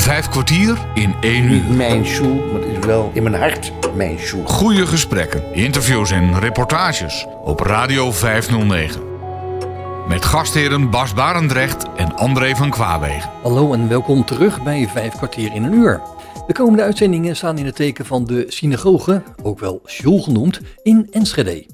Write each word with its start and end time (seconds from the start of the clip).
Vijf 0.00 0.28
kwartier 0.28 0.78
in 0.94 1.14
één 1.20 1.44
uur. 1.44 1.50
Niet 1.50 1.76
mijn 1.76 2.04
shoe, 2.04 2.34
maar 2.52 2.60
het 2.60 2.78
is 2.78 2.86
wel 2.86 3.10
in 3.14 3.22
mijn 3.22 3.34
hart 3.34 3.72
mijn 3.94 4.18
shoe. 4.18 4.46
Goede 4.46 4.86
gesprekken, 4.86 5.54
interviews 5.54 6.10
en 6.10 6.38
reportages 6.38 7.26
op 7.44 7.60
Radio 7.60 8.12
509. 8.12 9.00
Met 10.08 10.24
gastheren 10.24 10.90
Bas 10.90 11.14
Barendrecht 11.14 11.86
en 11.96 12.16
André 12.16 12.56
van 12.56 12.70
Kwaabegen. 12.70 13.30
Hallo 13.42 13.72
en 13.72 13.88
welkom 13.88 14.24
terug 14.24 14.62
bij 14.62 14.88
Vijf 14.92 15.16
kwartier 15.16 15.54
in 15.54 15.64
een 15.64 15.74
uur. 15.74 16.00
De 16.50 16.56
komende 16.56 16.82
uitzendingen 16.82 17.36
staan 17.36 17.58
in 17.58 17.66
het 17.66 17.76
teken 17.76 18.06
van 18.06 18.24
de 18.24 18.44
synagoge, 18.48 19.22
ook 19.42 19.58
wel 19.58 19.80
Sjoel 19.86 20.22
genoemd, 20.22 20.60
in 20.82 21.06
Enschede. 21.10 21.66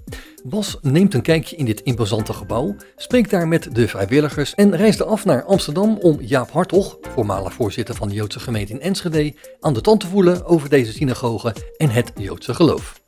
Bas 0.44 0.78
neemt 0.82 1.14
een 1.14 1.22
kijkje 1.22 1.56
in 1.56 1.64
dit 1.64 1.80
imposante 1.80 2.32
gebouw, 2.32 2.76
spreekt 2.96 3.30
daar 3.30 3.48
met 3.48 3.74
de 3.74 3.88
vrijwilligers 3.88 4.54
en 4.54 4.76
reisde 4.76 5.04
af 5.04 5.24
naar 5.24 5.44
Amsterdam 5.44 5.98
om 6.00 6.20
Jaap 6.20 6.50
Hartog, 6.50 6.98
voormalig 7.14 7.52
voorzitter 7.52 7.94
van 7.94 8.08
de 8.08 8.14
Joodse 8.14 8.40
gemeente 8.40 8.72
in 8.72 8.80
Enschede, 8.80 9.34
aan 9.60 9.74
de 9.74 9.80
tand 9.80 10.00
te 10.00 10.06
voelen 10.06 10.44
over 10.44 10.68
deze 10.68 10.92
synagoge 10.92 11.54
en 11.76 11.90
het 11.90 12.12
Joodse 12.18 12.54
geloof. 12.54 13.00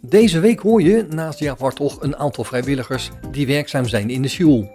Deze 0.00 0.40
week 0.40 0.60
hoor 0.60 0.82
je 0.82 1.06
naast 1.10 1.38
Jaap 1.38 1.60
Hartog 1.60 2.02
een 2.02 2.16
aantal 2.16 2.44
vrijwilligers 2.44 3.10
die 3.30 3.46
werkzaam 3.46 3.88
zijn 3.88 4.10
in 4.10 4.22
de 4.22 4.28
Sjoel. 4.28 4.70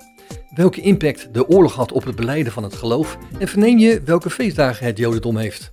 Welke 0.55 0.81
impact 0.81 1.33
de 1.33 1.47
oorlog 1.47 1.73
had 1.73 1.91
op 1.91 2.05
het 2.05 2.15
beleiden 2.15 2.53
van 2.53 2.63
het 2.63 2.75
geloof 2.75 3.17
en 3.39 3.47
verneem 3.47 3.77
je 3.77 4.01
welke 4.05 4.29
feestdagen 4.29 4.85
het 4.85 4.97
Jodendom 4.97 5.37
heeft. 5.37 5.69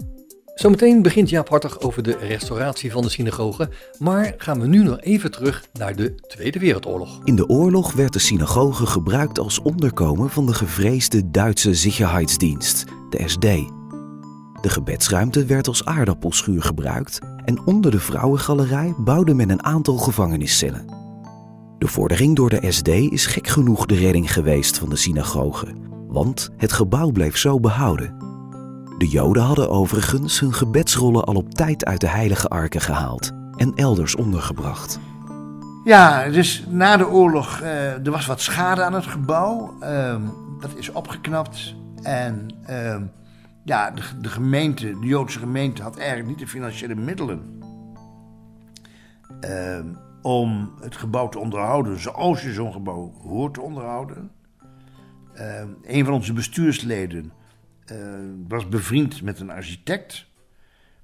Zometeen 0.61 1.03
begint 1.03 1.31
Jaap 1.31 1.49
Hartig 1.49 1.81
over 1.81 2.03
de 2.03 2.17
restauratie 2.17 2.93
van 2.93 3.03
de 3.03 3.09
synagoge, 3.09 3.69
maar 3.99 4.35
gaan 4.37 4.61
we 4.61 4.67
nu 4.67 4.83
nog 4.83 5.01
even 5.01 5.31
terug 5.31 5.65
naar 5.73 5.97
de 5.97 6.15
Tweede 6.15 6.59
Wereldoorlog. 6.59 7.21
In 7.25 7.37
de 7.37 7.49
oorlog 7.49 7.93
werd 7.93 8.13
de 8.13 8.19
synagoge 8.19 8.87
gebruikt 8.87 9.39
als 9.39 9.61
onderkomen 9.61 10.31
van 10.31 10.47
de 10.47 10.55
gevreesde 10.55 11.31
Duitse 11.31 11.75
Sicherheidsdienst, 11.75 12.85
de 13.11 13.29
SD. 13.29 13.41
De 14.61 14.69
gebedsruimte 14.69 15.45
werd 15.45 15.69
als 15.69 15.85
aardappelschuur 15.85 16.63
gebruikt 16.63 17.19
en 17.45 17.67
onder 17.67 17.91
de 17.91 18.01
vrouwengalerij 18.01 18.95
bouwde 18.99 19.35
men 19.35 19.51
een 19.51 19.65
aantal 19.65 19.97
gevangeniscellen. 19.97 20.85
De 21.79 21.87
vordering 21.87 22.37
door 22.37 22.51
de 22.51 22.73
SD 22.73 22.89
is 22.89 23.27
gek 23.27 23.47
genoeg 23.47 23.87
de 23.87 23.97
redding 23.97 24.33
geweest 24.33 24.79
van 24.79 24.89
de 24.89 24.97
synagoge, 24.97 25.67
want 26.09 26.51
het 26.57 26.73
gebouw 26.73 27.11
bleef 27.11 27.37
zo 27.37 27.61
behouden. 27.61 28.30
De 29.01 29.09
Joden 29.09 29.43
hadden 29.43 29.71
overigens 29.71 30.41
hun 30.41 30.53
gebedsrollen 30.53 31.25
al 31.25 31.35
op 31.35 31.55
tijd 31.55 31.85
uit 31.85 32.01
de 32.01 32.09
heilige 32.09 32.49
arken 32.49 32.81
gehaald 32.81 33.33
en 33.57 33.73
elders 33.75 34.15
ondergebracht. 34.15 35.01
Ja, 35.85 36.29
dus 36.29 36.65
na 36.69 36.97
de 36.97 37.09
oorlog, 37.09 37.61
uh, 37.61 38.07
er 38.07 38.11
was 38.11 38.27
wat 38.27 38.41
schade 38.41 38.83
aan 38.83 38.93
het 38.93 39.07
gebouw. 39.07 39.75
Uh, 39.83 40.17
dat 40.61 40.71
is 40.75 40.93
opgeknapt. 40.93 41.75
En 42.03 42.55
uh, 42.71 42.97
ja, 43.65 43.91
de, 43.91 44.03
de, 44.21 44.29
gemeente, 44.29 44.99
de 45.01 45.07
Joodse 45.07 45.39
gemeente, 45.39 45.83
had 45.83 45.97
eigenlijk 45.97 46.29
niet 46.29 46.39
de 46.39 46.47
financiële 46.47 46.95
middelen 46.95 47.63
ehm, 49.41 49.87
om 50.23 50.73
het 50.81 50.97
gebouw 50.97 51.29
te 51.29 51.39
onderhouden 51.39 52.01
zoals 52.01 52.43
je 52.43 52.53
zo'n 52.53 52.73
gebouw 52.73 53.13
hoort 53.23 53.55
te 53.55 53.61
onderhouden. 53.61 54.31
Ehm, 55.35 55.69
een 55.83 56.05
van 56.05 56.15
onze 56.15 56.33
bestuursleden 56.33 57.33
was 58.49 58.69
bevriend 58.69 59.23
met 59.23 59.41
een 59.41 59.51
architect. 59.51 60.27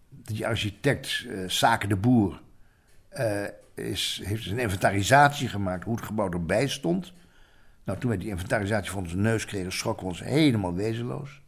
Die 0.09 0.47
architect, 0.47 1.27
Zaken 1.47 1.89
de 1.89 1.97
Boer, 1.97 2.41
uh, 3.19 3.45
is, 3.75 4.20
heeft 4.25 4.47
een 4.47 4.59
inventarisatie 4.59 5.48
gemaakt 5.48 5.84
hoe 5.84 5.97
het 5.97 6.05
gebouw 6.05 6.31
erbij 6.31 6.69
stond. 6.69 7.12
Nou, 7.84 7.98
toen 7.98 8.11
wij 8.11 8.19
die 8.19 8.29
inventarisatie 8.29 8.91
voor 8.91 9.01
onze 9.01 9.17
neus 9.17 9.45
kregen, 9.45 9.73
schrokken 9.73 10.03
we 10.03 10.12
ons 10.12 10.20
helemaal 10.20 10.75
wezenloos. 10.75 11.41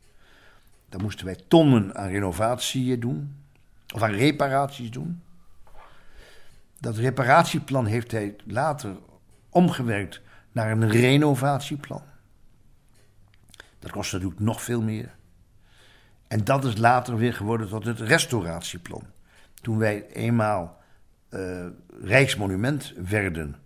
Dan 0.89 1.03
moesten 1.03 1.27
wij 1.27 1.37
tonnen 1.49 1.95
aan 1.97 2.09
renovatie 2.09 2.99
doen, 2.99 3.37
of 3.95 4.03
aan 4.03 4.11
reparaties 4.11 4.91
doen. 4.91 5.23
Dat 6.81 6.97
reparatieplan 6.97 7.87
heeft 7.87 8.11
hij 8.11 8.37
later 8.45 8.97
omgewerkt 9.49 10.21
naar 10.53 10.71
een 10.71 10.91
renovatieplan. 10.91 12.03
Dat 13.79 13.91
kost 13.91 14.13
natuurlijk 14.13 14.41
nog 14.41 14.63
veel 14.63 14.83
meer. 14.83 15.17
En 16.29 16.45
dat 16.45 16.65
is 16.65 16.77
later 16.77 17.17
weer 17.17 17.35
geworden 17.35 17.69
tot 17.69 17.85
het 17.85 18.01
restauratieplan. 18.01 19.03
Toen 19.55 19.79
wij 19.79 20.07
eenmaal 20.07 20.81
uh, 21.31 21.67
Rijksmonument 22.03 22.93
werden 22.97 23.57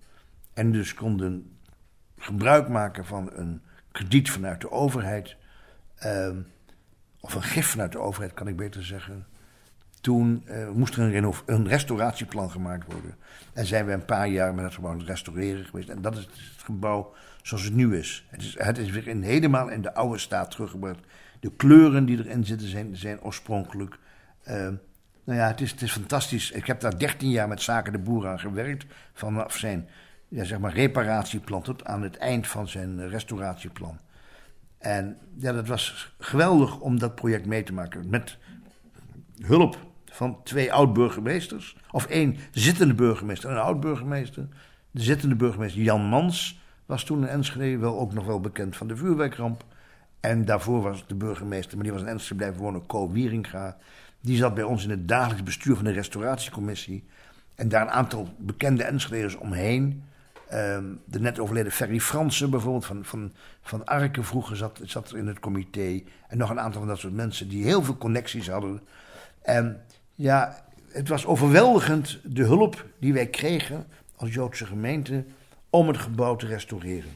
en 0.55 0.73
dus 0.73 0.95
konden 0.95 1.57
gebruik 2.19 2.69
maken 2.69 3.05
van 3.07 3.31
een 3.33 3.63
krediet 3.93 4.31
vanuit 4.31 4.61
de 4.61 4.71
overheid, 4.71 5.37
uh, 6.07 6.29
of 7.21 7.35
een 7.35 7.43
gif 7.43 7.67
vanuit 7.67 7.93
de 7.93 7.99
overheid 7.99 8.35
kan 8.35 8.49
ik 8.49 8.57
beter 8.57 8.85
zeggen. 8.85 9.27
Toen 10.01 10.45
uh, 10.49 10.69
moest 10.71 10.97
er 10.97 11.15
een, 11.17 11.35
een, 11.47 11.69
restauratieplan 11.69 12.51
gemaakt 12.51 12.93
worden. 12.93 13.17
En 13.53 13.67
zijn 13.67 13.87
we 13.87 13.93
een 13.93 14.05
paar 14.05 14.29
jaar 14.29 14.55
met 14.55 14.65
het 14.65 14.75
gebouw 14.75 14.91
aan 14.91 14.99
het 14.99 15.09
restaureren 15.09 15.65
geweest. 15.65 15.89
En 15.89 16.03
dat 16.03 16.17
is 16.17 16.25
het 16.25 16.63
gebouw 16.65 17.15
zoals 17.43 17.65
het 17.65 17.75
nu 17.75 17.97
is. 17.97 18.27
Het 18.29 18.43
is, 18.43 18.55
het 18.59 18.79
is 18.79 18.91
weer 18.91 19.09
in, 19.09 19.23
helemaal 19.23 19.69
in 19.69 19.83
de 19.83 19.95
oude 19.95 20.19
staat 20.19 20.51
teruggebracht. 20.51 21.01
De 21.43 21.53
kleuren 21.57 22.05
die 22.05 22.19
erin 22.19 22.45
zitten 22.45 22.69
zijn, 22.69 22.97
zijn 22.97 23.21
oorspronkelijk. 23.21 23.99
Uh, 24.49 24.55
nou 25.25 25.39
ja, 25.39 25.47
het 25.47 25.61
is, 25.61 25.71
het 25.71 25.83
is 25.83 25.93
fantastisch. 25.93 26.51
Ik 26.51 26.67
heb 26.67 26.81
daar 26.81 26.99
13 26.99 27.31
jaar 27.31 27.49
met 27.49 27.63
Zaken 27.63 27.93
de 27.93 27.99
Boer 27.99 28.29
aan 28.29 28.39
gewerkt. 28.41 28.87
Vanaf 29.13 29.57
zijn 29.57 29.89
ja, 30.29 30.45
zeg 30.45 30.59
maar 30.59 30.75
reparatieplan 30.75 31.63
tot 31.63 31.85
aan 31.85 32.03
het 32.03 32.17
eind 32.17 32.47
van 32.47 32.69
zijn 32.69 33.09
restauratieplan. 33.09 33.99
En 34.79 35.19
ja, 35.37 35.53
dat 35.53 35.67
was 35.67 36.15
geweldig 36.19 36.81
om 36.81 36.99
dat 36.99 37.15
project 37.15 37.47
mee 37.47 37.63
te 37.63 37.73
maken. 37.73 38.11
Met 38.11 38.39
hulp 39.41 39.79
van 40.05 40.43
twee 40.43 40.73
oud-burgemeesters. 40.73 41.77
Of 41.91 42.07
één 42.07 42.37
zittende 42.51 42.95
burgemeester 42.95 43.51
en 43.51 43.57
een 43.57 43.63
oud-burgemeester. 43.63 44.49
De 44.91 45.03
zittende 45.03 45.37
burgemeester 45.37 45.83
Jan 45.83 46.05
Mans 46.05 46.61
was 46.87 47.05
toen 47.05 47.23
in 47.23 47.29
Enschede 47.29 47.79
wel 47.79 47.99
ook 47.99 48.13
nog 48.13 48.25
wel 48.27 48.41
bekend 48.41 48.77
van 48.77 48.87
de 48.89 48.97
vuurwerkramp. 48.97 49.65
En 50.23 50.45
daarvoor 50.45 50.83
was 50.83 51.05
de 51.07 51.15
burgemeester, 51.15 51.75
maar 51.75 51.85
die 51.85 51.93
was 51.93 52.03
in 52.03 52.09
Enschede 52.09 52.35
blijven 52.35 52.61
wonen, 52.61 52.87
Co 52.87 53.11
Wieringa. 53.11 53.77
Die 54.21 54.37
zat 54.37 54.55
bij 54.55 54.65
ons 54.65 54.85
in 54.85 54.91
het 54.91 55.09
dagelijks 55.09 55.43
bestuur 55.43 55.75
van 55.75 55.85
de 55.85 55.91
restauratiecommissie. 55.91 57.05
En 57.55 57.69
daar 57.69 57.83
een 57.83 57.91
aantal 57.91 58.35
bekende 58.39 58.85
Enschedeers 58.85 59.37
omheen. 59.37 60.05
Um, 60.53 61.01
de 61.05 61.21
net 61.21 61.39
overleden 61.39 61.73
Ferry 61.73 62.01
Fransen 62.01 62.51
bijvoorbeeld, 62.51 62.87
van, 62.87 63.05
van, 63.05 63.33
van 63.63 63.85
Arken 63.85 64.25
vroeger 64.25 64.57
zat, 64.57 64.81
zat 64.85 65.11
er 65.11 65.19
in 65.19 65.27
het 65.27 65.39
comité. 65.41 66.03
En 66.29 66.39
nog 66.39 66.51
een 66.51 66.61
aantal 66.61 66.81
van 66.81 66.89
dat 66.89 66.99
soort 66.99 67.15
mensen 67.15 67.49
die 67.49 67.65
heel 67.65 67.83
veel 67.83 67.97
connecties 67.97 68.49
hadden. 68.49 68.81
En 69.43 69.83
ja, 70.15 70.65
het 70.89 71.09
was 71.09 71.27
overweldigend 71.27 72.19
de 72.25 72.45
hulp 72.45 72.87
die 72.99 73.13
wij 73.13 73.27
kregen 73.27 73.87
als 74.17 74.35
Joodse 74.35 74.67
gemeente 74.67 75.25
om 75.71 75.89
het 75.89 75.99
gebouw 75.99 76.37
te 76.37 76.47
restaureren. 76.47 77.11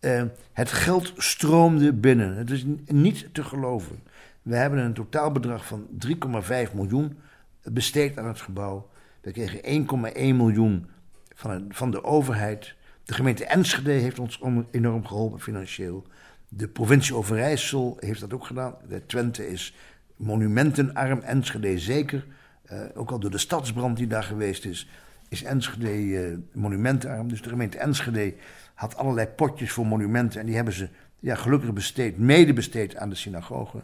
Uh, 0.00 0.22
het 0.52 0.72
geld 0.72 1.12
stroomde 1.16 1.92
binnen. 1.92 2.36
Het 2.36 2.50
is 2.50 2.64
niet 2.86 3.34
te 3.34 3.44
geloven. 3.44 4.02
We 4.42 4.56
hebben 4.56 4.78
een 4.78 4.92
totaalbedrag 4.92 5.66
van 5.66 5.86
3,5 6.06 6.74
miljoen 6.74 7.18
besteed 7.62 8.18
aan 8.18 8.26
het 8.26 8.40
gebouw. 8.40 8.90
We 9.20 9.32
kregen 9.32 9.86
1,1 10.12 10.36
miljoen 10.36 10.86
van, 11.34 11.64
van 11.68 11.90
de 11.90 12.04
overheid. 12.04 12.74
De 13.04 13.14
gemeente 13.14 13.44
Enschede 13.44 13.90
heeft 13.90 14.18
ons 14.18 14.40
enorm 14.70 15.06
geholpen 15.06 15.40
financieel. 15.40 16.06
De 16.48 16.68
provincie 16.68 17.14
Overijssel 17.14 17.96
heeft 18.00 18.20
dat 18.20 18.32
ook 18.32 18.46
gedaan. 18.46 18.74
De 18.88 19.06
Twente 19.06 19.48
is 19.48 19.74
monumentenarm, 20.16 21.20
Enschede 21.20 21.78
zeker. 21.78 22.26
Uh, 22.72 22.80
ook 22.94 23.10
al 23.10 23.18
door 23.18 23.30
de 23.30 23.38
stadsbrand 23.38 23.96
die 23.96 24.06
daar 24.06 24.22
geweest 24.22 24.64
is, 24.64 24.88
is 25.28 25.42
Enschede 25.42 25.92
uh, 25.92 26.36
monumentenarm. 26.52 27.28
Dus 27.28 27.42
de 27.42 27.48
gemeente 27.48 27.78
Enschede 27.78 28.34
had 28.80 28.96
allerlei 28.96 29.26
potjes 29.26 29.72
voor 29.72 29.86
monumenten. 29.86 30.40
En 30.40 30.46
die 30.46 30.54
hebben 30.54 30.74
ze 30.74 30.88
ja, 31.18 31.34
gelukkig 31.34 31.72
besteed, 31.72 32.18
mede 32.18 32.52
besteed 32.52 32.96
aan 32.96 33.08
de 33.08 33.14
synagoge. 33.14 33.80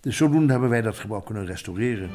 Dus 0.00 0.16
zodoende 0.16 0.52
hebben 0.52 0.70
wij 0.70 0.82
dat 0.82 0.98
gebouw 0.98 1.20
kunnen 1.20 1.46
restaureren. 1.46 2.10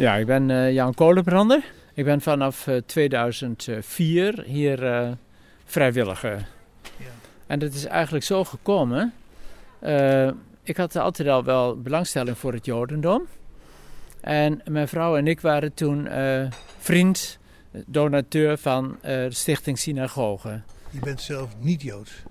Ja, 0.00 0.14
ik 0.16 0.26
ben 0.26 0.48
uh, 0.48 0.72
Jan 0.72 0.94
Kolenbrander. 0.94 1.64
Ik 1.94 2.04
ben 2.04 2.20
vanaf 2.20 2.66
uh, 2.66 2.76
2004 2.86 4.42
hier 4.46 4.82
uh, 4.82 5.10
vrijwilliger. 5.64 6.46
Ja. 6.96 7.06
En 7.46 7.58
dat 7.58 7.72
is 7.72 7.84
eigenlijk 7.84 8.24
zo 8.24 8.44
gekomen. 8.44 9.12
ik 10.62 10.76
had 10.76 10.96
altijd 10.96 11.28
al 11.28 11.44
wel 11.44 11.80
belangstelling 11.80 12.38
voor 12.38 12.52
het 12.52 12.64
Jodendom. 12.64 13.26
En 14.20 14.60
mijn 14.64 14.88
vrouw 14.88 15.16
en 15.16 15.26
ik 15.26 15.40
waren 15.40 15.74
toen 15.74 16.08
vriend, 16.78 17.38
donateur 17.86 18.58
van 18.58 18.98
de 19.02 19.26
Stichting 19.28 19.78
Synagoge. 19.78 20.60
Je 20.90 21.00
bent 21.00 21.20
zelf 21.20 21.50
niet 21.58 21.82
Joods? 21.82 22.22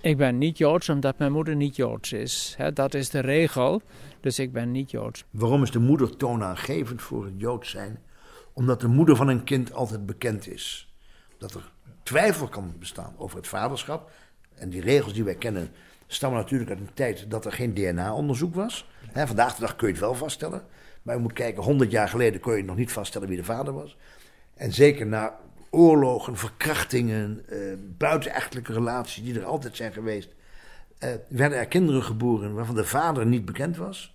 Ik 0.00 0.16
ben 0.16 0.38
niet 0.38 0.58
Joods 0.58 0.88
omdat 0.88 1.18
mijn 1.18 1.32
moeder 1.32 1.56
niet 1.56 1.76
Joods 1.76 2.12
is. 2.12 2.56
dat 2.74 2.94
is 2.94 3.10
de 3.10 3.20
regel, 3.20 3.82
dus 4.22 4.38
ik 4.38 4.52
ben 4.52 4.70
niet 4.70 4.90
Joods. 4.90 5.24
Waarom 5.30 5.62
is 5.62 5.70
de 5.70 5.78
moeder 5.78 6.16
toonaangevend 6.16 7.02
voor 7.02 7.24
het 7.24 7.34
Joods 7.36 7.70
zijn? 7.70 8.02
Omdat 8.52 8.80
de 8.80 8.88
moeder 8.88 9.16
van 9.16 9.28
een 9.28 9.44
kind 9.44 9.72
altijd 9.72 10.06
bekend 10.06 10.48
is. 10.48 10.94
Dat 11.38 11.54
er 11.54 11.70
twijfel 12.02 12.48
kan 12.48 12.74
bestaan 12.78 13.14
over 13.16 13.36
het 13.36 13.46
vaderschap. 13.46 14.10
En 14.54 14.70
die 14.70 14.80
regels 14.80 15.12
die 15.12 15.24
wij 15.24 15.34
kennen 15.34 15.70
stammen 16.06 16.40
natuurlijk 16.40 16.70
uit 16.70 16.80
een 16.80 16.94
tijd 16.94 17.30
dat 17.30 17.44
er 17.44 17.52
geen 17.52 17.74
DNA-onderzoek 17.74 18.54
was. 18.54 18.88
vandaag 19.14 19.54
de 19.54 19.60
dag 19.60 19.76
kun 19.76 19.86
je 19.86 19.92
het 19.92 20.02
wel 20.02 20.14
vaststellen. 20.14 20.62
Maar 21.02 21.14
je 21.14 21.22
moet 21.22 21.32
kijken, 21.32 21.62
100 21.62 21.90
jaar 21.90 22.08
geleden 22.08 22.40
kon 22.40 22.56
je 22.56 22.64
nog 22.64 22.76
niet 22.76 22.92
vaststellen 22.92 23.28
wie 23.28 23.36
de 23.36 23.44
vader 23.44 23.74
was. 23.74 23.96
En 24.54 24.72
zeker 24.72 25.06
na 25.06 25.38
oorlogen, 25.70 26.36
verkrachtingen, 26.36 27.44
uh, 27.50 27.74
buitenechtelijke 27.98 28.72
relaties 28.72 29.24
die 29.24 29.38
er 29.38 29.44
altijd 29.44 29.76
zijn 29.76 29.92
geweest, 29.92 30.34
werden 31.28 31.58
er 31.58 31.66
kinderen 31.66 32.02
geboren 32.02 32.54
waarvan 32.54 32.74
de 32.74 32.84
vader 32.84 33.26
niet 33.26 33.44
bekend 33.44 33.76
was. 33.76 34.14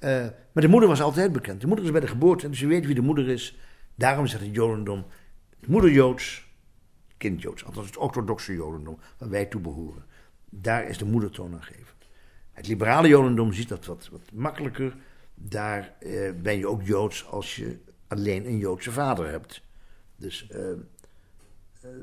Uh, 0.00 0.26
maar 0.52 0.62
de 0.62 0.68
moeder 0.68 0.88
was 0.88 1.00
altijd 1.00 1.32
bekend. 1.32 1.60
De 1.60 1.66
moeder 1.66 1.84
is 1.84 1.90
bij 1.90 2.00
de 2.00 2.06
geboorte, 2.06 2.48
dus 2.48 2.60
je 2.60 2.66
weet 2.66 2.86
wie 2.86 2.94
de 2.94 3.00
moeder 3.00 3.28
is. 3.28 3.58
Daarom 3.94 4.26
zegt 4.26 4.42
het 4.42 4.54
Jodendom: 4.54 5.04
moeder 5.66 5.90
Joods, 5.90 6.46
kind 7.16 7.42
Joods. 7.42 7.64
Althans 7.64 7.86
het 7.86 7.96
orthodoxe 7.96 8.52
Jodendom, 8.52 8.98
waar 9.18 9.28
wij 9.28 9.46
toe 9.46 9.60
behoren. 9.60 10.04
Daar 10.50 10.88
is 10.88 10.98
de 10.98 11.04
moeder 11.04 11.30
toonaangevend. 11.30 12.08
Het 12.52 12.68
liberale 12.68 13.08
Jodendom 13.08 13.52
ziet 13.52 13.68
dat 13.68 13.86
wat, 13.86 14.08
wat 14.12 14.30
makkelijker. 14.32 14.96
Daar 15.34 15.92
ben 16.42 16.58
je 16.58 16.68
ook 16.68 16.82
Joods 16.82 17.26
als 17.26 17.56
je 17.56 17.78
alleen 18.06 18.46
een 18.46 18.58
Joodse 18.58 18.92
vader 18.92 19.30
hebt. 19.30 19.62
Dus 20.16 20.48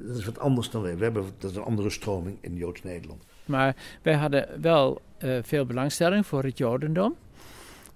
dat 0.07 0.17
is 0.17 0.25
wat 0.25 0.39
anders 0.39 0.69
dan 0.69 0.81
wij. 0.81 0.97
We 0.97 1.03
hebben 1.03 1.25
dat 1.37 1.51
is 1.51 1.57
een 1.57 1.63
andere 1.63 1.89
stroming 1.89 2.37
in 2.41 2.55
Joods-Nederland. 2.55 3.23
Maar 3.45 3.75
wij 4.01 4.13
hadden 4.13 4.47
wel 4.61 5.01
uh, 5.19 5.37
veel 5.41 5.65
belangstelling 5.65 6.25
voor 6.25 6.43
het 6.43 6.57
Jodendom. 6.57 7.15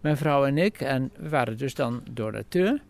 Mijn 0.01 0.17
vrouw 0.17 0.45
en 0.45 0.57
ik. 0.57 0.81
En 0.81 1.11
we 1.17 1.29
waren 1.29 1.57
dus 1.57 1.73
dan 1.73 2.03
donateur. 2.09 2.81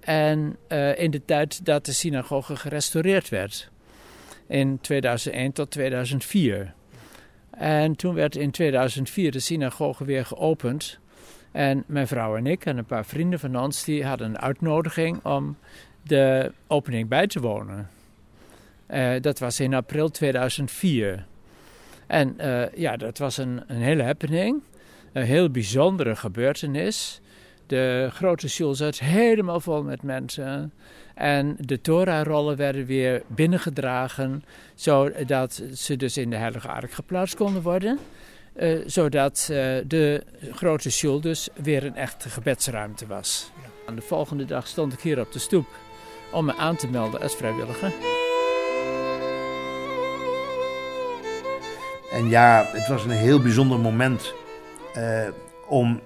En 0.00 0.56
uh, 0.68 0.98
in 0.98 1.10
de 1.10 1.24
tijd 1.24 1.64
dat 1.64 1.86
de 1.86 1.92
synagoge 1.92 2.56
gerestaureerd 2.56 3.28
werd. 3.28 3.70
In 4.46 4.78
2001 4.80 5.52
tot 5.52 5.70
2004. 5.70 6.74
En 7.50 7.96
toen 7.96 8.14
werd 8.14 8.36
in 8.36 8.50
2004 8.50 9.30
de 9.30 9.40
synagoge 9.40 10.04
weer 10.04 10.26
geopend. 10.26 10.98
En 11.52 11.84
mijn 11.86 12.06
vrouw 12.06 12.36
en 12.36 12.46
ik 12.46 12.64
en 12.64 12.78
een 12.78 12.84
paar 12.84 13.04
vrienden 13.04 13.38
van 13.38 13.56
ons 13.56 13.84
die 13.84 14.04
hadden 14.04 14.28
een 14.28 14.38
uitnodiging 14.38 15.24
om 15.24 15.56
de 16.02 16.52
opening 16.66 17.08
bij 17.08 17.26
te 17.26 17.40
wonen. 17.40 17.88
Uh, 18.90 19.20
dat 19.20 19.38
was 19.38 19.60
in 19.60 19.74
april 19.74 20.08
2004. 20.10 21.26
En 22.06 22.36
uh, 22.40 22.72
ja, 22.74 22.96
dat 22.96 23.18
was 23.18 23.36
een, 23.36 23.62
een 23.66 23.82
hele 23.82 24.02
happening. 24.02 24.62
Een 25.12 25.24
heel 25.24 25.50
bijzondere 25.50 26.16
gebeurtenis. 26.16 27.20
De 27.66 28.08
grote 28.12 28.48
school 28.48 28.74
zat 28.74 28.98
helemaal 28.98 29.60
vol 29.60 29.82
met 29.82 30.02
mensen. 30.02 30.72
En 31.14 31.56
de 31.60 31.80
Torah-rollen 31.80 32.56
werden 32.56 32.86
weer 32.86 33.22
binnengedragen, 33.26 34.44
zodat 34.74 35.62
ze 35.74 35.96
dus 35.96 36.16
in 36.16 36.30
de 36.30 36.36
Heilige 36.36 36.68
Ark 36.68 36.92
geplaatst 36.92 37.36
konden 37.36 37.62
worden. 37.62 37.98
Uh, 38.56 38.80
zodat 38.86 39.48
uh, 39.50 39.56
de 39.86 40.22
grote 40.52 40.90
school 40.90 41.20
dus 41.20 41.48
weer 41.62 41.84
een 41.84 41.96
echte 41.96 42.28
gebedsruimte 42.28 43.06
was. 43.06 43.50
Ja. 43.86 43.94
de 43.94 44.00
volgende 44.00 44.44
dag 44.44 44.66
stond 44.66 44.92
ik 44.92 45.00
hier 45.00 45.20
op 45.20 45.32
de 45.32 45.38
stoep 45.38 45.66
om 46.32 46.44
me 46.44 46.56
aan 46.56 46.76
te 46.76 46.88
melden 46.88 47.20
als 47.20 47.36
vrijwilliger. 47.36 47.92
En 52.12 52.28
ja, 52.28 52.64
het 52.72 52.88
was 52.88 53.04
een 53.04 53.10
heel 53.10 53.42
bijzonder 53.42 53.78
moment 53.78 54.34
uh, 54.96 55.28
om 55.68 56.00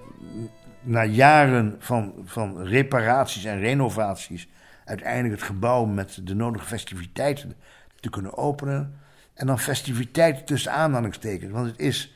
na 0.81 1.05
jaren 1.05 1.75
van, 1.79 2.13
van 2.25 2.63
reparaties 2.63 3.43
en 3.43 3.59
renovaties 3.59 4.47
uiteindelijk 4.85 5.33
het 5.33 5.49
gebouw 5.49 5.85
met 5.85 6.19
de 6.23 6.35
nodige 6.35 6.65
festiviteiten 6.65 7.53
te 7.99 8.09
kunnen 8.09 8.37
openen. 8.37 8.99
En 9.33 9.47
dan 9.47 9.59
festiviteiten 9.59 10.45
tussen 10.45 10.71
aanhalingstekens. 10.71 11.51
Want 11.51 11.67
het 11.67 11.79
is. 11.79 12.15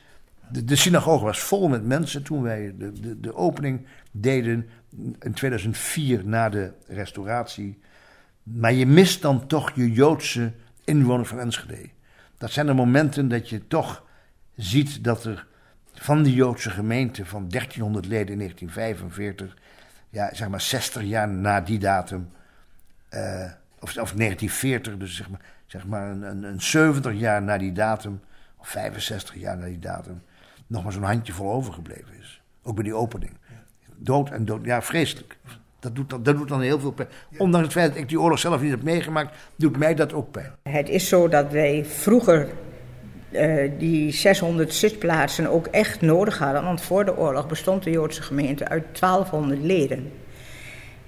De, 0.50 0.64
de 0.64 0.76
synagoge 0.76 1.24
was 1.24 1.40
vol 1.40 1.68
met 1.68 1.84
mensen 1.84 2.22
toen 2.22 2.42
wij 2.42 2.74
de, 2.78 2.92
de, 2.92 3.20
de 3.20 3.34
opening 3.34 3.86
deden 4.10 4.68
in 5.20 5.32
2004 5.32 6.26
na 6.26 6.48
de 6.48 6.72
restauratie. 6.86 7.78
Maar 8.42 8.72
je 8.72 8.86
mist 8.86 9.22
dan 9.22 9.46
toch 9.46 9.72
je 9.74 9.92
Joodse 9.92 10.52
inwoner 10.84 11.26
van 11.26 11.40
Enschede. 11.40 11.88
Dat 12.38 12.50
zijn 12.50 12.66
de 12.66 12.72
momenten 12.72 13.28
dat 13.28 13.48
je 13.48 13.66
toch 13.66 14.04
ziet 14.56 15.04
dat 15.04 15.24
er 15.24 15.46
van 15.92 16.22
de 16.22 16.34
Joodse 16.34 16.70
gemeente 16.70 17.26
van 17.26 17.48
1300 17.48 18.06
leden 18.06 18.32
in 18.32 18.38
1945, 18.38 19.56
ja, 20.10 20.34
zeg 20.34 20.48
maar 20.48 20.60
60 20.60 21.02
jaar 21.02 21.28
na 21.28 21.60
die 21.60 21.78
datum, 21.78 22.30
of, 23.80 23.96
of 23.96 24.12
1940, 24.12 24.96
dus 24.96 25.16
zeg 25.16 25.30
maar, 25.30 25.40
zeg 25.66 25.86
maar 25.86 26.10
een, 26.10 26.22
een, 26.22 26.42
een 26.42 26.62
70 26.62 27.12
jaar 27.12 27.42
na 27.42 27.58
die 27.58 27.72
datum, 27.72 28.20
of 28.56 28.68
65 28.68 29.34
jaar 29.34 29.56
na 29.56 29.66
die 29.66 29.78
datum, 29.78 30.22
nog 30.66 30.82
maar 30.82 30.92
zo'n 30.92 31.02
handjevol 31.02 31.52
overgebleven 31.52 32.18
is. 32.18 32.42
Ook 32.62 32.74
bij 32.74 32.84
die 32.84 32.94
opening. 32.94 33.32
Dood 33.96 34.30
en 34.30 34.44
dood, 34.44 34.64
ja, 34.64 34.82
vreselijk. 34.82 35.38
Dat 35.80 35.94
doet, 35.94 36.10
dat, 36.10 36.24
dat 36.24 36.36
doet 36.36 36.48
dan 36.48 36.60
heel 36.60 36.80
veel 36.80 36.90
pijn. 36.90 37.08
Ondanks 37.36 37.66
het 37.66 37.76
feit 37.76 37.88
dat 37.88 38.02
ik 38.02 38.08
die 38.08 38.20
oorlog 38.20 38.38
zelf 38.38 38.60
niet 38.60 38.70
heb 38.70 38.82
meegemaakt, 38.82 39.36
doet 39.56 39.76
mij 39.76 39.94
dat 39.94 40.12
ook 40.12 40.30
pijn. 40.30 40.52
Het 40.62 40.88
is 40.88 41.08
zo 41.08 41.28
dat 41.28 41.50
wij 41.50 41.84
vroeger 41.84 42.48
uh, 43.30 43.70
die 43.78 44.12
600 44.12 44.74
zitplaatsen 44.74 45.50
ook 45.50 45.66
echt 45.66 46.00
nodig 46.00 46.38
hadden. 46.38 46.64
Want 46.64 46.80
voor 46.80 47.04
de 47.04 47.16
oorlog 47.16 47.46
bestond 47.46 47.82
de 47.82 47.90
Joodse 47.90 48.22
gemeente 48.22 48.68
uit 48.68 49.00
1200 49.00 49.62
leden. 49.62 50.12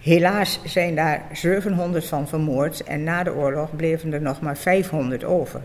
Helaas 0.00 0.60
zijn 0.64 0.94
daar 0.94 1.26
700 1.32 2.06
van 2.06 2.28
vermoord 2.28 2.82
en 2.82 3.04
na 3.04 3.22
de 3.22 3.34
oorlog 3.34 3.76
bleven 3.76 4.12
er 4.12 4.22
nog 4.22 4.40
maar 4.40 4.56
500 4.56 5.24
over. 5.24 5.60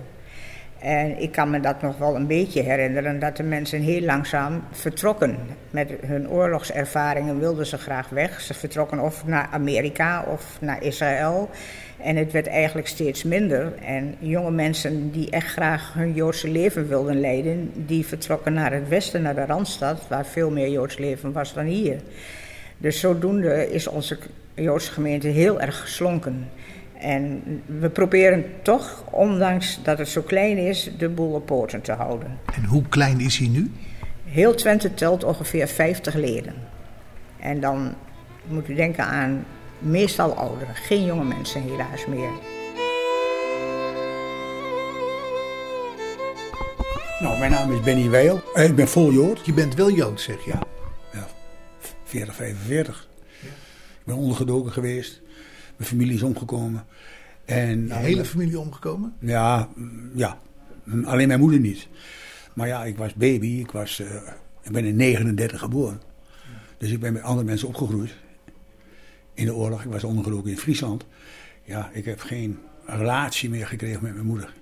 En 0.85 1.21
ik 1.21 1.31
kan 1.31 1.49
me 1.49 1.59
dat 1.59 1.81
nog 1.81 1.97
wel 1.97 2.15
een 2.15 2.27
beetje 2.27 2.61
herinneren, 2.61 3.19
dat 3.19 3.37
de 3.37 3.43
mensen 3.43 3.81
heel 3.81 4.01
langzaam 4.01 4.63
vertrokken. 4.71 5.37
Met 5.69 5.89
hun 6.05 6.29
oorlogservaringen 6.29 7.39
wilden 7.39 7.65
ze 7.65 7.77
graag 7.77 8.09
weg. 8.09 8.41
Ze 8.41 8.53
vertrokken 8.53 8.99
of 8.99 9.25
naar 9.25 9.47
Amerika 9.51 10.25
of 10.27 10.57
naar 10.61 10.83
Israël. 10.83 11.49
En 11.97 12.15
het 12.15 12.31
werd 12.31 12.47
eigenlijk 12.47 12.87
steeds 12.87 13.23
minder. 13.23 13.73
En 13.85 14.15
jonge 14.19 14.51
mensen 14.51 15.11
die 15.11 15.29
echt 15.29 15.47
graag 15.47 15.93
hun 15.93 16.13
Joodse 16.13 16.49
leven 16.49 16.87
wilden 16.87 17.19
leiden, 17.19 17.71
die 17.75 18.05
vertrokken 18.05 18.53
naar 18.53 18.73
het 18.73 18.87
westen, 18.87 19.21
naar 19.21 19.35
de 19.35 19.45
Randstad, 19.45 20.07
waar 20.07 20.25
veel 20.25 20.49
meer 20.49 20.69
Joods 20.69 20.97
leven 20.97 21.31
was 21.31 21.53
dan 21.53 21.65
hier. 21.65 21.99
Dus 22.77 22.99
zodoende 22.99 23.71
is 23.71 23.87
onze 23.87 24.17
Joodse 24.53 24.91
gemeente 24.91 25.27
heel 25.27 25.61
erg 25.61 25.81
geslonken. 25.81 26.49
En 26.99 27.43
we 27.65 27.89
proberen 27.89 28.45
toch, 28.61 29.03
ondanks 29.11 29.79
dat 29.83 29.97
het 29.97 30.09
zo 30.09 30.21
klein 30.21 30.57
is, 30.57 30.91
de 30.97 31.09
boel 31.09 31.33
op 31.33 31.45
poten 31.45 31.81
te 31.81 31.91
houden. 31.91 32.39
En 32.55 32.63
hoe 32.63 32.83
klein 32.89 33.19
is 33.19 33.37
hij 33.37 33.47
nu? 33.47 33.71
Heel 34.25 34.55
Twente 34.55 34.93
telt 34.93 35.23
ongeveer 35.23 35.67
50 35.67 36.13
leden. 36.13 36.53
En 37.39 37.59
dan 37.59 37.93
moet 38.47 38.69
u 38.69 38.75
denken 38.75 39.05
aan 39.05 39.45
meestal 39.79 40.33
ouderen, 40.33 40.75
geen 40.75 41.05
jonge 41.05 41.23
mensen 41.23 41.61
helaas 41.61 42.05
meer. 42.05 42.29
Nou, 47.19 47.39
mijn 47.39 47.51
naam 47.51 47.71
is 47.71 47.81
Benny 47.81 48.09
Weel. 48.09 48.41
Eh, 48.53 48.63
ik 48.63 48.75
ben 48.75 48.87
vol 48.87 49.11
Jood. 49.11 49.45
Je 49.45 49.53
bent 49.53 49.75
wel 49.75 49.91
Jood, 49.91 50.21
zeg 50.21 50.45
je? 50.45 50.51
Ja, 50.51 50.63
ja 51.13 51.27
40, 52.03 52.35
45. 52.35 53.07
Ja. 53.41 53.47
Ik 53.99 54.05
ben 54.05 54.15
ondergedoken 54.15 54.71
geweest. 54.71 55.21
Mijn 55.77 55.89
familie 55.89 56.13
is 56.13 56.21
omgekomen. 56.21 56.85
En, 57.45 57.87
de 57.87 57.95
hele 57.95 58.25
familie 58.25 58.59
omgekomen? 58.59 59.13
Ja, 59.19 59.69
ja, 60.13 60.39
alleen 61.03 61.27
mijn 61.27 61.39
moeder 61.39 61.59
niet. 61.59 61.87
Maar 62.53 62.67
ja, 62.67 62.85
ik 62.85 62.97
was 62.97 63.13
baby, 63.13 63.47
ik, 63.47 63.71
was, 63.71 63.99
uh, 63.99 64.15
ik 64.61 64.71
ben 64.71 64.85
in 64.85 64.95
39 64.95 65.59
geboren. 65.59 66.01
Dus 66.77 66.91
ik 66.91 66.99
ben 66.99 67.13
met 67.13 67.21
andere 67.21 67.45
mensen 67.45 67.67
opgegroeid. 67.67 68.15
In 69.33 69.45
de 69.45 69.53
oorlog, 69.53 69.83
ik 69.83 69.91
was 69.91 70.03
ondergelopen 70.03 70.51
in 70.51 70.57
Friesland. 70.57 71.05
Ja, 71.63 71.89
ik 71.93 72.05
heb 72.05 72.19
geen 72.19 72.59
relatie 72.85 73.49
meer 73.49 73.67
gekregen 73.67 74.03
met 74.03 74.13
mijn 74.13 74.25
moeder. 74.25 74.53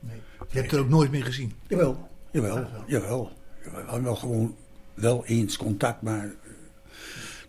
Nee. 0.00 0.20
Je 0.50 0.58
hebt 0.58 0.72
er 0.72 0.78
ook 0.80 0.88
nooit 0.88 1.10
meer 1.10 1.24
gezien? 1.24 1.52
Jawel, 1.66 2.08
jawel, 2.30 2.56
jawel. 2.56 2.84
jawel. 2.86 3.30
We 3.62 3.70
hadden 3.70 4.02
wel 4.02 4.16
gewoon 4.16 4.56
wel 4.94 5.26
eens 5.26 5.56
contact, 5.56 6.02
maar 6.02 6.30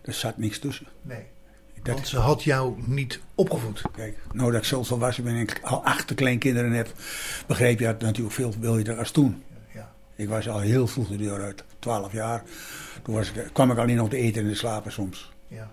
Er 0.01 0.13
zat 0.13 0.37
niks 0.37 0.59
tussen. 0.59 0.87
Nee. 1.01 1.25
Dat- 1.83 1.93
Want 1.95 2.07
ze 2.07 2.17
had 2.17 2.43
jou 2.43 2.75
niet 2.85 3.19
opgevoed. 3.35 3.81
Kijk, 3.95 4.17
nou 4.33 4.51
dat 4.51 4.59
ik 4.61 4.67
zo 4.67 4.83
volwassen 4.83 5.23
ben 5.23 5.33
en 5.33 5.39
ik 5.41 5.59
al 5.63 5.85
acht 5.85 6.13
kleinkinderen 6.13 6.71
heb, 6.71 6.93
begreep 7.47 7.79
je 7.79 7.85
dat 7.85 8.01
natuurlijk 8.01 8.35
veel 8.35 8.53
billiger 8.59 8.97
als 8.97 9.11
toen. 9.11 9.43
Ja. 9.73 9.91
Ik 10.15 10.27
was 10.29 10.49
al 10.49 10.59
heel 10.59 10.87
vroeg 10.87 11.07
de 11.07 11.17
deur 11.17 11.41
uit, 11.41 11.63
12 11.79 12.11
jaar. 12.11 12.43
Toen 13.03 13.15
was 13.15 13.31
ik, 13.31 13.49
kwam 13.53 13.71
ik 13.71 13.77
alleen 13.77 13.95
nog 13.95 14.09
te 14.09 14.17
eten 14.17 14.43
en 14.43 14.49
te 14.49 14.55
slapen 14.55 14.91
soms. 14.91 15.31
ja. 15.47 15.71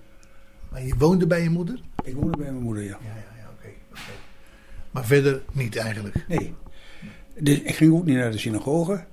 Maar 0.70 0.82
je 0.86 0.94
woonde 0.98 1.26
bij 1.26 1.42
je 1.42 1.50
moeder? 1.50 1.80
Ik 2.04 2.14
woonde 2.14 2.36
bij 2.36 2.50
mijn 2.50 2.62
moeder, 2.62 2.82
ja. 2.82 2.88
Ja, 3.02 3.08
ja, 3.08 3.42
ja, 3.42 3.50
oké. 3.58 3.68
Maar 4.90 5.04
verder 5.04 5.42
niet 5.52 5.76
eigenlijk. 5.76 6.14
Nee. 6.28 6.54
Dus 7.38 7.60
ik 7.60 7.74
ging 7.74 7.92
ook 7.92 8.04
niet 8.04 8.16
naar 8.16 8.30
de 8.30 8.38
synagoge. 8.38 9.04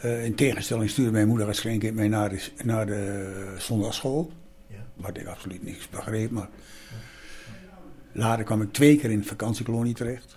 Eh, 0.00 0.24
in 0.24 0.34
tegenstelling 0.34 0.90
stuurde 0.90 1.10
mijn 1.12 1.28
moeder 1.28 1.46
als 1.46 1.60
kleinkind 1.60 1.94
mij 1.94 2.08
naar 2.08 2.28
de, 2.28 2.42
naar 2.64 2.86
de 2.86 3.54
zondagsschool. 3.58 4.32
Wat 4.96 5.16
ik 5.16 5.26
absoluut 5.26 5.62
niks 5.62 5.88
begreep. 5.88 6.30
Maar 6.30 6.48
later 8.12 8.44
kwam 8.44 8.62
ik 8.62 8.72
twee 8.72 8.98
keer 8.98 9.10
in 9.10 9.20
de 9.20 9.26
vakantiekolonie 9.26 9.94
terecht. 9.94 10.36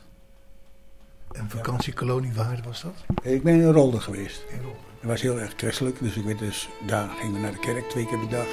Een 1.32 1.50
vakantiekolonie, 1.50 2.34
waar 2.34 2.62
was 2.66 2.82
dat? 2.82 3.24
Ik 3.24 3.44
ben 3.44 3.54
in 3.54 3.72
Rolde 3.72 4.00
geweest. 4.00 4.44
In 4.50 4.62
Rolde. 4.62 4.78
Het 5.00 5.10
was 5.10 5.22
heel 5.22 5.40
erg 5.40 5.54
christelijk, 5.58 6.00
dus 6.00 6.16
ik 6.16 6.24
weet 6.24 6.40
dus, 6.40 6.70
daar 6.88 7.10
gingen 7.10 7.34
we 7.34 7.40
naar 7.40 7.52
de 7.52 7.60
kerk 7.60 7.90
twee 7.90 8.06
keer 8.06 8.20
per 8.20 8.30
dag. 8.30 8.48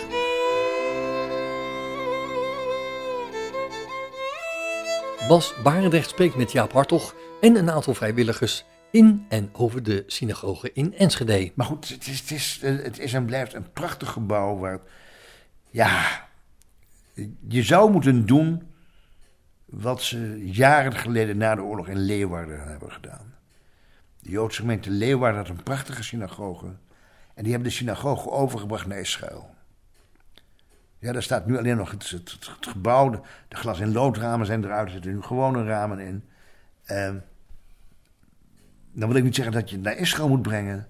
Bas 5.28 5.54
Barendrecht 5.62 6.10
spreekt 6.10 6.36
met 6.36 6.52
Jaap 6.52 6.72
Hartog 6.72 7.14
en 7.40 7.56
een 7.56 7.70
aantal 7.70 7.94
vrijwilligers 7.94 8.64
in 8.90 9.26
en 9.28 9.48
over 9.52 9.82
de 9.82 10.04
synagoge 10.06 10.70
in 10.72 10.94
Enschede. 10.94 11.52
Maar 11.54 11.66
goed, 11.66 11.88
het 11.88 12.06
is, 12.06 12.20
het, 12.20 12.30
is, 12.30 12.60
het 12.62 12.98
is 12.98 13.12
en 13.12 13.24
blijft 13.24 13.54
een 13.54 13.72
prachtig 13.72 14.10
gebouw 14.10 14.58
waar. 14.58 14.80
Ja. 15.76 16.28
Je 17.48 17.62
zou 17.62 17.90
moeten 17.90 18.26
doen. 18.26 18.74
wat 19.64 20.02
ze 20.02 20.50
jaren 20.52 20.92
geleden 20.92 21.36
na 21.36 21.54
de 21.54 21.62
oorlog 21.62 21.88
in 21.88 21.98
Leeuwarden 21.98 22.68
hebben 22.68 22.92
gedaan. 22.92 23.34
De 24.20 24.30
Joodse 24.30 24.60
gemeente 24.60 24.90
Leeuwarden 24.90 25.40
had 25.40 25.48
een 25.48 25.62
prachtige 25.62 26.02
synagoge. 26.02 26.66
En 27.34 27.42
die 27.42 27.52
hebben 27.52 27.68
de 27.68 27.74
synagoge 27.74 28.30
overgebracht 28.30 28.86
naar 28.86 28.98
Israël. 28.98 29.54
Ja, 30.98 31.12
daar 31.12 31.22
staat 31.22 31.46
nu 31.46 31.58
alleen 31.58 31.76
nog 31.76 31.90
het, 31.90 32.16
gebouw. 32.60 33.10
De, 33.10 33.20
de 33.48 33.56
glas- 33.56 33.80
en 33.80 33.92
loodramen 33.92 34.46
zijn 34.46 34.64
eruit. 34.64 34.86
Er 34.86 34.92
zitten 34.92 35.12
nu 35.12 35.22
gewone 35.22 35.64
ramen 35.64 35.98
in. 35.98 36.24
Ehm, 36.84 37.16
dan 38.92 39.08
wil 39.08 39.16
ik 39.16 39.24
niet 39.24 39.34
zeggen 39.34 39.54
dat 39.54 39.70
je 39.70 39.76
het 39.76 39.84
naar 39.84 39.96
Israël 39.96 40.28
moet 40.28 40.42
brengen. 40.42 40.88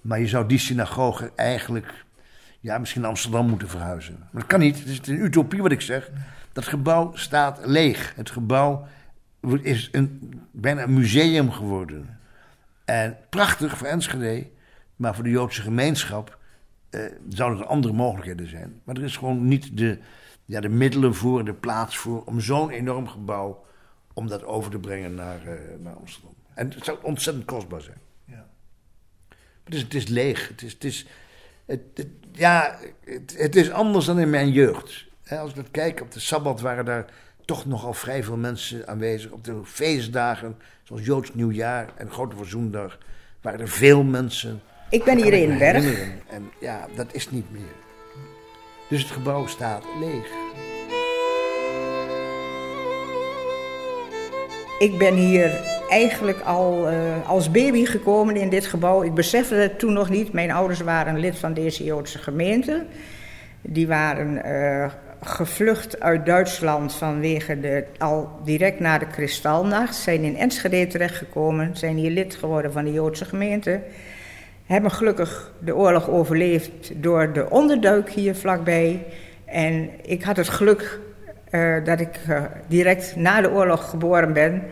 Maar 0.00 0.20
je 0.20 0.28
zou 0.28 0.46
die 0.48 0.58
synagoge 0.58 1.32
eigenlijk. 1.36 2.06
Ja, 2.60 2.78
misschien 2.78 3.00
naar 3.00 3.10
Amsterdam 3.10 3.48
moeten 3.48 3.68
verhuizen. 3.68 4.18
Maar 4.18 4.40
dat 4.40 4.46
kan 4.46 4.60
niet. 4.60 4.78
Het 4.78 4.88
is 4.88 5.06
een 5.06 5.24
utopie 5.24 5.62
wat 5.62 5.72
ik 5.72 5.80
zeg. 5.80 6.10
Dat 6.52 6.66
gebouw 6.66 7.14
staat 7.14 7.60
leeg. 7.64 8.14
Het 8.16 8.30
gebouw 8.30 8.86
is 9.62 9.88
een, 9.92 10.32
bijna 10.50 10.82
een 10.82 10.94
museum 10.94 11.52
geworden. 11.52 12.18
En 12.84 13.18
prachtig 13.28 13.78
voor 13.78 13.86
Enschede. 13.86 14.46
Maar 14.96 15.14
voor 15.14 15.24
de 15.24 15.30
Joodse 15.30 15.62
gemeenschap 15.62 16.38
eh, 16.90 17.00
zouden 17.28 17.60
er 17.60 17.66
andere 17.66 17.94
mogelijkheden 17.94 18.48
zijn. 18.48 18.80
Maar 18.84 18.96
er 18.96 19.02
is 19.02 19.16
gewoon 19.16 19.48
niet 19.48 19.76
de, 19.76 19.98
ja, 20.44 20.60
de 20.60 20.68
middelen 20.68 21.14
voor, 21.14 21.44
de 21.44 21.54
plaats 21.54 21.96
voor... 21.96 22.24
om 22.24 22.40
zo'n 22.40 22.70
enorm 22.70 23.08
gebouw 23.08 23.64
om 24.12 24.28
dat 24.28 24.44
over 24.44 24.70
te 24.70 24.78
brengen 24.78 25.14
naar, 25.14 25.46
eh, 25.46 25.78
naar 25.78 25.94
Amsterdam. 25.94 26.34
En 26.54 26.70
het 26.70 26.84
zou 26.84 26.98
ontzettend 27.02 27.46
kostbaar 27.46 27.80
zijn. 27.80 27.98
Ja. 28.24 28.46
Het 29.64 29.74
is, 29.74 29.82
het 29.82 29.94
is 29.94 30.06
leeg. 30.06 30.48
Het 30.48 30.62
is, 30.62 30.72
het 30.72 30.84
is, 30.84 31.06
het, 31.68 31.80
het- 31.94 32.06
ja, 32.32 32.78
het, 33.04 33.34
het 33.38 33.56
is 33.56 33.70
anders 33.70 34.04
dan 34.06 34.18
in 34.18 34.30
mijn 34.30 34.50
jeugd. 34.50 35.06
Als 35.28 35.50
ik 35.50 35.56
dat 35.56 35.70
kijk, 35.70 36.00
op 36.00 36.12
de 36.12 36.20
Sabbat 36.20 36.60
waren 36.60 36.84
daar 36.84 37.04
toch 37.44 37.66
nogal 37.66 37.92
vrij 37.94 38.24
veel 38.24 38.36
mensen 38.36 38.88
aanwezig. 38.88 39.30
Op 39.30 39.44
de 39.44 39.60
feestdagen, 39.64 40.56
zoals 40.82 41.04
Joods 41.04 41.34
Nieuwjaar 41.34 41.88
en 41.96 42.10
Grote 42.10 42.36
Verzoendag, 42.36 42.98
waren 43.40 43.60
er 43.60 43.68
veel 43.68 44.02
mensen. 44.02 44.60
Ik 44.90 45.04
ben 45.04 45.16
hier 45.22 45.32
in 45.32 45.58
Berg. 45.58 45.84
En 46.28 46.50
ja, 46.60 46.86
dat 46.96 47.06
is 47.14 47.30
niet 47.30 47.50
meer. 47.52 47.74
Dus 48.88 49.02
het 49.02 49.10
gebouw 49.10 49.46
staat 49.46 49.84
leeg. 50.00 50.26
Ik 54.78 54.98
ben 54.98 55.14
hier 55.14 55.50
eigenlijk 55.88 56.40
al 56.40 56.88
eh, 56.88 57.28
als 57.28 57.50
baby 57.50 57.84
gekomen 57.84 58.36
in 58.36 58.48
dit 58.48 58.66
gebouw. 58.66 59.02
Ik 59.02 59.14
besefte 59.14 59.54
het 59.54 59.78
toen 59.78 59.92
nog 59.92 60.10
niet. 60.10 60.32
Mijn 60.32 60.50
ouders 60.50 60.80
waren 60.80 61.18
lid 61.18 61.38
van 61.38 61.54
deze 61.54 61.84
Joodse 61.84 62.18
gemeente. 62.18 62.84
Die 63.60 63.86
waren 63.86 64.44
eh, 64.44 64.90
gevlucht 65.22 66.00
uit 66.00 66.26
Duitsland 66.26 66.94
vanwege 66.94 67.60
de, 67.60 67.84
al 67.98 68.40
direct 68.44 68.80
na 68.80 68.98
de 68.98 69.06
Kristalnacht. 69.06 69.94
Zijn 69.94 70.22
in 70.22 70.36
Enschede 70.36 70.86
terechtgekomen. 70.86 71.76
Zijn 71.76 71.96
hier 71.96 72.10
lid 72.10 72.34
geworden 72.34 72.72
van 72.72 72.84
de 72.84 72.92
Joodse 72.92 73.24
gemeente. 73.24 73.80
Hebben 74.66 74.90
gelukkig 74.90 75.52
de 75.58 75.76
oorlog 75.76 76.08
overleefd 76.08 76.92
door 76.96 77.32
de 77.32 77.50
onderduik 77.50 78.10
hier 78.10 78.34
vlakbij. 78.34 79.04
En 79.44 79.90
ik 80.02 80.22
had 80.22 80.36
het 80.36 80.48
geluk 80.48 81.00
eh, 81.50 81.84
dat 81.84 82.00
ik 82.00 82.18
eh, 82.28 82.42
direct 82.66 83.16
na 83.16 83.40
de 83.40 83.50
oorlog 83.50 83.90
geboren 83.90 84.32
ben. 84.32 84.62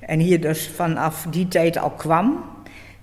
En 0.00 0.18
hier 0.18 0.40
dus 0.40 0.68
vanaf 0.68 1.26
die 1.30 1.48
tijd 1.48 1.78
al 1.78 1.90
kwam. 1.90 2.44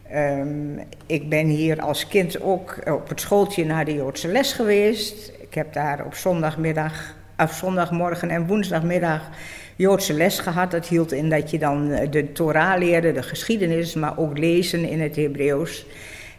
Ehm, 0.09 0.77
ik 1.05 1.29
ben 1.29 1.45
hier 1.45 1.81
als 1.81 2.07
kind 2.07 2.41
ook 2.41 2.75
op 2.85 3.09
het 3.09 3.21
schooltje 3.21 3.65
naar 3.65 3.85
de 3.85 3.93
Joodse 3.93 4.27
les 4.27 4.53
geweest. 4.53 5.31
Ik 5.41 5.53
heb 5.53 5.73
daar 5.73 6.05
op 6.05 6.15
zondagmiddag, 6.15 7.15
of 7.37 7.53
zondagmorgen 7.53 8.29
en 8.29 8.47
woensdagmiddag 8.47 9.29
Joodse 9.75 10.13
les 10.13 10.39
gehad. 10.39 10.71
Dat 10.71 10.87
hield 10.87 11.11
in 11.11 11.29
dat 11.29 11.51
je 11.51 11.59
dan 11.59 11.91
eh, 11.91 12.11
de 12.11 12.31
Torah 12.31 12.77
leerde, 12.77 13.11
de 13.11 13.23
geschiedenis, 13.23 13.93
maar 13.93 14.17
ook 14.17 14.37
lezen 14.37 14.89
in 14.89 15.01
het 15.01 15.15
Hebreeuws. 15.15 15.85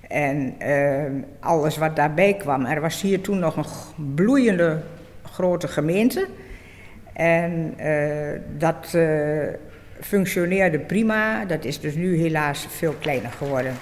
En 0.08 0.54
ehm, 0.58 1.12
alles 1.40 1.76
wat 1.76 1.96
daarbij 1.96 2.34
kwam. 2.34 2.64
Er 2.64 2.80
was 2.80 3.00
hier 3.00 3.20
toen 3.20 3.38
nog 3.38 3.56
een 3.56 4.14
bloeiende 4.14 4.80
grote 5.22 5.68
gemeente. 5.68 6.26
En 7.14 7.74
eh, 7.76 8.40
dat 8.58 8.94
eh, 8.94 9.08
functioneerde 10.00 10.78
prima. 10.78 11.44
Dat 11.44 11.64
is 11.64 11.80
dus 11.80 11.94
nu 11.94 12.16
helaas 12.16 12.66
veel 12.70 12.94
kleiner 13.00 13.30
geworden. 13.30 13.72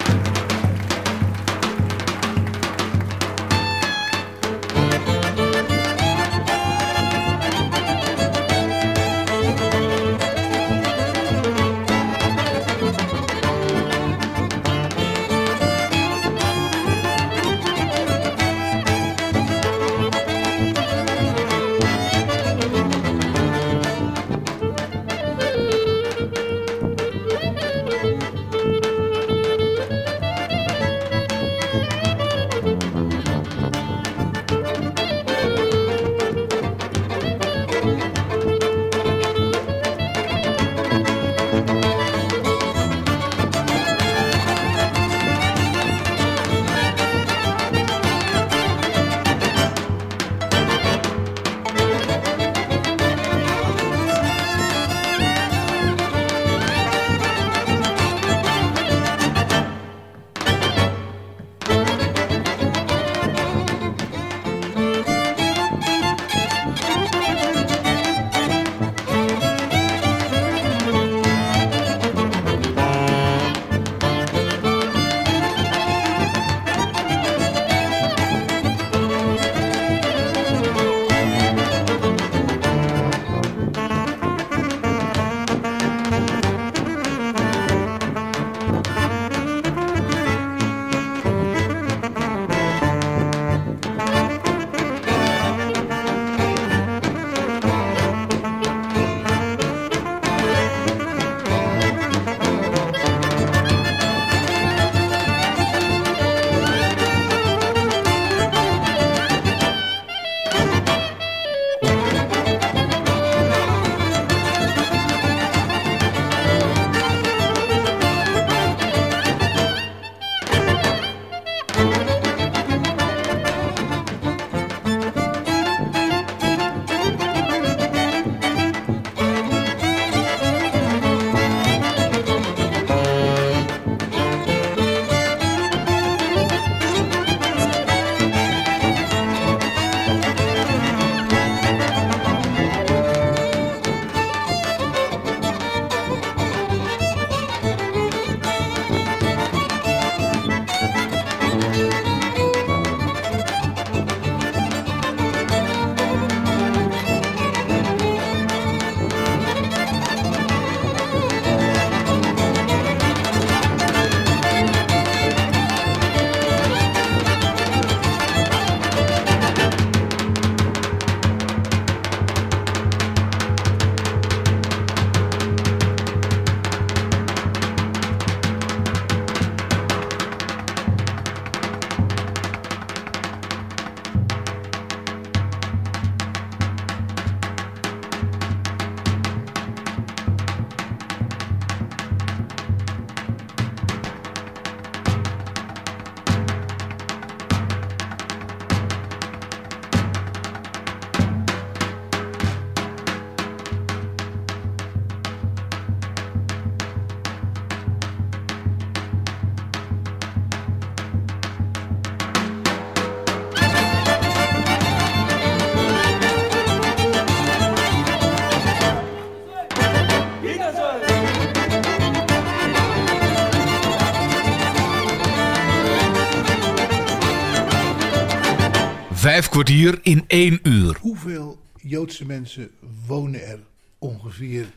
Kwartier 229.52 229.98
in 230.02 230.24
één 230.26 230.60
uur. 230.62 230.98
Hoeveel 231.00 231.58
Joodse 231.76 232.26
mensen 232.26 232.70
wonen 233.06 233.46
er 233.46 233.58
ongeveer 233.98 234.72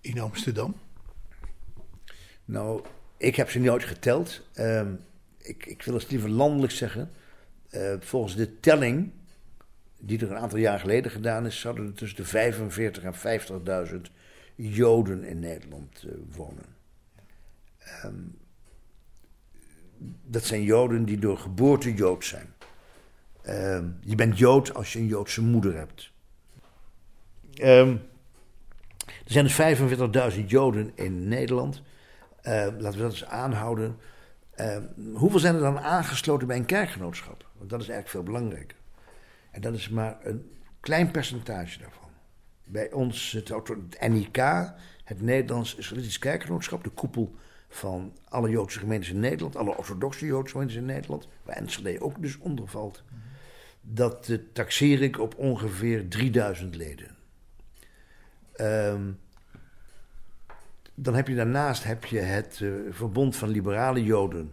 in 0.00 0.20
Amsterdam? 0.20 0.74
Nou, 2.44 2.84
ik 3.16 3.36
heb 3.36 3.50
ze 3.50 3.58
nooit 3.58 3.84
geteld. 3.84 4.42
Ehm, 4.52 4.94
ik, 5.38 5.66
ik 5.66 5.82
wil 5.82 5.94
het 5.94 6.10
liever 6.10 6.28
landelijk 6.28 6.72
zeggen. 6.72 7.10
Eh, 7.70 7.94
volgens 8.00 8.36
de 8.36 8.60
telling, 8.60 9.10
die 9.98 10.18
er 10.18 10.30
een 10.30 10.38
aantal 10.38 10.58
jaar 10.58 10.80
geleden 10.80 11.10
gedaan 11.10 11.46
is, 11.46 11.60
zouden 11.60 11.86
er 11.86 11.94
tussen 11.94 12.16
de 12.16 12.24
45 12.24 13.02
en 13.02 13.14
50.000 13.14 14.10
Joden 14.54 15.24
in 15.24 15.38
Nederland 15.38 16.02
eh, 16.02 16.10
wonen. 16.36 16.76
Ehm, 17.78 18.22
dat 20.24 20.44
zijn 20.44 20.62
Joden 20.62 21.04
die 21.04 21.18
door 21.18 21.38
geboorte 21.38 21.94
Jood 21.94 22.24
zijn. 22.24 22.56
Ehm, 23.48 23.84
je 24.00 24.14
bent 24.14 24.38
Jood 24.38 24.74
als 24.74 24.92
je 24.92 24.98
een 24.98 25.06
Joodse 25.06 25.42
moeder 25.42 25.76
hebt. 25.76 26.10
Ehm, 27.54 27.96
er 29.06 29.32
zijn 29.32 29.44
dus 29.44 29.54
45.000 29.54 30.50
Joden 30.50 30.92
in 30.94 31.28
Nederland. 31.28 31.82
Ehm, 32.42 32.74
laten 32.78 32.98
we 32.98 33.04
dat 33.04 33.12
eens 33.12 33.24
aanhouden. 33.24 33.96
hoeveel 35.14 35.38
zijn 35.38 35.54
er 35.54 35.60
dan 35.60 35.78
aangesloten 35.78 36.46
bij 36.46 36.56
een 36.56 36.64
kerkgenootschap? 36.64 37.46
Want 37.58 37.70
dat 37.70 37.80
is 37.80 37.88
eigenlijk 37.88 38.08
veel 38.08 38.34
belangrijker. 38.34 38.76
En 39.50 39.60
dat 39.60 39.74
is 39.74 39.88
maar 39.88 40.16
een 40.22 40.50
klein 40.80 41.10
percentage 41.10 41.78
daarvan. 41.78 42.08
Bij 42.64 42.92
ons, 42.92 43.32
het, 43.32 43.48
het 43.48 44.08
NIK, 44.08 44.36
het 45.04 45.20
Nederlands 45.20 45.74
Israëlitisch 45.74 46.18
Kerkgenootschap, 46.18 46.84
de 46.84 46.90
koepel 46.90 47.34
van 47.68 48.12
alle 48.28 48.50
Joodse 48.50 48.78
gemeentes 48.78 49.10
in 49.10 49.20
Nederland, 49.20 49.56
alle 49.56 49.76
orthodoxe 49.76 50.26
Joodse 50.26 50.52
gemeentes 50.52 50.76
in 50.76 50.84
Nederland, 50.84 51.28
waar 51.42 51.56
Enschede 51.56 52.00
ook 52.00 52.22
dus 52.22 52.38
onder 52.38 52.68
valt, 52.68 53.02
dat 53.90 54.38
taxeer 54.52 55.02
ik 55.02 55.18
op 55.18 55.34
ongeveer 55.34 56.08
3000 56.08 56.74
leden. 56.74 57.16
Um, 58.60 59.18
dan 60.94 61.14
heb 61.14 61.28
je 61.28 61.34
daarnaast 61.34 61.84
heb 61.84 62.04
je 62.04 62.18
het 62.18 62.60
uh, 62.60 62.72
Verbond 62.90 63.36
van 63.36 63.48
Liberale 63.48 64.04
Joden. 64.04 64.52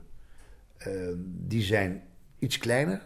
Uh, 0.88 1.12
die 1.26 1.64
zijn 1.64 2.04
iets 2.40 2.58
kleiner. 2.58 3.02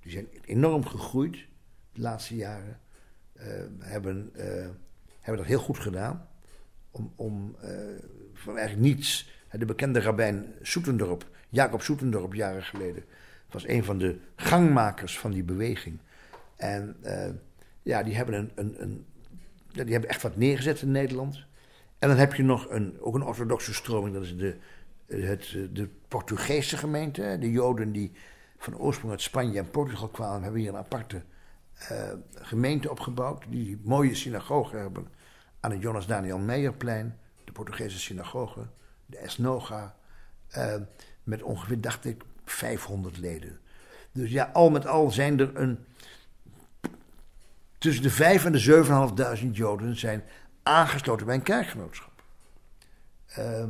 Die 0.00 0.12
zijn 0.12 0.28
enorm 0.44 0.86
gegroeid 0.86 1.36
de 1.92 2.00
laatste 2.00 2.36
jaren. 2.36 2.80
Uh, 3.36 3.42
hebben, 3.78 4.30
hebben 5.20 5.36
dat 5.36 5.46
heel 5.46 5.58
goed 5.58 5.78
gedaan. 5.78 6.28
Om, 6.90 7.12
om 7.16 7.56
van 8.34 8.56
eigenlijk 8.58 8.88
niets. 8.88 9.34
De 9.50 9.64
bekende 9.64 10.00
rabbijn 10.00 10.54
Soetendorp, 10.62 11.28
Jacob 11.48 11.82
Soetendorp, 11.82 12.34
jaren 12.34 12.62
geleden, 12.62 13.04
was 13.62 13.68
een 13.68 13.84
van 13.84 13.98
de 13.98 14.18
gangmakers 14.36 15.18
van 15.18 15.30
die 15.30 15.44
beweging. 15.44 15.98
En 16.56 16.96
uh, 17.04 17.28
ja, 17.82 18.02
die 18.02 18.16
hebben, 18.16 18.34
een, 18.34 18.50
een, 18.54 18.82
een, 18.82 19.06
die 19.72 19.92
hebben 19.92 20.10
echt 20.10 20.22
wat 20.22 20.36
neergezet 20.36 20.82
in 20.82 20.90
Nederland. 20.90 21.44
En 21.98 22.08
dan 22.08 22.16
heb 22.16 22.34
je 22.34 22.42
nog 22.42 22.70
een, 22.70 23.00
ook 23.00 23.14
een 23.14 23.22
orthodoxe 23.22 23.74
stroming, 23.74 24.14
dat 24.14 24.22
is 24.22 24.36
de, 24.36 24.56
het, 25.06 25.56
de 25.72 25.88
Portugese 26.08 26.76
gemeente. 26.76 27.36
De 27.40 27.50
Joden 27.50 27.92
die 27.92 28.12
van 28.58 28.78
oorsprong 28.78 29.12
uit 29.12 29.22
Spanje 29.22 29.58
en 29.58 29.70
Portugal 29.70 30.08
kwamen, 30.08 30.42
hebben 30.42 30.60
hier 30.60 30.70
een 30.70 30.76
aparte 30.76 31.22
uh, 31.92 32.12
gemeente 32.34 32.90
opgebouwd. 32.90 33.44
Die 33.48 33.80
mooie 33.82 34.14
synagoge 34.14 34.76
hebben 34.76 35.08
aan 35.60 35.70
het 35.70 35.82
Jonas 35.82 36.06
Daniel 36.06 36.38
Meijerplein 36.38 37.18
de 37.44 37.52
Portugese 37.52 37.98
synagoge, 37.98 38.66
de 39.06 39.16
Esnoga, 39.16 39.96
uh, 40.56 40.74
met 41.22 41.42
ongeveer, 41.42 41.80
dacht 41.80 42.04
ik, 42.04 42.22
500 42.46 43.18
leden. 43.18 43.60
Dus 44.12 44.30
ja, 44.30 44.50
al 44.52 44.70
met 44.70 44.86
al 44.86 45.10
zijn 45.10 45.40
er 45.40 45.56
een. 45.56 45.78
Tussen 47.78 48.02
de 48.02 48.10
5 48.10 48.44
en 48.44 48.52
de 48.52 49.46
7.500 49.48 49.50
Joden 49.52 49.96
zijn 49.96 50.24
aangesloten 50.62 51.26
bij 51.26 51.34
een 51.34 51.42
kerkgenootschap. 51.42 52.22
Uh, 53.38 53.64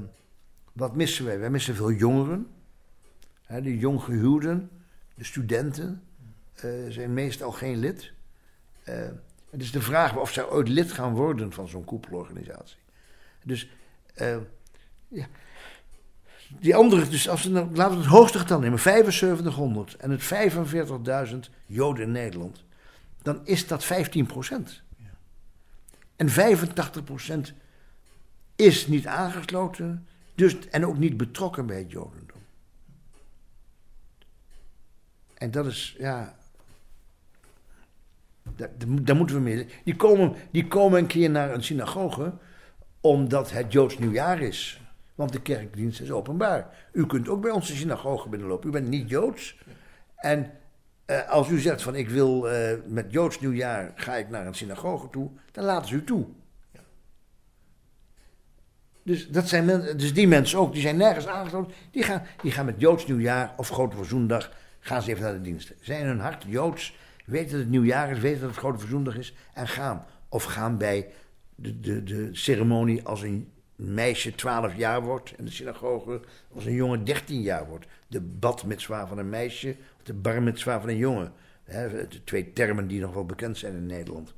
wat 0.72 0.96
missen 0.96 1.24
wij? 1.24 1.38
Wij 1.38 1.50
missen 1.50 1.74
veel 1.74 1.92
jongeren. 1.92 2.46
Hè, 3.42 3.62
de 3.62 3.78
jonggehuwden, 3.78 4.70
de 5.14 5.24
studenten, 5.24 6.02
uh, 6.64 6.90
zijn 6.90 7.14
meestal 7.14 7.52
geen 7.52 7.76
lid. 7.76 8.12
Uh, 8.88 8.94
het 9.50 9.62
is 9.62 9.70
de 9.72 9.80
vraag 9.80 10.16
of 10.16 10.32
zij 10.32 10.48
ooit 10.48 10.68
lid 10.68 10.92
gaan 10.92 11.14
worden 11.14 11.52
van 11.52 11.68
zo'n 11.68 11.84
koepelorganisatie. 11.84 12.78
Dus 13.44 13.70
uh, 14.16 14.36
ja. 15.08 15.26
Die 16.48 16.76
andere, 16.76 17.08
dus 17.08 17.28
als 17.28 17.42
we, 17.42 17.50
nou, 17.50 17.74
laten 17.74 17.96
we 17.96 18.02
het 18.02 18.10
hoogste 18.10 18.38
getal 18.38 18.58
nemen, 18.58 18.78
7500 18.78 19.96
en 19.96 20.10
het 20.10 20.22
45.000 21.32 21.36
Joden 21.66 22.04
in 22.04 22.12
Nederland, 22.12 22.64
dan 23.22 23.40
is 23.46 23.66
dat 23.66 23.84
15 23.84 24.26
procent. 24.26 24.82
En 26.16 26.28
85 26.28 27.04
procent 27.04 27.52
is 28.56 28.86
niet 28.86 29.06
aangesloten, 29.06 30.06
dus, 30.34 30.68
en 30.68 30.86
ook 30.86 30.98
niet 30.98 31.16
betrokken 31.16 31.66
bij 31.66 31.78
het 31.78 31.90
Jodendom. 31.90 32.40
En 35.34 35.50
dat 35.50 35.66
is, 35.66 35.96
ja. 35.98 36.36
Daar, 38.56 38.70
daar 38.78 39.16
moeten 39.16 39.36
we 39.36 39.42
mee. 39.42 39.66
Die 39.84 39.96
komen, 39.96 40.34
die 40.50 40.66
komen 40.66 40.98
een 40.98 41.06
keer 41.06 41.30
naar 41.30 41.54
een 41.54 41.64
synagoge 41.64 42.32
omdat 43.00 43.50
het 43.50 43.72
Joods 43.72 43.98
nieuwjaar 43.98 44.40
is. 44.40 44.80
Want 45.16 45.32
de 45.32 45.42
kerkdienst 45.42 46.00
is 46.00 46.10
openbaar. 46.10 46.88
U 46.92 47.06
kunt 47.06 47.28
ook 47.28 47.40
bij 47.40 47.50
onze 47.50 47.76
synagoge 47.76 48.28
binnenlopen. 48.28 48.68
U 48.68 48.72
bent 48.72 48.88
niet 48.88 49.08
Joods. 49.08 49.58
En 50.16 50.50
uh, 51.06 51.30
als 51.30 51.48
u 51.48 51.58
zegt 51.58 51.82
van 51.82 51.94
ik 51.94 52.08
wil 52.08 52.52
uh, 52.52 52.70
met 52.86 53.12
Joods 53.12 53.40
nieuwjaar 53.40 53.92
ga 53.94 54.14
ik 54.14 54.28
naar 54.28 54.46
een 54.46 54.54
synagoge 54.54 55.10
toe, 55.10 55.30
dan 55.52 55.64
laten 55.64 55.88
ze 55.88 55.94
u 55.94 56.04
toe. 56.04 56.26
Dus, 59.02 59.28
dat 59.28 59.48
zijn 59.48 59.66
dus 59.96 60.14
die 60.14 60.28
mensen 60.28 60.58
ook, 60.58 60.72
die 60.72 60.82
zijn 60.82 60.96
nergens 60.96 61.26
aangesloten. 61.26 61.72
Die 61.90 62.02
gaan, 62.02 62.22
die 62.42 62.52
gaan 62.52 62.64
met 62.64 62.80
Joods 62.80 63.06
nieuwjaar 63.06 63.54
of 63.56 63.68
Grote 63.68 63.96
Verzoendag, 63.96 64.52
gaan 64.80 65.02
ze 65.02 65.10
even 65.10 65.22
naar 65.22 65.32
de 65.32 65.40
diensten. 65.40 65.76
Zijn 65.80 66.00
in 66.00 66.06
hun 66.06 66.20
hart 66.20 66.44
Joods, 66.46 66.96
weten 67.24 67.50
dat 67.50 67.60
het 67.60 67.68
nieuwjaar 67.68 68.10
is, 68.10 68.18
weten 68.18 68.40
dat 68.40 68.48
het 68.48 68.58
Grote 68.58 68.78
Verzoendag 68.78 69.16
is 69.16 69.34
en 69.54 69.68
gaan. 69.68 70.04
Of 70.28 70.44
gaan 70.44 70.78
bij 70.78 71.08
de, 71.54 71.80
de, 71.80 72.04
de 72.04 72.28
ceremonie 72.32 73.04
als 73.04 73.22
een 73.22 73.50
meisje 73.76 74.34
12 74.34 74.76
jaar 74.76 75.02
wordt 75.02 75.32
in 75.36 75.44
de 75.44 75.50
synagoge, 75.50 76.20
als 76.54 76.64
een 76.64 76.72
jongen 76.72 77.04
13 77.04 77.40
jaar 77.40 77.66
wordt. 77.66 77.86
De 78.06 78.20
bad 78.20 78.64
met 78.64 78.80
zwaar 78.80 79.06
van 79.06 79.18
een 79.18 79.28
meisje, 79.28 79.76
de 80.02 80.14
bar 80.14 80.42
met 80.42 80.58
zwaar 80.58 80.80
van 80.80 80.88
een 80.88 80.96
jongen. 80.96 81.32
de 81.64 82.24
twee 82.24 82.52
termen 82.52 82.86
die 82.86 83.00
nog 83.00 83.14
wel 83.14 83.26
bekend 83.26 83.58
zijn 83.58 83.74
in 83.74 83.86
Nederland. 83.86 84.32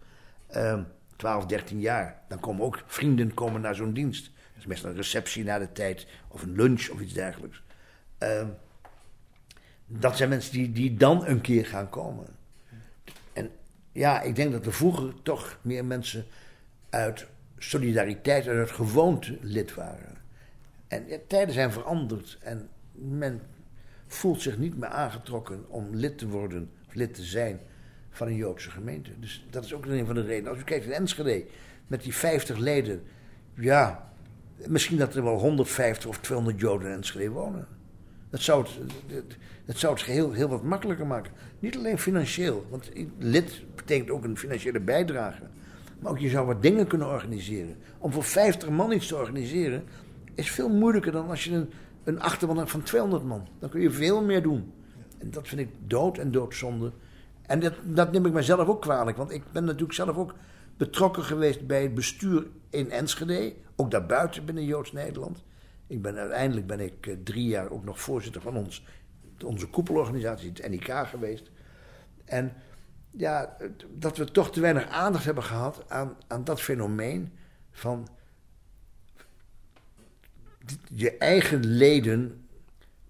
12, 1.17 1.41
ehm, 1.41 1.49
13 1.49 1.81
jaar. 1.81 2.23
Dan 2.29 2.41
komen 2.41 2.65
ook 2.65 2.83
vrienden 2.87 3.35
komen 3.35 3.61
naar 3.61 3.75
zo'n 3.75 3.93
dienst. 3.93 4.25
Dat 4.25 4.59
is 4.59 4.67
meestal 4.67 4.91
een 4.91 4.97
receptie 4.97 5.45
na 5.45 5.59
de 5.59 5.73
tijd, 5.73 6.07
of 6.29 6.43
een 6.43 6.57
lunch 6.57 6.89
of 6.89 7.01
iets 7.01 7.13
dergelijks. 7.13 7.63
Ehm, 8.19 8.47
dat 9.87 10.17
zijn 10.17 10.29
mensen 10.29 10.53
die, 10.53 10.73
die 10.73 10.97
dan 10.97 11.27
een 11.27 11.41
keer 11.41 11.67
gaan 11.67 11.89
komen. 11.89 12.27
En 13.33 13.51
ja, 13.93 14.21
ik 14.23 14.37
denk 14.37 14.53
dat 14.53 14.67
er 14.67 14.73
vroeger 14.73 15.23
toch 15.23 15.59
meer 15.63 15.85
mensen 15.85 16.27
uit 16.91 17.27
solidariteit 17.59 18.47
en 18.47 18.57
uit 18.57 18.71
gewoonte 18.71 19.39
lid 19.41 19.75
waren. 19.75 20.17
En 20.89 21.07
tijden 21.27 21.55
zijn 21.55 21.73
veranderd 21.73 22.39
en 22.41 22.69
men 22.93 23.41
voelt 24.07 24.43
zich 24.43 24.59
niet 24.59 24.79
meer 24.79 24.89
aangetrokken 24.89 25.65
om 25.69 25.95
lid 25.95 26.19
te 26.19 26.29
worden 26.29 26.71
of 26.87 26.95
lid 26.95 27.15
te 27.15 27.23
zijn 27.23 27.61
van 28.11 28.27
een 28.27 28.37
Joodse 28.37 28.71
gemeente. 28.71 29.11
Dus 29.21 29.47
dat 29.51 29.65
is 29.65 29.75
ook 29.75 29.87
een 29.87 30.07
van 30.07 30.15
de 30.15 30.23
redenen. 30.23 30.51
Als 30.51 30.61
u 30.61 30.65
kijkt 30.65 30.85
in 30.85 30.93
Enschede 30.93 31.45
met 31.87 32.03
die 32.03 32.15
50 32.15 32.59
leden, 32.59 33.03
ja, 33.55 34.13
misschien 34.67 34.97
dat 34.97 35.15
er 35.15 35.23
wel 35.23 35.39
150 35.39 36.09
of 36.09 36.19
200 36.19 36.61
Joden 36.61 36.89
in 36.89 36.95
Enschede 36.95 37.31
wonen. 37.31 37.67
Dat 38.31 38.41
zou 38.41 38.67
het, 39.07 39.37
dat 39.65 39.79
zou 39.79 39.93
het 39.95 40.03
geheel 40.03 40.33
heel 40.33 40.49
wat 40.49 40.63
makkelijker 40.63 41.07
maken. 41.07 41.33
Niet 41.59 41.77
alleen 41.77 41.99
financieel, 41.99 42.67
want 42.71 42.91
lid 43.19 43.63
betekent 43.75 44.11
ook 44.11 44.25
een 44.25 44.39
financiële 44.39 44.81
bijdrage. 44.81 45.43
Maar 45.99 46.11
ook 46.11 46.19
je 46.19 46.29
zou 46.29 46.47
wat 46.47 46.63
dingen 46.63 46.87
kunnen 46.87 47.09
organiseren. 47.09 47.77
Om 47.99 48.13
voor 48.13 48.25
50 48.25 48.69
man 48.69 48.93
iets 48.93 49.07
te 49.07 49.17
organiseren 49.17 49.85
is 50.35 50.51
veel 50.51 50.69
moeilijker 50.69 51.13
dan 51.13 51.29
als 51.29 51.45
je 51.45 51.53
een, 51.53 51.71
een 52.05 52.21
achterban 52.21 52.57
hebt 52.59 52.71
van 52.71 52.83
200 52.83 53.25
man. 53.25 53.49
Dan 53.59 53.69
kun 53.69 53.81
je 53.81 53.91
veel 53.91 54.23
meer 54.23 54.43
doen. 54.43 54.73
En 55.19 55.31
dat 55.31 55.49
vind 55.49 55.61
ik 55.61 55.69
dood 55.87 56.19
en 56.19 56.31
doodzonde. 56.31 56.93
En 57.43 57.61
dat, 57.61 57.75
dat 57.85 58.13
neem 58.13 58.27
ik 58.27 58.33
mezelf 58.33 58.69
ook 58.69 58.83
kwalijk. 58.83 59.17
Want 59.17 59.31
ik 59.31 59.43
ben 59.53 59.65
natuurlijk 59.65 59.93
zelf 59.93 60.17
ook 60.17 60.35
betrokken 60.77 61.23
geweest 61.23 61.67
bij 61.67 61.83
het 61.83 61.95
bestuur 61.95 62.47
in 62.71 62.91
Enschede. 62.91 63.55
Ook 63.77 63.91
daarbuiten 63.91 64.45
binnen 64.45 64.65
Joods 64.65 64.93
Nederland. 64.93 65.45
Ik 65.87 66.03
ben, 66.03 66.17
uiteindelijk 66.17 66.67
ben 66.67 66.81
ik 66.81 67.07
eh, 67.07 67.15
drie 67.25 67.47
jaar 67.47 67.71
ook 67.71 67.85
nog 67.85 68.01
voorzitter 68.01 68.41
van 68.41 68.57
ons, 68.57 68.85
onze 69.45 69.67
koepelorganisatie, 69.69 70.49
het 70.55 70.69
NIK, 70.69 70.93
geweest. 71.07 71.51
En 72.25 72.53
ja, 73.19 73.57
dat 73.95 74.17
we 74.17 74.25
toch 74.25 74.53
te 74.53 74.61
weinig 74.61 74.89
aandacht 74.89 75.25
hebben 75.25 75.45
gehad 75.45 75.85
aan, 75.89 76.17
aan 76.27 76.45
dat 76.45 76.61
fenomeen 76.61 77.33
van 77.71 78.09
je 80.89 81.17
eigen 81.17 81.67
leden 81.67 82.49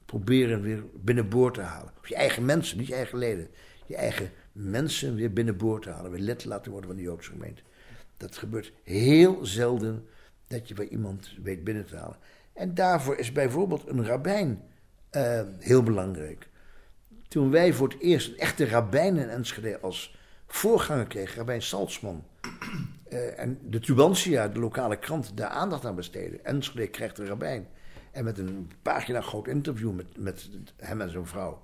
proberen 0.04 0.62
weer 0.62 0.84
binnenboord 0.94 1.54
te 1.54 1.60
halen. 1.60 1.92
Of 2.00 2.08
je 2.08 2.14
eigen 2.14 2.44
mensen, 2.44 2.78
niet 2.78 2.86
je 2.86 2.94
eigen 2.94 3.18
leden. 3.18 3.48
die 3.86 3.96
eigen 3.96 4.30
mensen 4.52 5.14
weer 5.14 5.32
binnenboord 5.32 5.82
te 5.82 5.90
halen, 5.90 6.10
weer 6.10 6.20
lid 6.20 6.38
te 6.38 6.48
laten 6.48 6.70
worden 6.70 6.90
van 6.90 6.98
de 6.98 7.04
Joodse 7.04 7.30
gemeente. 7.30 7.62
Dat 8.16 8.36
gebeurt 8.36 8.72
heel 8.82 9.46
zelden 9.46 10.06
dat 10.46 10.68
je 10.68 10.74
bij 10.74 10.88
iemand 10.88 11.34
weet 11.42 11.64
binnen 11.64 11.86
te 11.86 11.96
halen. 11.96 12.16
En 12.52 12.74
daarvoor 12.74 13.16
is 13.16 13.32
bijvoorbeeld 13.32 13.88
een 13.88 14.06
rabbijn 14.06 14.62
uh, 15.12 15.42
heel 15.58 15.82
belangrijk. 15.82 16.48
Toen 17.28 17.50
wij 17.50 17.72
voor 17.72 17.88
het 17.88 18.00
eerst 18.00 18.28
een 18.28 18.38
echte 18.38 18.68
rabbijn 18.68 19.16
in 19.16 19.28
Enschede 19.28 19.80
als 19.80 20.16
voorganger 20.46 21.06
kregen, 21.06 21.36
rabbijn 21.36 21.62
Salzman, 21.62 22.24
uh, 23.10 23.38
en 23.38 23.58
de 23.62 23.80
Tubantia, 23.80 24.48
de 24.48 24.58
lokale 24.58 24.98
krant, 24.98 25.36
daar 25.36 25.48
aandacht 25.48 25.84
aan 25.84 25.94
besteden. 25.94 26.44
Enschede 26.44 26.86
krijgt 26.86 27.18
een 27.18 27.26
rabbijn. 27.26 27.66
En 28.12 28.24
met 28.24 28.38
een 28.38 28.70
pagina 28.82 29.20
groot 29.20 29.46
interview 29.46 29.92
met, 29.92 30.06
met 30.16 30.48
hem 30.76 31.00
en 31.00 31.10
zijn 31.10 31.26
vrouw. 31.26 31.62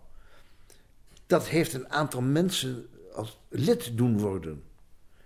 Dat 1.26 1.48
heeft 1.48 1.72
een 1.72 1.90
aantal 1.90 2.20
mensen 2.20 2.86
als 3.12 3.40
lid 3.48 3.96
doen 3.96 4.18
worden. 4.18 4.62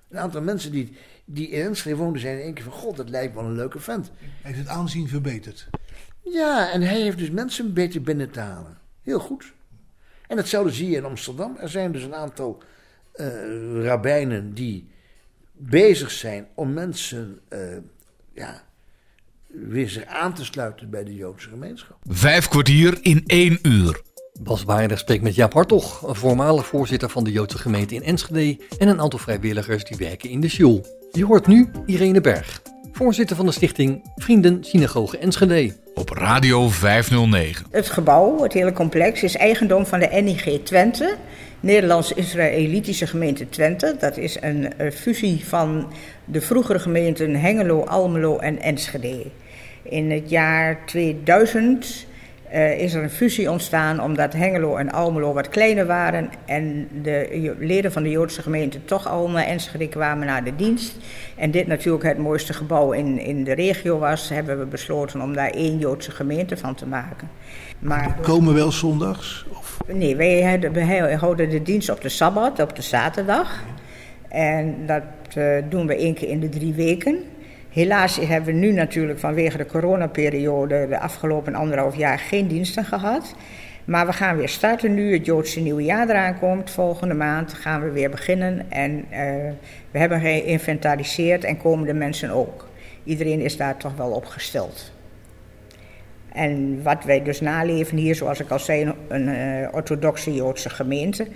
Een 0.09 0.19
aantal 0.19 0.43
mensen 0.43 0.73
die, 0.73 0.97
die 1.25 1.49
in 1.49 1.65
Enschede 1.65 1.97
woonden 1.97 2.21
zijn 2.21 2.39
in 2.39 2.45
één 2.45 2.55
keer 2.55 2.65
van... 2.65 2.73
God, 2.73 2.97
dat 2.97 3.09
lijkt 3.09 3.35
wel 3.35 3.45
een 3.45 3.57
leuke 3.57 3.81
vent. 3.81 4.11
Heeft 4.43 4.59
het 4.59 4.69
aanzien 4.69 5.09
verbeterd? 5.09 5.69
Ja, 6.23 6.71
en 6.73 6.83
hij 6.83 7.01
heeft 7.01 7.19
dus 7.19 7.31
mensen 7.31 7.75
beter 7.75 8.03
binnen 8.03 8.31
te 8.31 8.41
halen. 8.41 8.79
Heel 9.03 9.21
goed. 9.21 9.53
En 10.29 10.37
hetzelfde 10.37 10.73
zie 10.73 10.91
je 10.91 10.97
in 10.97 11.05
Amsterdam. 11.05 11.57
Er 11.61 11.69
zijn 11.69 11.93
dus 11.93 12.03
een 12.03 12.15
aantal 12.15 12.63
uh, 13.17 13.85
rabbijnen 13.85 14.55
die 14.55 14.89
bezig 15.53 16.11
zijn 16.11 16.47
om 16.55 16.73
mensen 16.73 17.41
uh, 17.49 17.59
ja, 18.33 18.63
weer 19.47 19.89
zich 19.89 20.05
aan 20.05 20.35
te 20.35 20.45
sluiten 20.45 20.91
bij 20.91 21.05
de 21.05 21.15
Joodse 21.15 21.49
gemeenschap. 21.49 21.97
Vijf 22.09 22.49
kwartier 22.49 22.99
in 23.01 23.23
één 23.27 23.59
uur. 23.63 24.01
Bas 24.41 24.65
Baarder 24.65 24.99
spreekt 24.99 25.23
met 25.23 25.35
Jaap 25.35 25.53
Hartog, 25.53 26.03
een 26.03 26.15
voormalig 26.15 26.67
voorzitter 26.67 27.09
van 27.09 27.25
de 27.25 27.33
Joodse 27.33 27.59
gemeente 27.59 27.95
in 27.95 28.03
Enschede 28.03 28.65
en 28.79 28.89
een 28.89 29.01
aantal 29.01 29.19
vrijwilligers 29.19 29.85
die 29.85 29.97
werken 29.97 30.31
in 30.31 30.41
de 30.41 30.49
Sjoel. 30.49 30.87
Je 31.13 31.25
hoort 31.25 31.47
nu 31.47 31.71
Irene 31.87 32.21
Berg, 32.21 32.63
voorzitter 32.93 33.37
van 33.37 33.47
de 33.47 33.53
stichting 33.53 34.13
Vrienden 34.17 34.65
Synagoge 34.65 35.19
Enschede. 35.19 35.77
Op 35.99 36.11
Radio 36.11 36.69
509. 36.69 37.67
Het 37.71 37.91
gebouw, 37.91 38.43
het 38.43 38.53
hele 38.53 38.73
complex, 38.73 39.23
is 39.23 39.37
eigendom 39.37 39.87
van 39.87 39.99
de 39.99 40.21
NIG 40.23 40.61
Twente, 40.63 41.17
Nederlands-Israëlitische 41.61 43.07
gemeente 43.07 43.49
Twente. 43.49 43.97
Dat 43.99 44.17
is 44.17 44.37
een 44.41 44.73
fusie 44.93 45.45
van 45.47 45.93
de 46.25 46.41
vroegere 46.41 46.79
gemeenten 46.79 47.35
Hengelo, 47.35 47.85
Almelo 47.85 48.39
en 48.39 48.61
Enschede. 48.61 49.27
In 49.83 50.11
het 50.11 50.31
jaar 50.31 50.87
2000 50.87 52.07
uh, 52.55 52.81
is 52.81 52.95
er 52.95 53.03
een 53.03 53.11
fusie 53.11 53.51
ontstaan 53.51 54.03
omdat 54.03 54.33
Hengelo 54.33 54.77
en 54.77 54.91
Almelo 54.91 55.33
wat 55.33 55.49
kleiner 55.49 55.87
waren 55.87 56.31
en 56.47 56.89
de 57.03 57.55
leden 57.59 57.93
van 57.93 58.03
de 58.03 58.11
Joodse 58.11 58.43
gemeente 58.43 58.85
toch 58.85 59.09
al 59.09 59.31
naar 59.31 59.45
Enschede 59.45 59.89
kwamen 59.89 60.27
naar 60.27 60.45
de 60.45 60.57
dienst. 60.57 60.97
En 61.37 61.51
dit 61.51 61.67
natuurlijk 61.67 62.05
het 62.05 62.19
mooiste 62.19 62.53
gebouw 62.53 62.93
in, 62.93 63.19
in 63.19 63.45
de 63.45 63.53
regio 63.53 63.99
was, 63.99 64.29
hebben 64.29 64.59
we 64.59 64.65
besloten 64.65 65.21
om 65.21 65.35
daar 65.35 65.51
één 65.51 65.79
Joodse 65.79 66.11
gemeente 66.11 66.57
van 66.57 66.75
te 66.75 66.87
maken. 66.87 67.29
Maar, 67.79 68.17
komen 68.23 68.55
wel 68.55 68.73
zondags? 68.73 69.47
Of? 69.51 69.77
Nee, 69.87 70.17
wij, 70.17 70.61
wij 70.73 71.15
houden 71.15 71.51
de 71.51 71.63
dienst 71.63 71.91
op 71.91 72.01
de 72.01 72.09
Sabbat, 72.09 72.61
op 72.61 72.77
de 72.77 72.83
zaterdag. 72.83 73.63
En 74.29 74.87
dat 74.87 75.03
uh, 75.37 75.57
doen 75.69 75.87
we 75.87 75.97
één 75.97 76.15
keer 76.15 76.29
in 76.29 76.41
de 76.41 76.49
drie 76.49 76.75
weken. 76.75 77.25
Helaas 77.79 78.17
hebben 78.17 78.55
we 78.55 78.61
nu 78.61 78.73
natuurlijk 78.73 79.19
vanwege 79.19 79.57
de 79.57 79.67
coronaperiode 79.67 80.87
de 80.89 80.99
afgelopen 80.99 81.55
anderhalf 81.55 81.97
jaar 81.97 82.19
geen 82.19 82.49
diensten 82.49 82.85
gehad. 82.85 83.35
Maar 83.85 84.07
we 84.07 84.13
gaan 84.13 84.37
weer 84.37 84.49
starten 84.49 84.95
nu 84.95 85.13
het 85.13 85.27
Joodse 85.27 85.61
nieuwe 85.61 85.83
jaar 85.83 86.09
eraan 86.09 86.39
komt. 86.39 86.71
Volgende 86.71 87.15
maand 87.15 87.55
gaan 87.55 87.83
we 87.83 87.91
weer 87.91 88.11
beginnen. 88.11 88.71
En 88.71 88.99
uh, 88.99 89.07
we 89.91 89.99
hebben 89.99 90.21
geïnventariseerd 90.21 91.45
en 91.45 91.57
komen 91.57 91.87
de 91.87 91.95
mensen 91.95 92.31
ook. 92.31 92.69
Iedereen 93.05 93.41
is 93.41 93.57
daar 93.57 93.77
toch 93.77 93.97
wel 93.97 94.11
op 94.11 94.25
gesteld. 94.25 94.93
En 96.33 96.83
wat 96.83 97.05
wij 97.05 97.23
dus 97.23 97.41
naleven 97.41 97.97
hier, 97.97 98.15
zoals 98.15 98.41
ik 98.41 98.51
al 98.51 98.59
zei, 98.59 98.93
een 99.09 99.29
uh, 99.29 99.69
orthodoxe 99.73 100.35
Joodse 100.35 100.71
gemeente. 100.71 101.27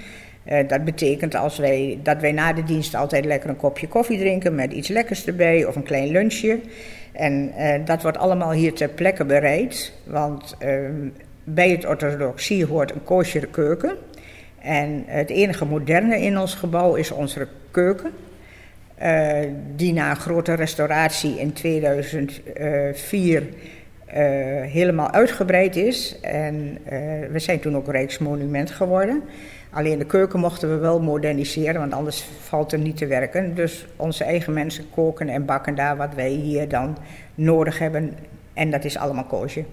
Uh, 0.46 0.68
dat 0.68 0.84
betekent 0.84 1.34
als 1.34 1.58
wij, 1.58 1.98
dat 2.02 2.20
wij 2.20 2.32
na 2.32 2.52
de 2.52 2.64
dienst 2.64 2.94
altijd 2.94 3.24
lekker 3.24 3.50
een 3.50 3.56
kopje 3.56 3.88
koffie 3.88 4.18
drinken 4.18 4.54
met 4.54 4.72
iets 4.72 4.88
lekkers 4.88 5.26
erbij 5.26 5.64
of 5.64 5.76
een 5.76 5.82
klein 5.82 6.08
lunchje. 6.08 6.60
En 7.12 7.52
uh, 7.58 7.74
dat 7.84 8.02
wordt 8.02 8.18
allemaal 8.18 8.52
hier 8.52 8.72
ter 8.72 8.88
plekke 8.88 9.24
bereid, 9.24 9.92
want 10.04 10.56
uh, 10.64 10.78
bij 11.44 11.70
het 11.70 11.86
orthodoxie 11.86 12.66
hoort 12.66 12.94
een 12.94 13.04
koosjere 13.04 13.46
keuken. 13.46 13.96
En 14.58 15.04
het 15.06 15.30
enige 15.30 15.64
moderne 15.64 16.20
in 16.20 16.38
ons 16.38 16.54
gebouw 16.54 16.94
is 16.94 17.10
onze 17.10 17.46
keuken. 17.70 18.10
die 19.76 19.92
na 19.92 20.10
een 20.10 20.16
grote 20.16 20.54
restauratie 20.54 21.38
in 21.38 21.52
2004 21.52 23.42
helemaal 24.62 25.10
uitgebreid 25.10 25.76
is. 25.76 26.16
En 26.20 26.78
we 27.30 27.38
zijn 27.38 27.60
toen 27.60 27.76
ook 27.76 27.90
Rijksmonument 27.90 28.70
geworden. 28.70 29.22
Alleen 29.72 29.98
de 29.98 30.04
keuken 30.04 30.40
mochten 30.40 30.70
we 30.70 30.76
wel 30.76 31.00
moderniseren, 31.00 31.80
want 31.80 31.92
anders 31.92 32.24
valt 32.40 32.72
er 32.72 32.78
niet 32.78 32.96
te 32.96 33.06
werken. 33.06 33.54
Dus 33.54 33.86
onze 33.96 34.24
eigen 34.24 34.52
mensen 34.52 34.84
koken 34.90 35.28
en 35.28 35.44
bakken 35.44 35.74
daar 35.74 35.96
wat 35.96 36.14
wij 36.14 36.30
hier 36.30 36.68
dan 36.68 36.96
nodig 37.34 37.78
hebben. 37.78 38.14
En 38.52 38.70
dat 38.70 38.84
is 38.84 38.96
allemaal 38.96 39.24
koosje. 39.24 39.64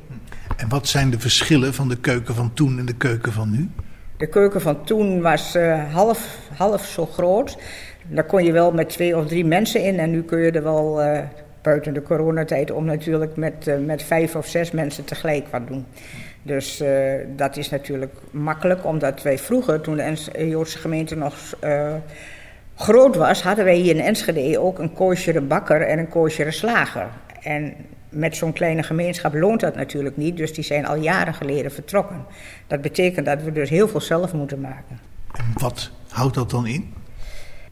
En 0.58 0.70
wat 0.70 0.88
zijn 0.88 1.10
de 1.10 1.20
verschillen 1.20 1.74
van 1.74 1.88
de 1.88 1.98
keuken 1.98 2.36
van 2.36 2.54
toen 2.54 2.80
en 2.80 2.86
de 2.86 2.96
keuken 2.96 3.32
van 3.32 3.52
nu? 3.52 3.70
De 4.18 4.28
keuken 4.28 4.62
van 4.62 4.84
toen 4.84 5.22
was 5.22 5.56
uh, 5.56 5.94
half, 5.94 6.38
half 6.58 6.86
zo 6.86 7.06
groot. 7.06 7.58
Daar 8.08 8.26
kon 8.26 8.44
je 8.44 8.52
wel 8.52 8.72
met 8.72 8.90
twee 8.90 9.18
of 9.18 9.28
drie 9.28 9.46
mensen 9.46 9.84
in. 9.84 10.00
En 10.00 10.12
nu 10.12 10.24
kun 10.24 10.40
je 10.40 10.52
er 10.52 10.64
wel, 10.64 11.04
uh, 11.04 11.20
buiten 11.62 11.94
de 11.94 12.02
coronatijd, 12.02 12.72
om 12.72 12.86
natuurlijk 12.86 13.36
met, 13.36 13.68
uh, 13.68 13.86
met 13.86 14.04
vijf 14.04 14.36
of 14.36 14.48
zes 14.48 14.72
mensen 14.72 15.06
tegelijk 15.06 15.48
wat 15.48 15.68
doen. 15.68 15.86
Dus 16.42 16.82
uh, 16.82 17.14
dat 17.36 17.58
is 17.58 17.70
natuurlijk 17.70 18.14
makkelijk, 18.32 18.86
omdat 18.86 19.22
wij 19.22 19.38
vroeger, 19.38 19.82
toen 19.82 19.96
de 19.96 20.48
Joodse 20.48 20.78
gemeente 20.78 21.16
nog 21.16 21.36
uh, 21.64 21.94
groot 22.76 23.16
was, 23.16 23.42
hadden 23.42 23.66
wij 23.66 23.76
hier 23.76 23.96
in 23.96 24.02
Enschede 24.02 24.60
ook 24.60 24.80
een 24.80 24.94
koosjere 24.94 25.42
bakker 25.42 25.82
en 25.82 26.00
een 26.00 26.10
koosjere 26.10 26.52
slager. 26.52 27.08
En 27.42 27.74
met 28.10 28.36
zo'n 28.36 28.54
kleine 28.54 28.84
gemeenschap 28.84 29.34
loont 29.34 29.60
dat 29.60 29.76
natuurlijk 29.76 30.18
niet, 30.18 30.38
dus 30.38 30.54
die 30.54 30.64
zijn 30.64 30.86
al 30.86 30.96
jaren 30.96 31.34
geleden 31.34 31.72
vertrokken. 31.72 32.26
Dat 32.68 32.82
betekent 32.82 33.26
dat 33.26 33.44
we 33.44 33.52
dus 33.52 33.70
heel 33.70 33.88
veel 33.88 34.02
zelf 34.02 34.34
moeten 34.34 34.62
maken. 34.62 35.00
En 35.34 35.46
wat 35.54 35.92
houdt 36.10 36.36
dat 36.36 36.50
dan 36.50 36.68
in? 36.68 36.94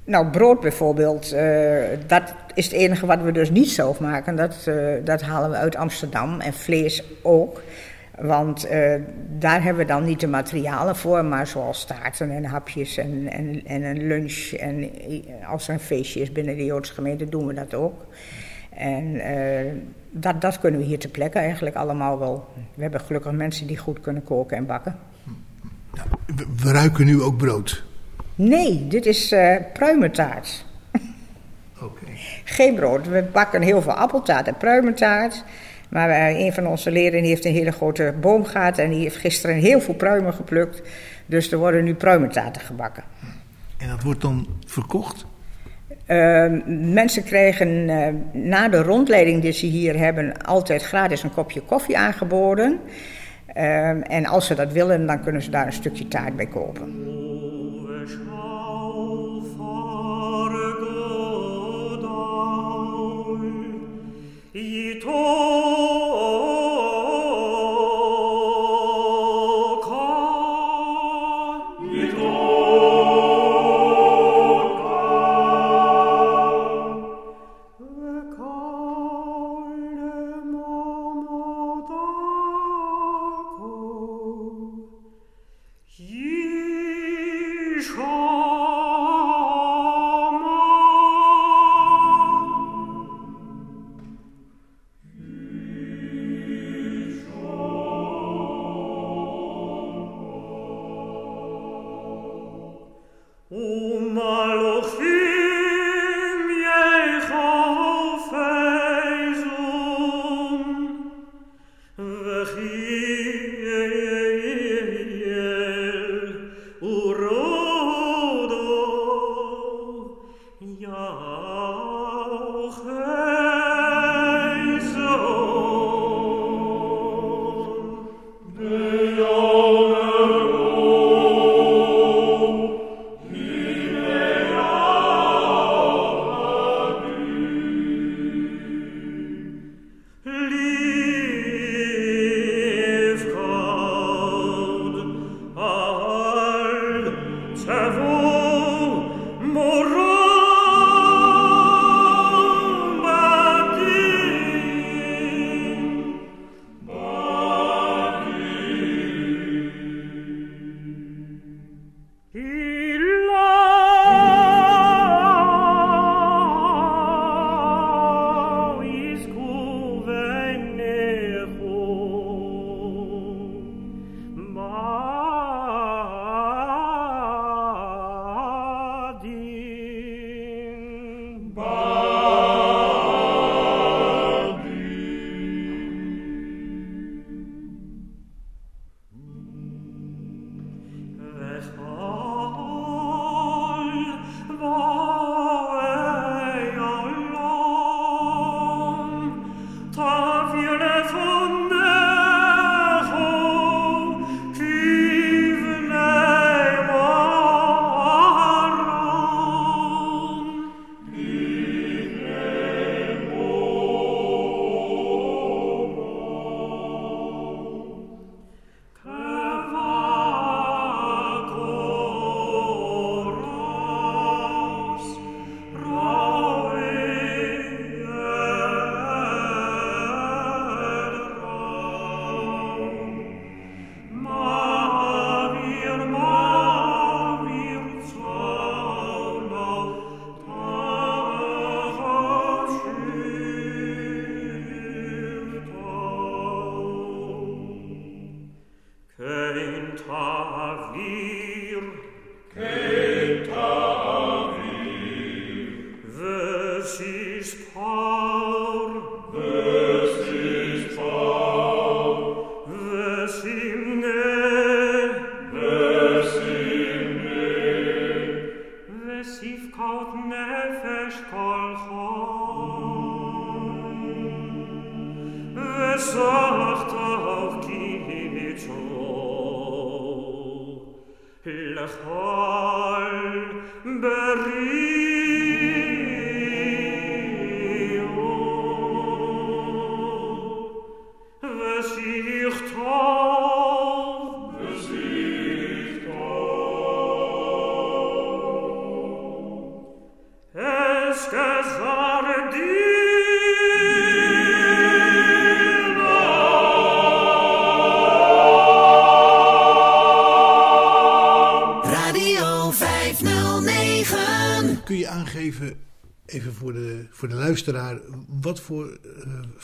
Nou, 0.04 0.28
brood 0.28 0.60
bijvoorbeeld, 0.60 1.34
uh, 1.34 1.84
dat 2.08 2.34
is 2.54 2.66
het 2.66 2.74
enige 2.74 3.06
wat 3.06 3.22
we 3.22 3.32
dus 3.32 3.50
niet 3.50 3.70
zelf 3.70 4.00
maken. 4.00 4.36
Dat, 4.36 4.70
dat 5.04 5.22
halen 5.22 5.50
we 5.50 5.56
uit 5.56 5.76
Amsterdam 5.76 6.40
en 6.40 6.54
vlees 6.54 7.04
ook. 7.22 7.62
Want 8.22 8.72
uh, 8.72 8.96
daar 9.38 9.64
hebben 9.64 9.86
we 9.86 9.92
dan 9.92 10.04
niet 10.04 10.20
de 10.20 10.28
materialen 10.28 10.96
voor, 10.96 11.26
maar 11.26 11.48
zoals 11.48 11.86
taarten 11.86 12.32
en 12.32 12.46
hapjes 12.46 12.98
en, 12.98 13.28
en, 13.32 13.66
en 13.66 13.84
een 13.84 14.08
lunch. 14.08 14.52
En 14.52 14.90
als 15.48 15.68
er 15.68 15.74
een 15.74 15.80
feestje 15.80 16.22
is 16.22 16.32
binnen 16.32 16.58
de 16.58 16.66
Joodse 16.66 16.94
gemeente, 16.94 17.30
doen 17.30 17.48
we 17.48 17.54
dat 17.54 17.74
ook. 17.74 18.06
En 18.70 19.04
uh, 19.04 19.72
dat, 20.12 20.42
dat 20.42 20.60
kunnen 20.60 20.80
we 20.80 20.86
hier 20.86 21.00
ter 21.00 21.10
plekke 21.10 21.40
eigenlijk 21.40 21.76
allemaal 21.76 22.20
wel. 22.20 22.48
We 22.74 22.82
hebben 22.82 23.02
gelukkig 23.02 23.32
mensen 23.32 23.68
die 23.68 23.78
goed 23.78 24.02
kunnen 24.02 24.24
koken 24.24 24.58
en 24.58 24.66
bakken. 24.66 24.96
We, 26.26 26.46
we, 26.64 26.72
ruiken 26.72 27.06
nu 27.06 27.22
ook 27.22 27.38
brood? 27.38 27.84
Nee, 28.36 28.88
dit 28.88 29.06
is 29.06 29.32
uh, 29.32 29.56
pruimentaart. 29.74 30.66
Okay. 31.82 32.18
Geen 32.44 32.76
brood. 32.76 33.08
We 33.08 33.28
bakken 33.32 33.62
heel 33.62 33.82
veel 33.82 33.94
appeltaart 33.94 34.48
en 34.48 34.58
pruimentaart. 34.58 35.44
Maar 35.90 36.10
uh, 36.10 36.40
een 36.40 36.54
van 36.54 36.68
onze 36.68 36.92
leren 36.92 37.24
heeft 37.24 37.46
een 37.46 37.54
hele 37.54 37.72
grote 37.72 38.14
boom 38.22 38.46
gehad 38.46 38.78
en 38.78 38.90
die 38.90 39.00
heeft 39.00 39.16
gisteren 39.16 39.56
heel 39.56 39.82
veel 39.82 39.94
pruimen 39.94 40.34
geplukt. 40.34 40.82
Dus 41.26 41.52
er 41.52 41.58
worden 41.58 41.84
nu 41.84 41.94
pruimentaarten 41.94 42.62
gebakken. 42.62 43.04
En 43.78 43.88
dat 43.88 44.04
wordt 44.04 44.22
dan 44.22 44.48
verkocht? 44.66 45.26
Uh, 46.08 46.46
mensen 46.94 47.24
krijgen 47.24 47.68
uh, 47.68 48.08
na 48.32 48.70
de 48.70 48.82
rondleiding 48.82 49.42
die 49.42 49.52
ze 49.52 49.66
hier 49.66 49.98
hebben 49.98 50.44
altijd 50.44 50.84
gratis 50.84 51.24
een 51.24 51.34
kopje 51.34 51.62
koffie 51.62 51.98
aangeboden. 51.98 52.80
Uh, 53.56 54.12
en 54.12 54.26
als 54.26 54.46
ze 54.46 54.56
dat 54.56 54.72
willen, 54.72 55.06
dan 55.06 55.24
kunnen 55.24 55.42
ze 55.42 55.50
daar 55.50 55.66
een 55.66 55.74
stukje 55.74 56.08
taart 56.08 56.36
bij 56.36 56.46
kopen. 56.46 57.06
Oh. 65.10 65.97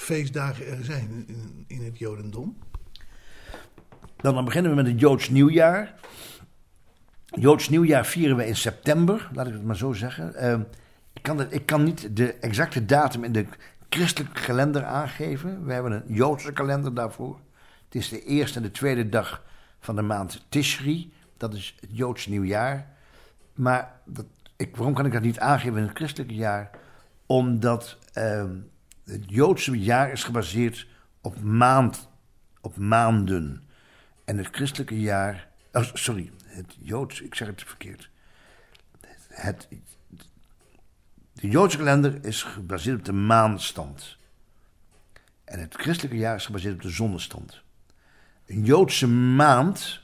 Feestdagen 0.03 0.67
er 0.67 0.83
zijn 0.83 1.23
in, 1.27 1.65
in 1.67 1.83
het 1.83 1.97
Jodendom? 1.97 2.57
Nou, 4.21 4.35
dan 4.35 4.45
beginnen 4.45 4.71
we 4.71 4.77
met 4.77 4.87
het 4.87 4.99
Joods 4.99 5.29
Nieuwjaar. 5.29 5.93
Joods 7.25 7.69
Nieuwjaar 7.69 8.05
vieren 8.05 8.37
we 8.37 8.47
in 8.47 8.55
september, 8.55 9.29
laat 9.33 9.47
ik 9.47 9.53
het 9.53 9.63
maar 9.63 9.77
zo 9.77 9.93
zeggen. 9.93 10.33
Uh, 10.35 10.59
ik, 11.13 11.21
kan 11.21 11.51
ik 11.51 11.65
kan 11.65 11.83
niet 11.83 12.15
de 12.15 12.33
exacte 12.33 12.85
datum 12.85 13.23
in 13.23 13.31
de 13.31 13.45
christelijke 13.89 14.41
kalender 14.41 14.83
aangeven. 14.83 15.65
We 15.65 15.73
hebben 15.73 15.91
een 15.91 16.13
Joodse 16.13 16.53
kalender 16.53 16.93
daarvoor. 16.93 17.39
Het 17.85 17.95
is 17.95 18.09
de 18.09 18.23
eerste 18.23 18.57
en 18.57 18.63
de 18.63 18.71
tweede 18.71 19.09
dag 19.09 19.43
van 19.79 19.95
de 19.95 20.01
maand 20.01 20.45
Tishri. 20.49 21.13
Dat 21.37 21.53
is 21.53 21.75
het 21.79 21.89
Joods 21.93 22.27
Nieuwjaar. 22.27 22.87
Maar 23.53 23.91
dat, 24.05 24.25
ik, 24.55 24.75
waarom 24.75 24.93
kan 24.93 25.05
ik 25.05 25.11
dat 25.11 25.21
niet 25.21 25.39
aangeven 25.39 25.77
in 25.77 25.87
het 25.87 25.95
christelijke 25.95 26.35
jaar? 26.35 26.69
Omdat 27.25 27.97
ehm, 28.13 28.55
het 29.03 29.23
Joodse 29.27 29.79
jaar 29.79 30.11
is 30.11 30.23
gebaseerd 30.23 30.87
op, 31.21 31.41
maand, 31.41 32.09
op 32.61 32.77
maanden. 32.77 33.67
En 34.25 34.37
het 34.37 34.47
christelijke 34.51 34.99
jaar. 34.99 35.47
Oh, 35.71 35.83
sorry, 35.93 36.31
het 36.45 36.75
Joods, 36.79 37.21
ik 37.21 37.35
zeg 37.35 37.47
het 37.47 37.63
verkeerd. 37.63 38.09
Het, 39.27 39.67
de 41.33 41.47
Joodse 41.47 41.77
kalender 41.77 42.25
is 42.25 42.43
gebaseerd 42.43 42.97
op 42.97 43.05
de 43.05 43.13
maanstand. 43.13 44.17
En 45.43 45.59
het 45.59 45.75
christelijke 45.75 46.17
jaar 46.17 46.35
is 46.35 46.45
gebaseerd 46.45 46.75
op 46.75 46.81
de 46.81 46.89
zonnestand. 46.89 47.61
Een 48.45 48.63
Joodse 48.63 49.07
maand 49.07 50.01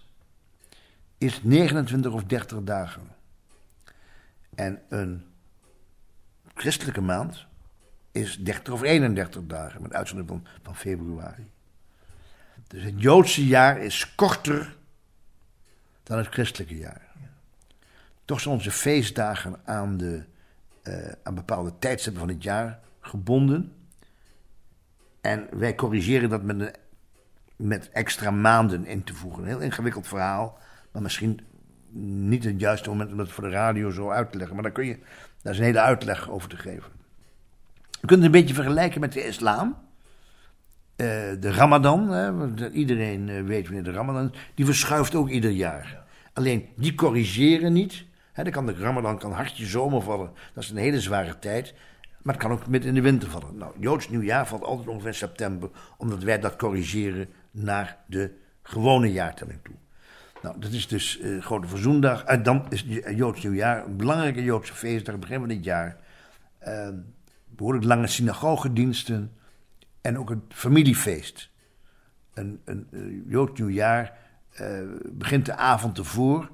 is 1.17 1.43
29 1.43 2.11
of 2.11 2.23
30 2.23 2.63
dagen. 2.63 3.15
En 4.55 4.81
een 4.89 5.25
christelijke 6.53 7.01
maand 7.01 7.47
is 8.11 8.37
30 8.37 8.73
of 8.73 8.81
31 8.81 9.45
dagen, 9.45 9.81
met 9.81 9.93
uitzondering 9.93 10.41
van, 10.43 10.51
van 10.63 10.75
februari. 10.75 11.51
Dus 12.67 12.83
het 12.83 13.01
Joodse 13.01 13.45
jaar 13.45 13.79
is 13.79 14.15
korter 14.15 14.75
dan 16.03 16.17
het 16.17 16.27
christelijke 16.27 16.77
jaar. 16.77 17.01
Toch 18.25 18.39
zijn 18.39 18.55
onze 18.55 18.71
feestdagen 18.71 19.55
aan, 19.63 19.97
de, 19.97 20.23
eh, 20.81 21.11
aan 21.23 21.35
bepaalde 21.35 21.73
tijdstippen 21.79 22.21
van 22.21 22.29
het 22.29 22.43
jaar 22.43 22.79
gebonden. 22.99 23.73
En 25.21 25.47
wij 25.51 25.75
corrigeren 25.75 26.29
dat 26.29 26.43
met, 26.43 26.59
een, 26.59 26.73
met 27.55 27.89
extra 27.89 28.31
maanden 28.31 28.85
in 28.85 29.03
te 29.03 29.13
voegen. 29.13 29.41
Een 29.41 29.49
heel 29.49 29.59
ingewikkeld 29.59 30.07
verhaal, 30.07 30.57
maar 30.91 31.01
misschien 31.01 31.39
niet 31.91 32.43
het 32.43 32.59
juiste 32.59 32.89
moment 32.89 33.11
om 33.11 33.17
dat 33.17 33.31
voor 33.31 33.43
de 33.43 33.49
radio 33.49 33.91
zo 33.91 34.09
uit 34.09 34.31
te 34.31 34.37
leggen. 34.37 34.55
Maar 34.55 34.63
daar, 34.63 34.73
kun 34.73 34.85
je, 34.85 34.99
daar 35.41 35.53
is 35.53 35.59
een 35.59 35.65
hele 35.65 35.81
uitleg 35.81 36.29
over 36.29 36.49
te 36.49 36.57
geven. 36.57 36.91
Je 38.01 38.07
kunt 38.07 38.23
het 38.23 38.33
een 38.33 38.39
beetje 38.39 38.53
vergelijken 38.53 38.99
met 38.99 39.13
de 39.13 39.25
islam. 39.25 39.77
Eh, 40.95 41.07
de 41.39 41.51
Ramadan, 41.51 42.09
hè, 42.09 42.71
iedereen 42.71 43.29
eh, 43.29 43.43
weet 43.43 43.65
wanneer 43.65 43.83
de 43.83 43.91
Ramadan 43.91 44.31
is, 44.31 44.39
die 44.55 44.65
verschuift 44.65 45.15
ook 45.15 45.29
ieder 45.29 45.51
jaar. 45.51 46.03
Alleen 46.33 46.69
die 46.75 46.95
corrigeren 46.95 47.73
niet. 47.73 48.05
Hè, 48.33 48.43
dan 48.43 48.51
kan 48.51 48.65
de 48.65 48.73
Ramadan 48.73 49.17
kan 49.19 49.31
hartje 49.31 49.65
zomer 49.65 50.01
vallen, 50.01 50.31
dat 50.53 50.63
is 50.63 50.69
een 50.69 50.77
hele 50.77 51.01
zware 51.01 51.39
tijd. 51.39 51.73
Maar 52.21 52.33
het 52.33 52.43
kan 52.43 52.51
ook 52.51 52.67
midden 52.67 52.89
in 52.89 52.95
de 52.95 53.01
winter 53.01 53.29
vallen. 53.29 53.57
Nou, 53.57 53.73
Joods 53.79 54.09
nieuwjaar 54.09 54.47
valt 54.47 54.63
altijd 54.63 54.87
ongeveer 54.87 55.13
september, 55.13 55.69
omdat 55.97 56.23
wij 56.23 56.39
dat 56.39 56.55
corrigeren 56.55 57.29
naar 57.51 57.97
de 58.05 58.31
gewone 58.63 59.11
jaartelling 59.11 59.59
toe. 59.63 59.75
Nou, 60.41 60.59
dat 60.59 60.71
is 60.71 60.87
dus 60.87 61.19
uh, 61.19 61.41
Grote 61.41 61.67
Verzoendag. 61.67 62.23
En 62.23 62.43
dan 62.43 62.65
is 62.69 62.85
Joods 63.15 63.43
nieuwjaar 63.43 63.85
een 63.85 63.97
belangrijke 63.97 64.43
Joodse 64.43 64.73
feestdag, 64.73 65.19
begin 65.19 65.39
van 65.39 65.47
dit 65.47 65.63
jaar. 65.63 65.97
Behoorlijk 67.59 67.85
lange 67.85 68.07
synagogediensten 68.07 69.31
en 70.01 70.17
ook 70.17 70.29
het 70.29 70.39
familiefeest. 70.49 71.49
Een, 72.33 72.61
een, 72.65 72.87
Joods 73.27 73.59
nieuwjaar 73.59 74.17
uh, 74.61 74.67
begint 75.11 75.45
de 75.45 75.55
avond 75.55 75.97
ervoor. 75.97 76.51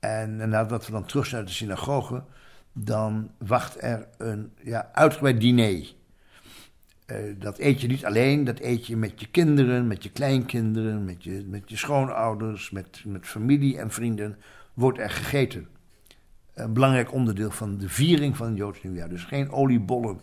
En 0.00 0.48
nadat 0.48 0.86
we 0.86 0.92
dan 0.92 1.04
terug 1.04 1.26
zijn 1.26 1.40
uit 1.40 1.48
de 1.48 1.54
synagoge, 1.54 2.24
dan 2.72 3.30
wacht 3.38 3.82
er 3.82 4.08
een 4.18 4.52
ja, 4.62 4.90
uitgebreid 4.92 5.40
diner. 5.40 5.94
Uh, 7.06 7.16
dat 7.38 7.58
eet 7.58 7.80
je 7.80 7.86
niet 7.86 8.04
alleen, 8.04 8.44
dat 8.44 8.60
eet 8.60 8.86
je 8.86 8.96
met 8.96 9.20
je 9.20 9.26
kinderen, 9.30 9.86
met 9.86 10.02
je 10.02 10.10
kleinkinderen, 10.10 11.04
met 11.04 11.24
je, 11.24 11.44
met 11.46 11.70
je 11.70 11.76
schoonouders, 11.76 12.70
met, 12.70 13.02
met 13.06 13.26
familie 13.26 13.78
en 13.78 13.90
vrienden. 13.90 14.38
Wordt 14.74 14.98
er 14.98 15.10
gegeten. 15.10 15.68
Een 16.54 16.72
belangrijk 16.72 17.12
onderdeel 17.12 17.50
van 17.50 17.78
de 17.78 17.88
viering 17.88 18.36
van 18.36 18.46
het 18.46 18.56
Joods 18.56 18.82
nieuwjaar. 18.82 19.08
Dus 19.08 19.24
geen 19.24 19.50
oliebollen 19.50 20.20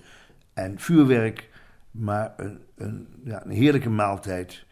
en 0.53 0.79
vuurwerk, 0.79 1.49
maar 1.91 2.33
een, 2.37 2.59
een, 2.75 3.07
ja, 3.23 3.45
een 3.45 3.51
heerlijke 3.51 3.89
maaltijd. 3.89 4.65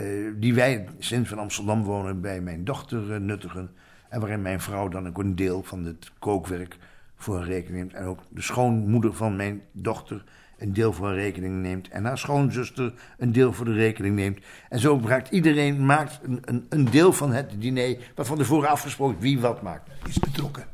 Uh, 0.00 0.32
die 0.36 0.54
wij 0.54 0.88
sinds 0.98 1.28
van 1.28 1.38
Amsterdam 1.38 1.82
wonen 1.82 2.20
bij 2.20 2.40
mijn 2.40 2.64
dochter 2.64 3.10
uh, 3.10 3.16
nuttigen. 3.16 3.70
En 4.08 4.20
waarin 4.20 4.42
mijn 4.42 4.60
vrouw 4.60 4.88
dan 4.88 5.08
ook 5.08 5.18
een 5.18 5.36
deel 5.36 5.62
van 5.62 5.84
het 5.84 6.10
kookwerk 6.18 6.76
voor 7.16 7.36
een 7.36 7.44
rekening 7.44 7.76
neemt. 7.76 7.94
En 7.94 8.04
ook 8.04 8.20
de 8.28 8.42
schoonmoeder 8.42 9.14
van 9.14 9.36
mijn 9.36 9.62
dochter 9.72 10.24
een 10.58 10.72
deel 10.72 10.92
voor 10.92 11.08
een 11.08 11.14
rekening 11.14 11.62
neemt. 11.62 11.88
En 11.88 12.04
haar 12.04 12.18
schoonzuster 12.18 12.92
een 13.18 13.32
deel 13.32 13.52
voor 13.52 13.64
de 13.64 13.72
rekening 13.72 14.14
neemt. 14.14 14.38
En 14.68 14.78
zo 14.78 14.98
maakt 14.98 15.30
iedereen 15.30 15.86
maakt 15.86 16.20
een, 16.22 16.38
een, 16.44 16.66
een 16.68 16.90
deel 16.90 17.12
van 17.12 17.32
het 17.32 17.54
diner. 17.58 17.96
waarvan 18.14 18.38
tevoren 18.38 18.68
afgesproken 18.68 19.20
wie 19.20 19.40
wat 19.40 19.62
maakt. 19.62 19.90
Is 20.08 20.18
betrokken. 20.18 20.71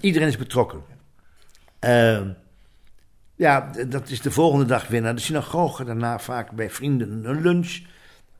Iedereen 0.00 0.28
is 0.28 0.36
betrokken. 0.36 0.82
Uh, 1.80 2.20
ja, 3.34 3.70
dat 3.88 4.08
is 4.08 4.20
de 4.20 4.30
volgende 4.30 4.64
dag 4.64 4.88
weer 4.88 5.00
naar 5.00 5.14
de 5.14 5.20
synagoge. 5.20 5.84
Daarna 5.84 6.18
vaak 6.18 6.50
bij 6.50 6.70
vrienden 6.70 7.24
een 7.24 7.40
lunch. 7.40 7.80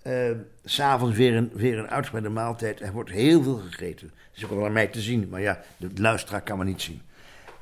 Uh, 0.06 0.30
S'avonds 0.64 1.16
weer 1.16 1.36
een, 1.36 1.50
weer 1.54 1.78
een 1.78 1.88
uitgebreide 1.88 2.30
maaltijd. 2.30 2.80
Er 2.80 2.92
wordt 2.92 3.10
heel 3.10 3.42
veel 3.42 3.56
gegeten. 3.56 4.06
Dat 4.08 4.36
is 4.36 4.44
ook 4.44 4.50
wel 4.50 4.64
aan 4.64 4.72
mij 4.72 4.86
te 4.86 5.00
zien, 5.00 5.28
maar 5.28 5.40
ja, 5.40 5.60
de 5.76 5.90
luisteraar 5.94 6.40
kan 6.40 6.58
me 6.58 6.64
niet 6.64 6.82
zien. 6.82 7.02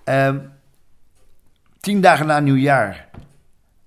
Uh, 0.05 0.37
tien 1.81 2.01
dagen 2.01 2.27
na 2.27 2.41
nieuwjaar. 2.41 3.09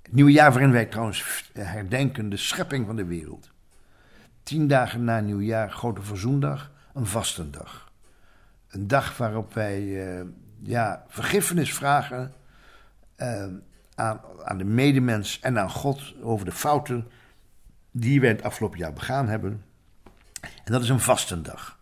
Nieuwjaar 0.10 0.52
waarin 0.52 0.72
wij 0.72 0.86
trouwens 0.86 1.50
herdenken 1.54 2.30
de 2.30 2.38
schepping 2.38 2.86
van 2.86 2.96
de 2.96 3.06
wereld. 3.06 3.50
Tien 4.44 4.68
dagen 4.68 5.04
na 5.04 5.20
nieuwjaar, 5.20 5.72
Grote 5.72 6.02
Verzoendag, 6.02 6.72
een 6.94 7.06
vastendag. 7.06 7.89
Een 8.70 8.88
dag 8.88 9.18
waarop 9.18 9.54
wij 9.54 9.82
uh, 9.82 10.26
ja, 10.62 11.06
vergiffenis 11.08 11.74
vragen 11.74 12.34
uh, 13.18 13.46
aan, 13.96 14.22
aan 14.44 14.58
de 14.58 14.64
medemens 14.64 15.40
en 15.40 15.60
aan 15.60 15.70
God 15.70 16.14
over 16.22 16.46
de 16.46 16.52
fouten 16.52 17.08
die 17.92 18.22
wij 18.22 18.30
het 18.30 18.44
afgelopen 18.44 18.80
jaar 18.80 18.94
begaan 18.94 19.28
hebben. 19.28 19.64
En 20.42 20.72
dat 20.72 20.82
is 20.82 20.90
een 20.90 21.00
vastendag. 21.00 21.80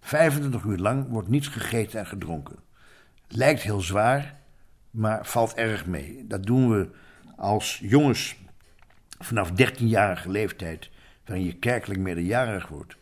25 0.00 0.62
uur 0.62 0.78
lang 0.78 1.08
wordt 1.08 1.28
niets 1.28 1.48
gegeten 1.48 1.98
en 1.98 2.06
gedronken. 2.06 2.56
Lijkt 3.28 3.62
heel 3.62 3.80
zwaar, 3.80 4.34
maar 4.90 5.26
valt 5.26 5.54
erg 5.54 5.86
mee. 5.86 6.24
Dat 6.26 6.42
doen 6.42 6.70
we 6.70 6.90
als 7.36 7.78
jongens 7.82 8.36
vanaf 9.18 9.50
13-jarige 9.50 10.30
leeftijd, 10.30 10.90
waarin 11.24 11.44
je 11.44 11.58
kerkelijk 11.58 12.00
meerderjarig 12.00 12.68
wordt, 12.68 12.96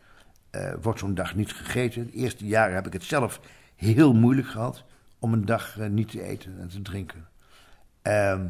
uh, 0.52 0.72
wordt 0.82 0.98
zo'n 0.98 1.14
dag 1.14 1.34
niet 1.34 1.52
gegeten. 1.52 2.06
De 2.06 2.12
eerste 2.12 2.46
jaren 2.46 2.74
heb 2.74 2.86
ik 2.86 2.92
het 2.92 3.04
zelf 3.04 3.40
heel 3.76 4.14
moeilijk 4.14 4.48
gehad 4.48 4.84
om 5.18 5.32
een 5.32 5.44
dag 5.44 5.76
uh, 5.78 5.86
niet 5.86 6.10
te 6.10 6.22
eten 6.22 6.60
en 6.60 6.68
te 6.68 6.82
drinken. 6.82 7.28
Uh, 8.02 8.40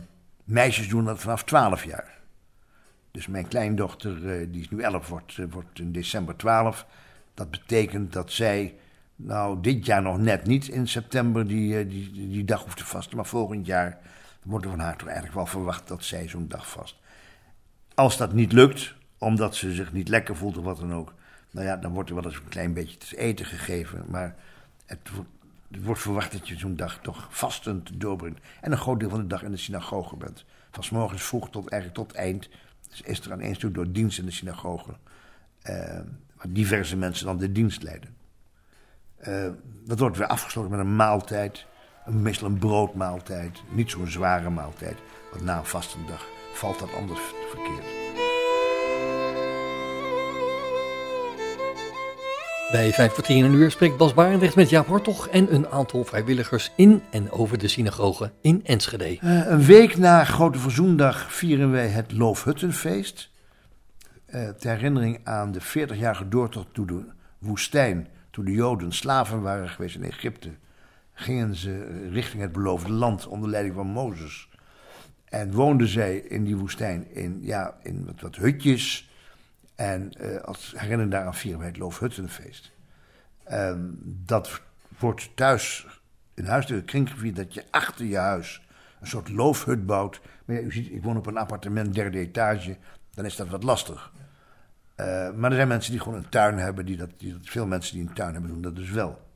meisjes 0.44 0.88
doen 0.88 1.04
dat 1.04 1.20
vanaf 1.20 1.44
12 1.44 1.84
jaar. 1.84 2.18
Dus 3.10 3.26
mijn 3.26 3.48
kleindochter, 3.48 4.16
uh, 4.16 4.46
die 4.52 4.60
is 4.60 4.70
nu 4.70 4.80
11, 4.80 5.08
wordt, 5.08 5.36
wordt 5.50 5.78
in 5.78 5.92
december 5.92 6.36
12. 6.36 6.86
Dat 7.34 7.50
betekent 7.50 8.12
dat 8.12 8.32
zij, 8.32 8.74
nou 9.16 9.60
dit 9.60 9.86
jaar 9.86 10.02
nog 10.02 10.18
net 10.18 10.46
niet 10.46 10.68
in 10.68 10.88
september, 10.88 11.46
die, 11.46 11.86
die, 11.86 12.12
die, 12.12 12.28
die 12.28 12.44
dag 12.44 12.62
hoeft 12.62 12.76
te 12.76 12.86
vasten. 12.86 13.16
Maar 13.16 13.26
volgend 13.26 13.66
jaar 13.66 13.98
wordt 14.42 14.64
er 14.64 14.70
van 14.70 14.80
haar 14.80 14.96
toch 14.96 15.08
eigenlijk 15.08 15.36
wel 15.36 15.46
verwacht 15.46 15.88
dat 15.88 16.04
zij 16.04 16.28
zo'n 16.28 16.48
dag 16.48 16.68
vast. 16.70 16.96
Als 17.94 18.16
dat 18.16 18.32
niet 18.32 18.52
lukt, 18.52 18.94
omdat 19.20 19.54
ze 19.54 19.72
zich 19.72 19.92
niet 19.92 20.08
lekker 20.08 20.36
voelt 20.36 20.56
of 20.56 20.64
wat 20.64 20.78
dan 20.78 20.94
ook, 20.94 21.14
nou 21.50 21.66
ja, 21.66 21.76
dan 21.76 21.92
wordt 21.92 22.08
er 22.08 22.14
wel 22.14 22.24
eens 22.24 22.36
een 22.36 22.48
klein 22.48 22.72
beetje 22.72 22.96
te 22.96 23.16
eten 23.16 23.46
gegeven. 23.46 24.04
Maar 24.08 24.36
het 24.86 25.10
wordt, 25.14 25.30
wordt 25.84 26.00
verwacht 26.00 26.32
dat 26.32 26.48
je 26.48 26.58
zo'n 26.58 26.76
dag 26.76 26.98
toch 27.02 27.26
vastend 27.30 28.00
doorbrengt. 28.00 28.40
En 28.60 28.72
een 28.72 28.78
groot 28.78 29.00
deel 29.00 29.10
van 29.10 29.20
de 29.20 29.26
dag 29.26 29.42
in 29.42 29.50
de 29.50 29.56
synagoge 29.56 30.16
bent. 30.16 30.44
Van 30.70 30.84
s 30.84 30.90
morgens 30.90 31.22
vroeg 31.22 31.50
tot 31.50 31.68
eigenlijk 31.68 32.08
tot 32.08 32.16
eind. 32.16 32.48
Dus 32.88 33.00
is 33.00 33.20
er 33.20 33.32
aan 33.32 33.54
stuk 33.54 33.74
door 33.74 33.92
dienst 33.92 34.18
in 34.18 34.24
de 34.24 34.30
synagoge. 34.30 34.90
Uh, 35.64 35.76
waar 36.34 36.48
diverse 36.48 36.96
mensen 36.96 37.26
dan 37.26 37.38
de 37.38 37.52
dienst 37.52 37.82
leiden. 37.82 38.16
Uh, 39.28 39.48
dat 39.84 39.98
wordt 39.98 40.16
weer 40.16 40.26
afgesloten 40.26 40.70
met 40.70 40.80
een 40.80 40.96
maaltijd. 40.96 41.66
Meestal 42.06 42.48
een 42.48 42.58
broodmaaltijd. 42.58 43.62
Niet 43.70 43.90
zo'n 43.90 44.06
zware 44.06 44.50
maaltijd. 44.50 44.96
Want 45.30 45.44
na 45.44 45.58
een 45.58 45.64
vastendag 45.64 46.26
valt 46.52 46.78
dat 46.78 46.94
anders 46.94 47.20
verkeerd. 47.50 47.99
Bij 52.70 52.92
5 52.92 53.12
kwartier 53.12 53.36
in 53.36 53.44
een 53.44 53.54
uur 53.54 53.70
spreekt 53.70 53.96
Bas 53.96 54.14
Barendrecht 54.14 54.56
met 54.56 54.70
Jaap 54.70 54.86
Hartog 54.86 55.28
en 55.28 55.54
een 55.54 55.68
aantal 55.68 56.04
vrijwilligers 56.04 56.72
in 56.76 57.02
en 57.10 57.30
over 57.30 57.58
de 57.58 57.68
synagoge 57.68 58.32
in 58.40 58.60
Enschede. 58.64 59.18
Uh, 59.24 59.46
een 59.46 59.64
week 59.64 59.96
na 59.96 60.24
Grote 60.24 60.58
Verzoendag 60.58 61.32
vieren 61.32 61.70
wij 61.70 61.86
het 61.88 62.12
Loofhuttenfeest. 62.12 63.30
Uh, 64.34 64.48
ter 64.48 64.70
herinnering 64.70 65.20
aan 65.24 65.52
de 65.52 65.60
40-jarige 65.60 66.28
doortocht 66.28 66.66
door 66.72 66.86
de 66.86 67.04
woestijn. 67.38 68.08
Toen 68.30 68.44
de 68.44 68.52
Joden 68.52 68.92
slaven 68.92 69.42
waren 69.42 69.68
geweest 69.68 69.96
in 69.96 70.04
Egypte, 70.04 70.50
gingen 71.12 71.54
ze 71.54 72.06
richting 72.10 72.42
het 72.42 72.52
beloofde 72.52 72.92
land 72.92 73.26
onder 73.26 73.50
leiding 73.50 73.74
van 73.74 73.86
Mozes. 73.86 74.48
En 75.24 75.52
woonden 75.52 75.88
zij 75.88 76.16
in 76.16 76.44
die 76.44 76.56
woestijn 76.56 77.14
in, 77.14 77.38
ja, 77.42 77.74
in 77.82 78.04
wat, 78.06 78.20
wat 78.20 78.36
hutjes. 78.36 79.09
En 79.80 80.12
uh, 80.20 80.40
als 80.40 80.72
herinnering 80.76 81.10
daaraan 81.10 81.34
vieren 81.34 81.58
wij 81.58 81.68
het 81.68 81.76
Loofhuttenfeest. 81.76 82.72
Um, 83.52 83.98
dat 84.04 84.60
wordt 84.98 85.36
thuis, 85.36 85.86
in 86.34 86.44
huiselijke 86.44 86.84
kring 86.84 87.10
gevierd, 87.10 87.36
dat 87.36 87.54
je 87.54 87.64
achter 87.70 88.04
je 88.04 88.16
huis 88.16 88.66
een 89.00 89.06
soort 89.06 89.28
loofhut 89.28 89.86
bouwt. 89.86 90.20
Maar 90.44 90.56
ja, 90.56 90.62
u 90.62 90.72
ziet, 90.72 90.92
ik 90.92 91.02
woon 91.02 91.16
op 91.16 91.26
een 91.26 91.36
appartement, 91.36 91.94
derde 91.94 92.18
etage, 92.18 92.76
dan 93.14 93.24
is 93.24 93.36
dat 93.36 93.48
wat 93.48 93.62
lastig. 93.62 94.12
Uh, 94.96 95.30
maar 95.32 95.50
er 95.50 95.56
zijn 95.56 95.68
mensen 95.68 95.92
die 95.92 96.00
gewoon 96.00 96.18
een 96.18 96.28
tuin 96.28 96.58
hebben, 96.58 96.86
die 96.86 96.96
dat, 96.96 97.10
die 97.16 97.36
veel 97.42 97.66
mensen 97.66 97.96
die 97.96 98.08
een 98.08 98.14
tuin 98.14 98.32
hebben 98.32 98.50
doen 98.50 98.62
dat 98.62 98.76
dus 98.76 98.90
wel. 98.90 99.28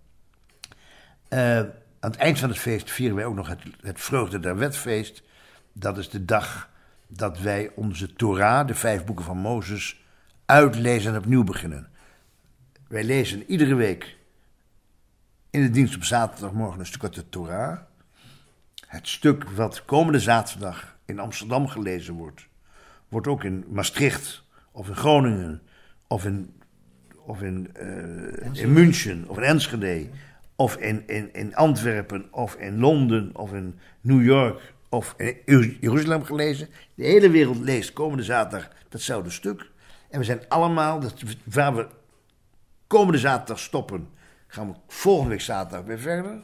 Uh, 1.29 1.59
aan 1.59 2.11
het 2.11 2.17
eind 2.17 2.39
van 2.39 2.49
het 2.49 2.59
feest 2.59 2.91
vieren 2.91 3.17
wij 3.17 3.25
ook 3.25 3.35
nog 3.35 3.49
het, 3.49 3.63
het 3.81 4.01
Vreugde 4.01 4.41
der 4.41 4.57
Wetfeest. 4.57 5.23
Dat 5.73 5.99
is 5.99 6.11
de 6.11 6.25
dag 6.25 6.69
dat 7.07 7.39
wij 7.39 7.71
onze 7.75 8.13
Torah, 8.13 8.67
de 8.67 8.75
vijf 8.75 9.05
boeken 9.05 9.25
van 9.25 9.39
Mozes, 9.39 10.03
uitlezen 10.47 11.13
en 11.13 11.19
opnieuw 11.19 11.45
beginnen. 11.45 11.89
Wij 12.89 13.05
lezen 13.05 13.51
iedere 13.51 13.75
week 13.75 14.17
in 15.51 15.63
de 15.63 15.71
dienst 15.71 15.97
op 15.97 16.05
zaterdagmorgen 16.05 16.81
een 16.81 16.87
stuk 16.87 17.03
uit 17.03 17.15
de 17.15 17.29
Torah. 17.29 17.79
Het 18.87 19.09
stuk 19.09 19.51
wat 19.51 19.85
komende 19.85 20.21
zaterdag 20.21 20.97
in 21.05 21.19
Amsterdam 21.19 21.69
gelezen 21.69 22.15
wordt, 22.15 22.47
wordt 23.09 23.27
ook 23.27 23.45
in 23.45 23.65
Maastricht 23.69 24.43
of 24.71 24.89
in 24.89 24.97
Groningen 24.97 25.63
of 26.07 26.25
in, 26.25 26.61
of 27.27 27.43
in, 27.43 27.71
uh, 27.81 28.63
in 28.63 28.73
München 28.73 29.29
of 29.29 29.37
in 29.37 29.43
Enschede 29.43 30.09
of 30.57 30.77
in, 30.77 31.03
in, 31.07 31.33
in 31.33 31.55
Antwerpen, 31.55 32.29
of 32.31 32.55
in 32.55 32.79
Londen, 32.79 33.31
of 33.33 33.53
in 33.53 33.79
New 34.01 34.25
York, 34.25 34.75
of 34.89 35.15
in 35.19 35.77
Jeruzalem 35.81 36.25
gelezen. 36.25 36.69
De 36.95 37.05
hele 37.05 37.31
wereld 37.31 37.59
leest 37.59 37.93
komende 37.93 38.23
zaterdag 38.23 38.71
datzelfde 38.89 39.31
stuk. 39.31 39.71
En 40.15 40.21
we 40.21 40.27
zijn 40.27 40.49
allemaal, 40.49 41.01
dat, 41.01 41.15
waar 41.45 41.75
we 41.75 41.87
komende 42.87 43.19
zaterdag 43.19 43.59
stoppen, 43.59 44.09
gaan 44.47 44.69
we 44.69 44.75
volgende 44.87 45.31
week 45.31 45.41
zaterdag 45.41 45.87
weer 45.87 45.99
verder. 45.99 46.41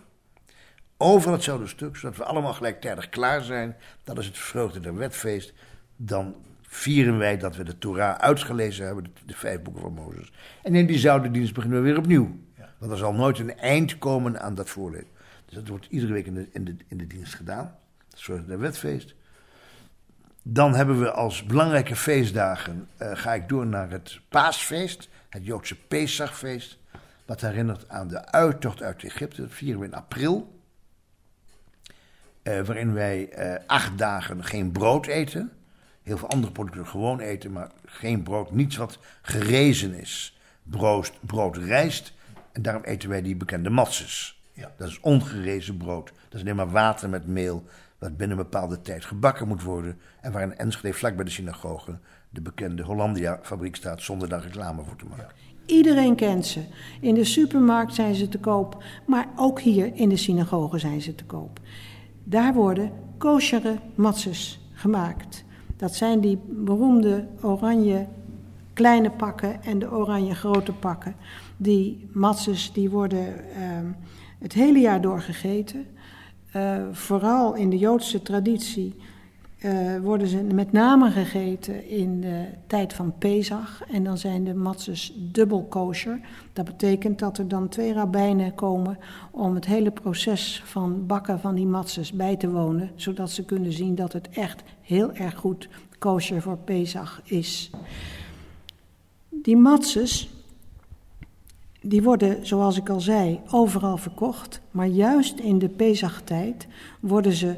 Over 0.97 1.33
hetzelfde 1.33 1.67
stuk, 1.67 1.97
zodat 1.97 2.17
we 2.17 2.25
allemaal 2.25 2.53
gelijktijdig 2.53 3.09
klaar 3.09 3.43
zijn. 3.43 3.77
Dat 4.05 4.19
is 4.19 4.27
het 4.27 4.39
vreugde 4.39 4.81
der 4.81 4.95
wetfeest. 4.95 5.53
Dan 5.97 6.35
vieren 6.63 7.19
wij 7.19 7.39
dat 7.39 7.57
we 7.57 7.65
de 7.65 7.79
Torah 7.79 8.15
uitgelezen 8.15 8.87
hebben, 8.87 9.15
de, 9.27 9.35
vijf 9.35 9.63
boeken 9.63 9.83
van 9.83 9.93
Mozes. 9.93 10.33
En 10.63 10.75
in 10.75 10.87
diezelfde 10.87 11.31
dienst 11.31 11.55
beginnen 11.55 11.83
we 11.83 11.89
weer 11.89 11.99
opnieuw. 11.99 12.39
Want 12.79 12.93
er 12.93 12.99
zal 12.99 13.13
nooit 13.13 13.39
een 13.39 13.57
eind 13.57 13.99
komen 13.99 14.41
aan 14.41 14.55
dat 14.55 14.71
voorlezen. 14.71 15.09
Dus 15.45 15.55
dat 15.55 15.69
wordt 15.69 15.87
iedere 15.91 16.13
week 16.13 16.27
in 16.27 16.35
de, 16.35 16.49
in 16.53 16.65
de, 16.65 16.77
in 16.87 16.99
de 16.99 17.07
dienst 17.07 17.35
gedaan. 17.35 17.77
Dat 18.09 18.19
is 18.19 18.47
de 18.47 18.57
wetfeest. 18.57 19.15
Dan 20.43 20.75
hebben 20.75 21.01
we 21.01 21.11
als 21.11 21.45
belangrijke 21.45 21.97
feestdagen, 21.97 22.89
uh, 23.03 23.11
ga 23.15 23.35
ik 23.35 23.49
door 23.49 23.67
naar 23.67 23.91
het 23.91 24.21
paasfeest, 24.29 25.09
het 25.29 25.47
Joodse 25.47 25.77
Pesachfeest. 25.77 26.79
Wat 27.27 27.41
herinnert 27.41 27.89
aan 27.89 28.09
de 28.09 28.33
uittocht 28.33 28.83
uit 28.83 29.05
Egypte. 29.05 29.41
Dat 29.43 29.53
vieren 29.53 29.81
we 29.81 29.87
in 29.87 29.95
april. 29.95 30.61
Uh, 32.43 32.61
waarin 32.61 32.93
wij 32.93 33.29
uh, 33.39 33.55
acht 33.67 33.99
dagen 33.99 34.45
geen 34.45 34.73
brood 34.73 35.07
eten. 35.07 35.53
Heel 36.03 36.19
veel 36.19 36.29
andere 36.29 36.53
producten 36.53 36.87
gewoon 36.87 37.21
eten, 37.21 37.53
maar 37.53 37.71
geen 37.85 38.23
brood. 38.23 38.51
Niets 38.51 38.77
wat 38.77 38.99
gerezen 39.23 39.95
is. 39.95 40.39
Brood, 40.63 41.13
brood 41.21 41.57
rijst. 41.57 42.13
En 42.53 42.63
daarom 42.63 42.85
eten 42.85 43.09
wij 43.09 43.23
die 43.23 43.37
bekende 43.37 43.71
matzes. 43.71 44.43
Ja. 44.53 44.73
Dat 44.77 44.89
is 44.89 45.01
ongerezen 45.01 45.77
brood. 45.77 46.07
Dat 46.07 46.35
is 46.35 46.41
alleen 46.41 46.57
maar 46.57 46.71
water 46.71 47.09
met 47.09 47.27
meel. 47.27 47.65
Wat 48.01 48.17
binnen 48.17 48.39
een 48.39 48.43
bepaalde 48.43 48.81
tijd 48.81 49.05
gebakken 49.05 49.49
moet 49.49 49.63
worden. 49.63 49.99
En 50.21 50.33
waar 50.33 50.43
in 50.43 50.57
Enschede, 50.57 50.95
vlak 50.95 51.17
bij 51.17 51.25
de 51.25 51.31
synagoge, 51.31 51.99
de 52.31 52.41
bekende 52.41 52.83
Hollandia-fabriek 52.83 53.77
staat. 53.77 54.03
zonder 54.03 54.29
daar 54.29 54.43
reclame 54.43 54.85
voor 54.85 54.97
te 54.97 55.05
maken. 55.05 55.35
Iedereen 55.67 56.15
kent 56.15 56.47
ze. 56.47 56.65
In 57.01 57.15
de 57.15 57.25
supermarkt 57.25 57.95
zijn 57.95 58.15
ze 58.15 58.29
te 58.29 58.39
koop. 58.39 58.85
Maar 59.07 59.27
ook 59.37 59.61
hier 59.61 59.95
in 59.95 60.09
de 60.09 60.17
synagoge 60.17 60.79
zijn 60.79 61.01
ze 61.01 61.15
te 61.15 61.25
koop. 61.25 61.61
Daar 62.25 62.55
worden 62.55 62.93
kosheren 63.19 63.81
matzes 63.95 64.61
gemaakt. 64.73 65.45
Dat 65.77 65.95
zijn 65.95 66.21
die 66.21 66.39
beroemde 66.49 67.27
oranje 67.43 68.07
kleine 68.73 69.11
pakken 69.11 69.63
en 69.63 69.79
de 69.79 69.91
oranje 69.91 70.35
grote 70.35 70.73
pakken. 70.73 71.15
Die 71.57 72.09
matzes 72.13 72.73
die 72.73 72.91
worden 72.91 73.27
uh, 73.27 73.91
het 74.39 74.53
hele 74.53 74.79
jaar 74.79 75.01
door 75.01 75.21
gegeten. 75.21 75.87
Uh, 76.57 76.77
vooral 76.93 77.55
in 77.55 77.71
de 77.71 77.79
Joodse 77.79 78.23
traditie 78.23 78.95
uh, 79.65 79.99
worden 79.99 80.29
ze 80.29 80.43
met 80.43 80.73
name 80.73 81.11
gegeten 81.11 81.89
in 81.89 82.21
de 82.21 82.45
tijd 82.67 82.93
van 82.93 83.15
Pesach. 83.19 83.83
En 83.91 84.05
dan 84.05 84.19
zijn 84.19 84.45
de 84.45 84.55
matzes 84.55 85.13
dubbel 85.17 85.65
kosher. 85.69 86.21
Dat 86.53 86.65
betekent 86.65 87.19
dat 87.19 87.39
er 87.39 87.49
dan 87.49 87.69
twee 87.69 87.93
rabbijnen 87.93 88.55
komen 88.55 88.99
om 89.31 89.55
het 89.55 89.67
hele 89.67 89.91
proces 89.91 90.63
van 90.65 91.07
bakken 91.07 91.41
van 91.41 91.55
die 91.55 91.67
matzes 91.67 92.13
bij 92.13 92.37
te 92.37 92.51
wonen. 92.51 92.91
Zodat 92.95 93.31
ze 93.31 93.45
kunnen 93.45 93.73
zien 93.73 93.95
dat 93.95 94.13
het 94.13 94.29
echt 94.29 94.63
heel 94.81 95.13
erg 95.13 95.35
goed 95.35 95.69
kosher 95.99 96.43
voor 96.43 96.59
Pesach 96.59 97.21
is. 97.25 97.71
Die 99.29 99.57
matzes, 99.57 100.31
die 101.81 102.03
worden, 102.03 102.47
zoals 102.47 102.77
ik 102.77 102.89
al 102.89 103.01
zei, 103.01 103.41
overal 103.51 103.97
verkocht. 103.97 104.61
Maar 104.71 104.87
juist 104.87 105.39
in 105.39 105.59
de 105.59 105.69
Pesach-tijd 105.69 106.67
worden 107.01 107.33
ze 107.33 107.55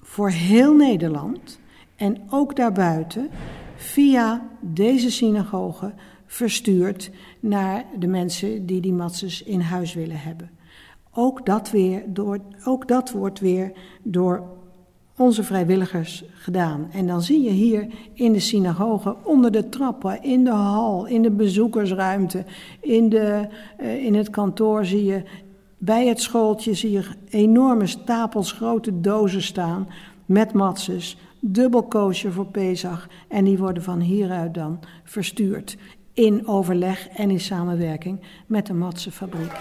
voor 0.00 0.30
heel 0.30 0.74
Nederland 0.74 1.58
en 1.96 2.22
ook 2.30 2.56
daarbuiten 2.56 3.28
via 3.76 4.48
deze 4.60 5.10
synagoge 5.10 5.92
verstuurd 6.26 7.10
naar 7.40 7.84
de 7.98 8.06
mensen 8.06 8.66
die 8.66 8.80
die 8.80 8.92
matzes 8.92 9.42
in 9.42 9.60
huis 9.60 9.94
willen 9.94 10.20
hebben. 10.20 10.50
Ook 11.12 11.46
dat, 11.46 11.70
weer 11.70 12.02
door, 12.06 12.40
ook 12.64 12.88
dat 12.88 13.10
wordt 13.10 13.40
weer 13.40 13.72
door 14.02 14.42
onze 15.16 15.44
vrijwilligers 15.44 16.24
gedaan. 16.34 16.88
En 16.92 17.06
dan 17.06 17.22
zie 17.22 17.42
je 17.42 17.50
hier 17.50 17.86
in 18.12 18.32
de 18.32 18.40
synagoge, 18.40 19.16
onder 19.22 19.52
de 19.52 19.68
trappen, 19.68 20.22
in 20.22 20.44
de 20.44 20.50
hal, 20.50 21.06
in 21.06 21.22
de 21.22 21.30
bezoekersruimte, 21.30 22.44
in, 22.80 23.08
de, 23.08 23.48
uh, 23.80 24.04
in 24.04 24.14
het 24.14 24.30
kantoor 24.30 24.84
zie 24.84 25.04
je, 25.04 25.22
bij 25.78 26.06
het 26.06 26.20
schooltje 26.20 26.74
zie 26.74 26.90
je 26.90 27.04
enorme 27.28 27.86
stapels 27.86 28.52
grote 28.52 29.00
dozen 29.00 29.42
staan 29.42 29.88
met 30.26 30.52
matzes, 30.52 31.18
dubbel 31.40 31.82
koosje 31.82 32.32
voor 32.32 32.46
Pesach. 32.46 33.08
En 33.28 33.44
die 33.44 33.58
worden 33.58 33.82
van 33.82 34.00
hieruit 34.00 34.54
dan 34.54 34.80
verstuurd 35.04 35.76
in 36.12 36.46
overleg 36.46 37.08
en 37.08 37.30
in 37.30 37.40
samenwerking 37.40 38.20
met 38.46 38.66
de 38.66 38.74
matsenfabriek. 38.74 39.52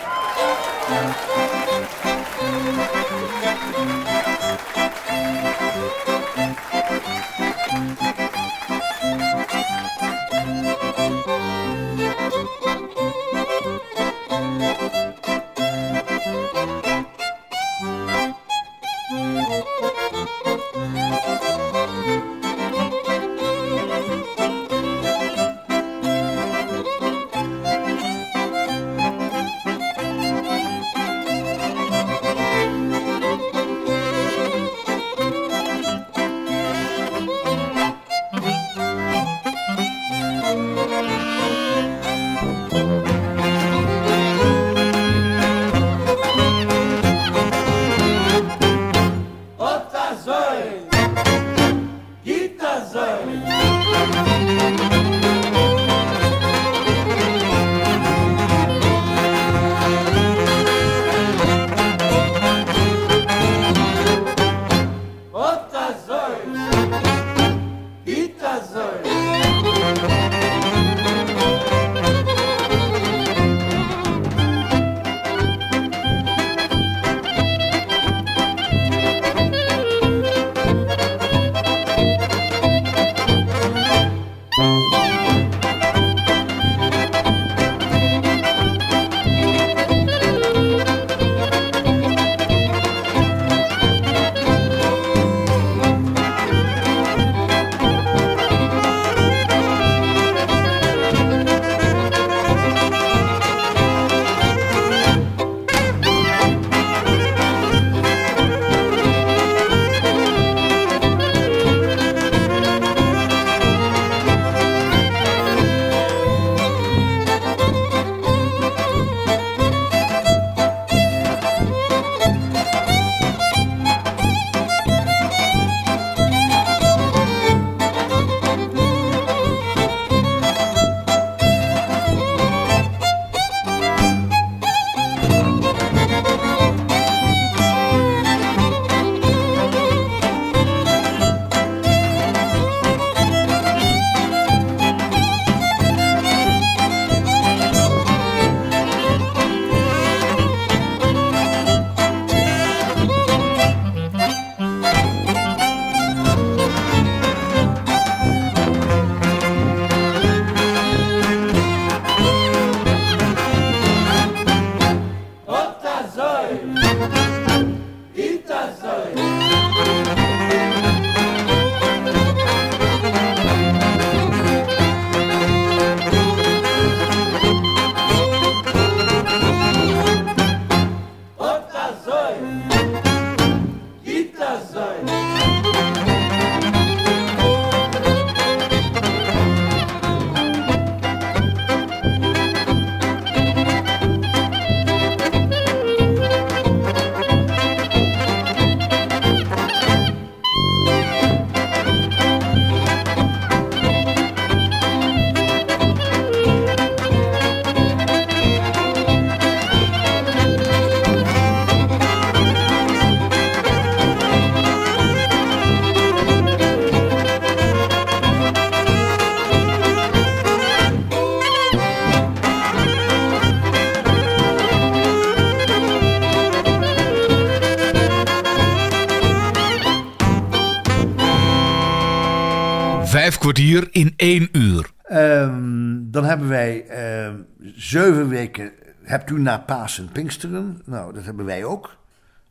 Kwartier 233.46 233.88
in 233.92 234.14
één 234.16 234.50
uur. 234.52 234.92
Ehm, 235.04 236.12
dan 236.12 236.24
hebben 236.24 236.48
wij 236.48 236.88
ehm, 236.88 237.42
zeven 237.76 238.30
weken. 238.30 238.72
Hebt 239.02 239.30
u 239.30 239.40
na 239.40 239.58
Pasen 239.58 240.12
Pinksteren? 240.12 240.82
Nou, 240.86 241.14
dat 241.14 241.24
hebben 241.24 241.46
wij 241.46 241.64
ook. 241.64 241.98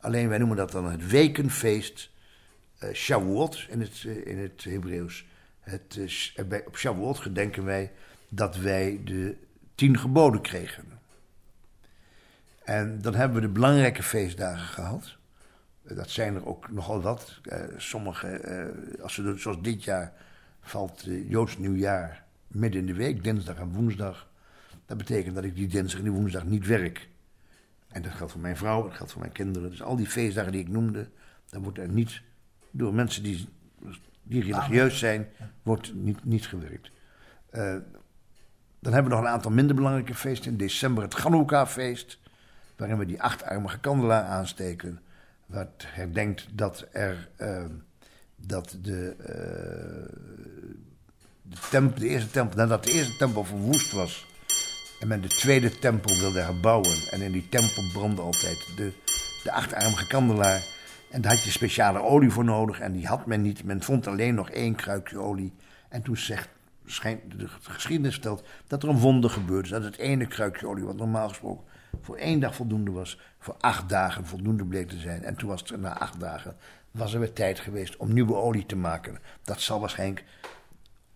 Alleen 0.00 0.28
wij 0.28 0.38
noemen 0.38 0.56
dat 0.56 0.70
dan 0.70 0.90
het 0.90 1.06
wekenfeest 1.06 2.10
uh, 2.82 2.92
Shavuot 2.92 3.66
in 3.70 3.80
het, 3.80 4.02
uh, 4.02 4.26
in 4.26 4.38
het 4.38 4.64
Hebreeuws. 4.64 5.26
Het, 5.60 5.96
uh, 5.96 6.58
op 6.66 6.76
Shavuot 6.76 7.18
gedenken 7.18 7.64
wij 7.64 7.92
dat 8.28 8.56
wij 8.56 9.00
de 9.04 9.36
tien 9.74 9.98
geboden 9.98 10.40
kregen. 10.40 10.84
En 12.64 12.98
dan 13.02 13.14
hebben 13.14 13.40
we 13.40 13.46
de 13.46 13.52
belangrijke 13.52 14.02
feestdagen 14.02 14.66
gehad. 14.66 15.16
Dat 15.82 16.10
zijn 16.10 16.34
er 16.34 16.46
ook 16.46 16.70
nogal 16.70 17.00
wat. 17.00 17.40
sommige, 17.76 18.40
als 19.02 19.16
we, 19.16 19.38
zoals 19.38 19.62
dit 19.62 19.84
jaar, 19.84 20.12
valt 20.64 21.06
Joods 21.28 21.58
nieuwjaar 21.58 22.24
midden 22.46 22.80
in 22.80 22.86
de 22.86 22.94
week, 22.94 23.24
dinsdag 23.24 23.56
en 23.56 23.72
woensdag. 23.72 24.28
Dat 24.86 24.96
betekent 24.96 25.34
dat 25.34 25.44
ik 25.44 25.54
die 25.54 25.68
dinsdag 25.68 25.98
en 25.98 26.04
die 26.04 26.14
woensdag 26.14 26.44
niet 26.44 26.66
werk. 26.66 27.08
En 27.88 28.02
dat 28.02 28.12
geldt 28.12 28.32
voor 28.32 28.40
mijn 28.40 28.56
vrouw, 28.56 28.82
dat 28.82 28.94
geldt 28.94 29.12
voor 29.12 29.20
mijn 29.20 29.32
kinderen. 29.32 29.70
Dus 29.70 29.82
al 29.82 29.96
die 29.96 30.06
feestdagen 30.06 30.52
die 30.52 30.60
ik 30.60 30.68
noemde, 30.68 31.08
dan 31.50 31.62
wordt 31.62 31.78
er 31.78 31.88
niet 31.88 32.22
door 32.70 32.94
mensen 32.94 33.22
die, 33.22 33.48
die 34.22 34.42
religieus 34.42 34.98
zijn, 34.98 35.26
wordt 35.62 35.94
niet, 35.94 36.24
niet 36.24 36.46
gewerkt. 36.46 36.90
Uh, 37.52 37.76
dan 38.78 38.92
hebben 38.92 39.10
we 39.12 39.16
nog 39.16 39.26
een 39.26 39.32
aantal 39.32 39.50
minder 39.50 39.74
belangrijke 39.74 40.14
feesten. 40.14 40.50
In 40.50 40.56
december 40.56 41.02
het 41.02 41.14
Chanukka-feest, 41.14 42.18
waarin 42.76 42.98
we 42.98 43.06
die 43.06 43.22
achtarmige 43.22 43.78
kandelaar 43.78 44.24
aansteken. 44.24 45.00
Wat 45.46 45.84
herdenkt 45.86 46.46
dat 46.52 46.86
er 46.92 47.28
uh, 47.38 47.64
dat 48.46 48.76
de, 48.82 49.14
uh, 49.18 49.26
de, 51.70 51.92
de 51.94 52.08
eerste 52.08 52.30
tempel, 52.30 52.56
nadat 52.56 52.84
de 52.84 52.92
eerste 52.92 53.16
tempel 53.16 53.44
verwoest 53.44 53.92
was, 53.92 54.26
en 55.00 55.08
men 55.08 55.20
de 55.20 55.28
tweede 55.28 55.78
tempel 55.78 56.18
wilde 56.18 56.40
herbouwen. 56.40 56.96
En 57.10 57.20
in 57.20 57.32
die 57.32 57.48
tempel 57.48 57.82
brandde 57.92 58.22
altijd 58.22 58.66
de, 58.76 58.92
de 59.42 59.52
achtarmige 59.52 60.06
kandelaar. 60.06 60.62
En 61.10 61.20
daar 61.20 61.32
had 61.32 61.42
je 61.42 61.50
speciale 61.50 62.02
olie 62.02 62.30
voor 62.30 62.44
nodig. 62.44 62.80
En 62.80 62.92
die 62.92 63.06
had 63.06 63.26
men 63.26 63.42
niet. 63.42 63.64
Men 63.64 63.82
vond 63.82 64.06
alleen 64.06 64.34
nog 64.34 64.50
één 64.50 64.74
kruikje 64.74 65.18
olie. 65.18 65.52
En 65.88 66.02
toen 66.02 66.16
zegt, 66.16 66.48
schijnt 66.86 67.38
de 67.38 67.48
geschiedenis 67.62 68.12
vertelt 68.12 68.44
dat 68.66 68.82
er 68.82 68.88
een 68.88 68.98
wonder 68.98 69.30
gebeurde. 69.30 69.68
Dat 69.68 69.84
het 69.84 69.96
ene 69.96 70.26
kruikje 70.26 70.66
olie, 70.66 70.84
wat 70.84 70.96
normaal 70.96 71.28
gesproken 71.28 71.64
voor 72.02 72.16
één 72.16 72.40
dag 72.40 72.54
voldoende 72.54 72.90
was, 72.90 73.20
voor 73.38 73.56
acht 73.60 73.88
dagen 73.88 74.26
voldoende 74.26 74.64
bleek 74.64 74.88
te 74.88 74.98
zijn. 74.98 75.24
En 75.24 75.36
toen 75.36 75.48
was 75.48 75.60
het 75.60 75.80
na 75.80 75.98
acht 75.98 76.20
dagen, 76.20 76.56
was 76.94 77.14
er 77.14 77.20
weer 77.20 77.32
tijd 77.32 77.60
geweest 77.60 77.96
om 77.96 78.12
nieuwe 78.12 78.34
olie 78.34 78.66
te 78.66 78.76
maken. 78.76 79.18
Dat 79.44 79.60
zal 79.60 79.80
waarschijnlijk 79.80 80.24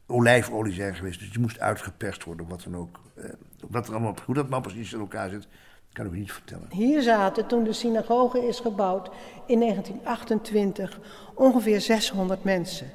olijfolie 0.06 0.72
zijn 0.72 0.94
geweest. 0.94 1.18
Dus 1.18 1.30
die 1.30 1.40
moest 1.40 1.60
uitgeperst 1.60 2.24
worden, 2.24 2.48
wat 2.48 2.62
dan 2.62 2.76
ook. 2.76 3.00
Eh, 3.14 3.24
wat 3.68 3.86
er 3.86 3.92
allemaal, 3.92 4.14
hoe 4.24 4.34
dat 4.34 4.48
nou 4.48 4.62
precies 4.62 4.92
in 4.92 5.00
elkaar 5.00 5.30
zit, 5.30 5.48
kan 5.92 6.06
ik 6.06 6.12
u 6.12 6.18
niet 6.18 6.32
vertellen. 6.32 6.66
Hier 6.70 7.02
zaten 7.02 7.46
toen 7.46 7.64
de 7.64 7.72
synagoge 7.72 8.46
is 8.46 8.60
gebouwd 8.60 9.10
in 9.46 9.58
1928 9.58 11.00
ongeveer 11.34 11.80
600 11.80 12.44
mensen. 12.44 12.90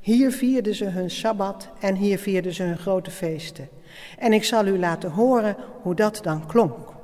Hier 0.00 0.32
vierden 0.32 0.74
ze 0.74 0.84
hun 0.84 1.10
sabbat 1.10 1.68
en 1.80 1.94
hier 1.94 2.18
vierden 2.18 2.54
ze 2.54 2.62
hun 2.62 2.78
grote 2.78 3.10
feesten. 3.10 3.68
En 4.18 4.32
ik 4.32 4.44
zal 4.44 4.66
u 4.66 4.78
laten 4.78 5.10
horen 5.10 5.56
hoe 5.82 5.94
dat 5.94 6.20
dan 6.22 6.46
klonk. 6.46 6.96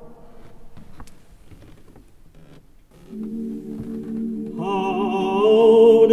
Oh 4.67 6.07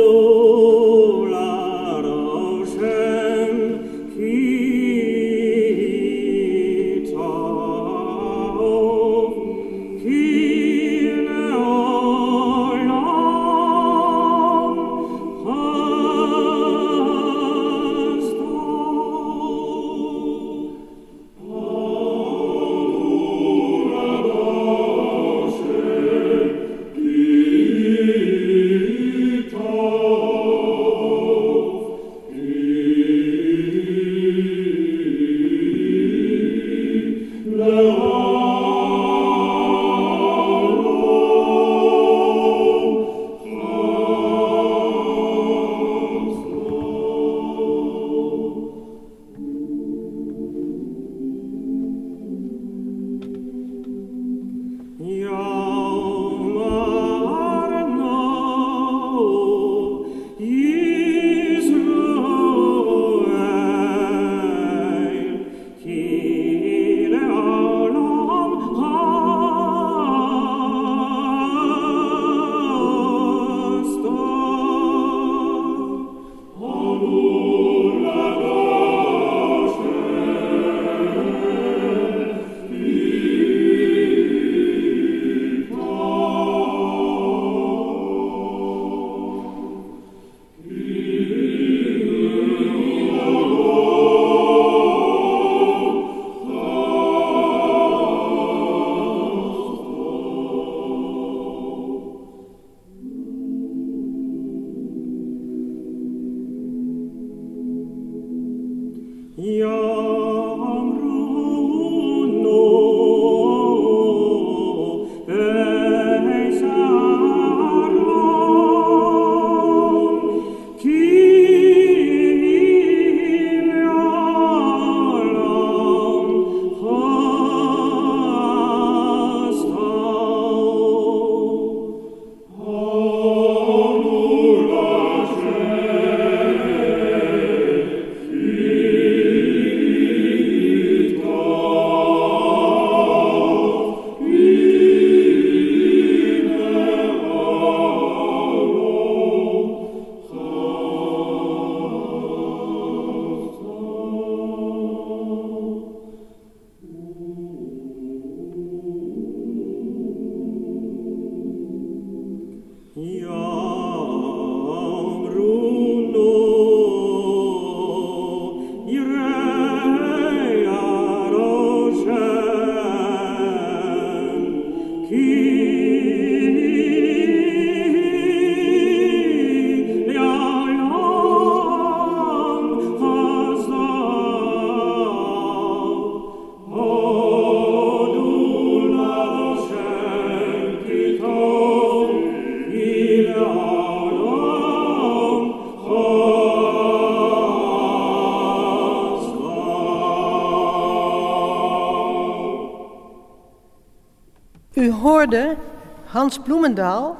Bloemendaal 206.40 207.18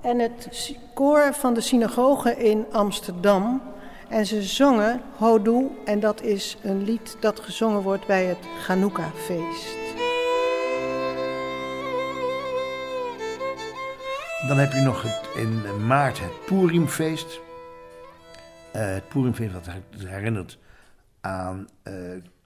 en 0.00 0.18
het 0.18 0.76
koor 0.94 1.34
van 1.34 1.54
de 1.54 1.60
synagoge 1.60 2.36
in 2.36 2.66
Amsterdam. 2.72 3.62
En 4.08 4.26
ze 4.26 4.42
zongen 4.42 5.00
Hodu 5.16 5.70
en 5.84 6.00
dat 6.00 6.22
is 6.22 6.56
een 6.62 6.84
lied 6.84 7.16
dat 7.20 7.40
gezongen 7.40 7.82
wordt 7.82 8.06
bij 8.06 8.24
het 8.24 8.38
Chanukka-feest. 8.62 9.76
Dan 14.46 14.58
heb 14.58 14.72
je 14.72 14.80
nog 14.80 15.02
het, 15.02 15.28
in 15.36 15.86
maart 15.86 16.18
het 16.20 16.44
Purimfeest. 16.46 17.40
Uh, 18.76 18.94
het 18.94 19.08
Purimfeest 19.08 19.52
dat 19.52 19.66
herinnert 20.06 20.58
aan 21.20 21.58
uh, 21.58 21.94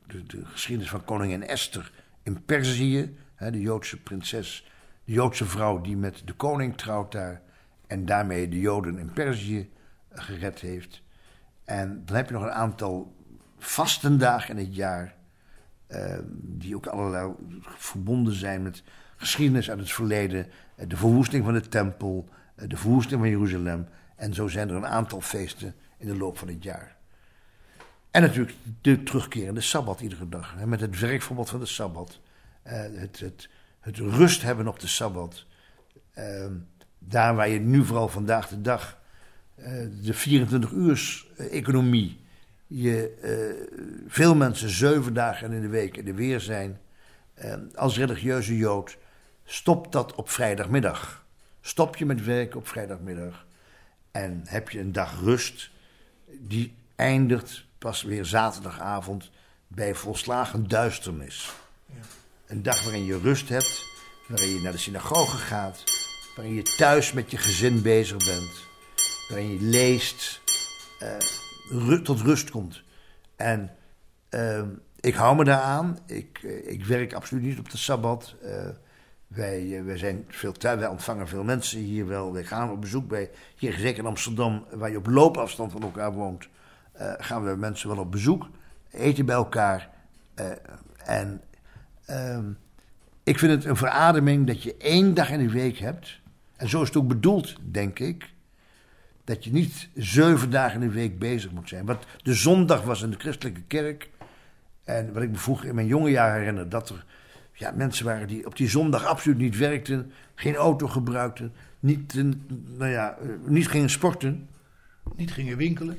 de, 0.06 0.22
de, 0.26 0.44
geschiedenis 0.44 0.90
van 0.90 1.04
koningin 1.04 1.46
Esther 1.46 1.92
in 2.22 2.44
Perzië. 2.44 3.16
De 3.38 3.60
Joodse 3.60 3.96
prinses, 3.96 4.71
de 5.04 5.12
Joodse 5.12 5.44
vrouw 5.44 5.80
die 5.80 5.96
met 5.96 6.22
de 6.24 6.32
koning 6.32 6.76
trouwt 6.76 7.12
daar. 7.12 7.40
En 7.86 8.04
daarmee 8.04 8.48
de 8.48 8.60
Joden 8.60 8.98
in 8.98 9.12
Perzië 9.12 9.70
gered 10.10 10.60
heeft. 10.60 11.02
En 11.64 12.02
dan 12.04 12.16
heb 12.16 12.26
je 12.26 12.34
nog 12.34 12.42
een 12.42 12.50
aantal 12.50 13.16
vastendagen 13.58 14.58
in 14.58 14.64
het 14.64 14.74
jaar. 14.74 15.14
Uh, 15.88 16.18
die 16.32 16.76
ook 16.76 16.86
allerlei 16.86 17.32
verbonden 17.62 18.34
zijn 18.34 18.62
met 18.62 18.82
geschiedenis 19.16 19.70
uit 19.70 19.78
het 19.78 19.92
verleden. 19.92 20.46
Uh, 20.76 20.88
de 20.88 20.96
verwoesting 20.96 21.44
van 21.44 21.52
de 21.52 21.68
tempel, 21.68 22.28
uh, 22.56 22.68
de 22.68 22.76
verwoesting 22.76 23.20
van 23.20 23.30
Jeruzalem. 23.30 23.88
En 24.16 24.34
zo 24.34 24.48
zijn 24.48 24.68
er 24.68 24.76
een 24.76 24.86
aantal 24.86 25.20
feesten 25.20 25.74
in 25.98 26.06
de 26.06 26.16
loop 26.16 26.38
van 26.38 26.48
het 26.48 26.62
jaar. 26.62 26.96
En 28.10 28.22
natuurlijk 28.22 28.56
de 28.80 29.02
terugkerende 29.02 29.60
Sabbat 29.60 30.00
iedere 30.00 30.28
dag. 30.28 30.54
Hè, 30.56 30.66
met 30.66 30.80
het 30.80 30.98
werkverbod 30.98 31.50
van 31.50 31.60
de 31.60 31.66
Sabbat. 31.66 32.20
het, 32.62 33.20
het, 33.20 33.48
het 33.82 33.98
rust 33.98 34.42
hebben 34.42 34.68
op 34.68 34.80
de 34.80 34.86
Sabbat. 34.86 35.46
Ehm, 36.14 36.52
daar 36.98 37.34
waar 37.34 37.48
je 37.48 37.60
nu 37.60 37.84
vooral 37.84 38.08
vandaag 38.08 38.48
de 38.48 38.60
dag 38.60 39.00
de 40.02 40.14
24-uurs-economie. 40.14 42.20
Je, 42.66 43.14
veel 44.08 44.34
mensen 44.34 44.70
zeven 44.70 45.14
dagen 45.14 45.52
in 45.52 45.60
de 45.60 45.68
week 45.68 45.96
in 45.96 46.04
de 46.04 46.14
weer 46.14 46.40
zijn. 46.40 46.80
als 47.74 47.98
religieuze 47.98 48.56
Jood 48.56 48.98
stopt 49.44 49.92
dat 49.92 50.14
op 50.14 50.30
vrijdagmiddag. 50.30 51.24
Stop 51.60 51.96
je 51.96 52.06
met 52.06 52.24
werken 52.24 52.58
op 52.58 52.68
vrijdagmiddag. 52.68 53.46
En 54.10 54.42
heb 54.44 54.70
je 54.70 54.80
een 54.80 54.92
dag 54.92 55.20
rust. 55.20 55.70
Die 56.38 56.74
eindigt 56.96 57.64
pas 57.78 58.02
weer 58.02 58.24
zaterdagavond 58.24 59.30
bij 59.66 59.94
volslagen 59.94 60.68
duisternis. 60.68 61.61
Een 62.52 62.62
dag 62.62 62.82
waarin 62.84 63.04
je 63.04 63.18
rust 63.18 63.48
hebt, 63.48 63.84
waarin 64.26 64.48
je 64.48 64.60
naar 64.60 64.72
de 64.72 64.78
synagoge 64.78 65.36
gaat, 65.36 65.84
waarin 66.36 66.54
je 66.54 66.62
thuis 66.62 67.12
met 67.12 67.30
je 67.30 67.36
gezin 67.36 67.82
bezig 67.82 68.16
bent, 68.16 68.64
waarin 69.28 69.50
je 69.50 69.60
leest, 69.60 70.40
uh, 71.70 72.00
tot 72.02 72.20
rust 72.20 72.50
komt. 72.50 72.82
En 73.36 73.76
uh, 74.30 74.62
ik 75.00 75.14
hou 75.14 75.36
me 75.36 75.44
daaraan. 75.44 75.98
Ik, 76.06 76.42
uh, 76.42 76.70
ik 76.72 76.84
werk 76.84 77.12
absoluut 77.12 77.42
niet 77.42 77.58
op 77.58 77.70
de 77.70 77.76
sabbat. 77.76 78.34
wij, 79.26 79.82
wij, 79.84 79.98
zijn 79.98 80.24
veel 80.28 80.52
thuis, 80.52 80.78
wij 80.78 80.88
ontvangen 80.88 81.28
veel 81.28 81.44
mensen 81.44 81.80
hier 81.80 82.06
wel. 82.06 82.32
Wij 82.32 82.44
gaan 82.44 82.70
op 82.70 82.80
bezoek 82.80 83.08
bij, 83.08 83.30
hier 83.56 83.72
zeker 83.72 83.98
in 83.98 84.06
Amsterdam, 84.06 84.64
waar 84.70 84.90
je 84.90 84.96
op 84.96 85.06
loopafstand 85.06 85.72
van 85.72 85.82
elkaar 85.82 86.12
woont. 86.12 86.48
Gaan 87.18 87.44
we 87.44 87.56
mensen 87.56 87.88
wel 87.88 87.98
op 87.98 88.10
bezoek, 88.10 88.48
eten 88.90 89.26
bij 89.26 89.34
elkaar. 89.36 89.90
En 91.04 91.42
uh, 92.10 92.38
ik 93.22 93.38
vind 93.38 93.52
het 93.52 93.64
een 93.64 93.76
verademing 93.76 94.46
dat 94.46 94.62
je 94.62 94.76
één 94.76 95.14
dag 95.14 95.30
in 95.30 95.46
de 95.46 95.52
week 95.52 95.78
hebt. 95.78 96.20
En 96.56 96.68
zo 96.68 96.82
is 96.82 96.88
het 96.88 96.96
ook 96.96 97.08
bedoeld, 97.08 97.56
denk 97.62 97.98
ik. 97.98 98.30
Dat 99.24 99.44
je 99.44 99.52
niet 99.52 99.88
zeven 99.94 100.50
dagen 100.50 100.82
in 100.82 100.88
de 100.88 100.94
week 100.94 101.18
bezig 101.18 101.50
moet 101.50 101.68
zijn. 101.68 101.86
Wat 101.86 102.06
de 102.22 102.34
zondag 102.34 102.82
was 102.82 103.02
in 103.02 103.10
de 103.10 103.18
christelijke 103.18 103.62
kerk. 103.62 104.10
En 104.84 105.12
wat 105.12 105.22
ik 105.22 105.30
me 105.30 105.36
vroeger 105.36 105.68
in 105.68 105.74
mijn 105.74 105.86
jonge 105.86 106.10
jaren 106.10 106.38
herinner. 106.38 106.68
Dat 106.68 106.88
er 106.88 107.04
ja, 107.52 107.70
mensen 107.70 108.04
waren 108.04 108.28
die 108.28 108.46
op 108.46 108.56
die 108.56 108.68
zondag 108.68 109.04
absoluut 109.04 109.38
niet 109.38 109.56
werkten. 109.56 110.12
Geen 110.34 110.54
auto 110.54 110.88
gebruikten. 110.88 111.52
Niet, 111.80 112.14
nou 112.78 112.90
ja, 112.90 113.16
niet 113.46 113.68
gingen 113.68 113.90
sporten. 113.90 114.48
Niet 115.16 115.32
gingen 115.32 115.56
winkelen 115.56 115.98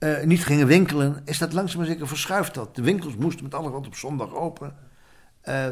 uh, 0.00 0.22
niet 0.22 0.44
gingen 0.44 0.66
winkelen, 0.66 1.22
is 1.24 1.38
dat 1.38 1.52
langzaam 1.52 1.78
maar 1.78 1.86
zeker 1.86 2.08
verschuift 2.08 2.54
dat. 2.54 2.76
De 2.76 2.82
winkels 2.82 3.16
moesten 3.16 3.44
met 3.44 3.54
alle 3.54 3.70
wat 3.70 3.86
op 3.86 3.94
zondag 3.94 4.34
open. 4.34 4.74
Uh, 5.44 5.66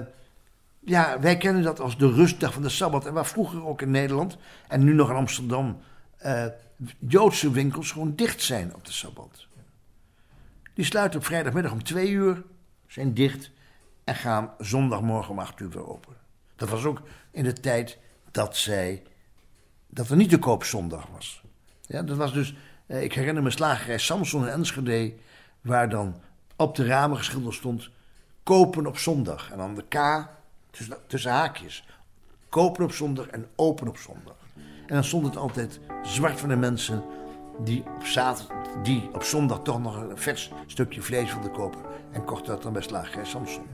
ja, 0.81 1.21
wij 1.21 1.37
kennen 1.37 1.63
dat 1.63 1.81
als 1.81 1.99
de 1.99 2.13
rustdag 2.13 2.53
van 2.53 2.63
de 2.63 2.69
Sabbat. 2.69 3.07
En 3.07 3.13
waar 3.13 3.27
vroeger 3.27 3.67
ook 3.67 3.83
in 3.83 3.91
Nederland 3.91 4.37
en 4.69 4.85
nu 4.85 4.95
nog 4.95 5.11
in 5.11 5.17
Amsterdam 5.17 5.81
uh, 6.27 6.47
Joodse 6.99 7.51
winkels 7.51 7.91
gewoon 7.91 8.15
dicht 8.15 8.43
zijn 8.43 8.75
op 8.75 8.85
de 8.85 8.93
Sabbat. 8.93 9.47
Die 10.75 10.85
sluiten 10.85 11.19
op 11.19 11.27
vrijdagmiddag 11.27 11.73
om 11.73 11.83
twee 11.83 12.11
uur, 12.11 12.43
zijn 12.87 13.15
dicht 13.15 13.51
en 14.05 14.15
gaan 14.15 14.51
zondagmorgen 14.59 15.31
om 15.31 15.39
acht 15.39 15.61
uur 15.61 15.71
weer 15.71 15.89
open. 15.89 16.17
Dat 16.57 16.69
was 16.69 16.85
ook 16.85 17.03
in 17.31 17.45
de 17.45 17.53
tijd 17.53 17.99
dat 18.31 18.57
zij, 18.57 19.03
dat 19.87 20.09
er 20.09 20.17
niet 20.17 20.31
de 20.31 20.39
koop 20.39 20.65
zondag 20.65 21.07
was. 21.13 21.43
Ja, 21.87 22.03
dat 22.03 22.17
was 22.17 22.33
dus 22.33 22.55
eh, 22.89 23.03
ik 23.03 23.13
herinner 23.13 23.43
me 23.43 23.51
slagerij 23.51 23.99
Samson 23.99 24.47
en 24.47 24.53
Enschede, 24.53 25.13
waar 25.61 25.89
dan 25.89 26.21
op 26.57 26.75
de 26.75 26.87
ramen 26.87 27.17
geschilderd 27.17 27.55
stond: 27.55 27.91
kopen 28.49 28.87
op 28.87 28.99
zondag. 28.99 29.51
En 29.51 29.59
dan 29.59 29.75
de 29.75 29.85
K 29.89 30.27
tussen, 30.71 30.97
tussen 31.07 31.31
haakjes. 31.31 31.85
Kopen 32.49 32.85
op 32.85 32.93
zondag 32.93 33.27
en 33.27 33.47
open 33.57 33.89
op 33.89 33.97
zondag. 33.97 34.37
En 34.87 34.95
dan 34.95 35.05
stond 35.05 35.27
het 35.27 35.37
altijd 35.37 35.81
zwart 36.03 36.41
van 36.41 36.49
de 36.49 36.57
mensen 36.57 37.05
die 37.65 37.85
op, 38.17 38.83
die 38.83 39.09
op 39.15 39.23
zondag 39.23 39.63
toch 39.63 39.81
nog 39.81 39.97
een 39.97 40.19
vers 40.19 40.53
stukje 40.67 41.03
vlees 41.03 41.33
wilden 41.33 41.53
kopen. 41.53 41.81
En 42.13 42.25
kocht 42.25 42.47
dat 42.47 42.63
dan 42.63 42.73
bij 42.73 42.83
slagerij 42.83 43.25
Samson. 43.25 43.67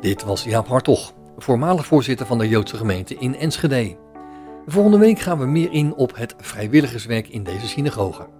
Dit 0.00 0.22
was 0.22 0.44
Jaap 0.44 0.68
Hartog, 0.68 1.12
voormalig 1.38 1.86
voorzitter 1.86 2.26
van 2.26 2.38
de 2.38 2.48
Joodse 2.48 2.76
gemeente 2.76 3.14
in 3.14 3.36
Enschede. 3.36 3.96
Volgende 4.66 4.98
week 4.98 5.18
gaan 5.18 5.38
we 5.38 5.46
meer 5.46 5.72
in 5.72 5.94
op 5.94 6.16
het 6.16 6.34
vrijwilligerswerk 6.38 7.28
in 7.28 7.42
deze 7.42 7.68
synagoge. 7.68 8.39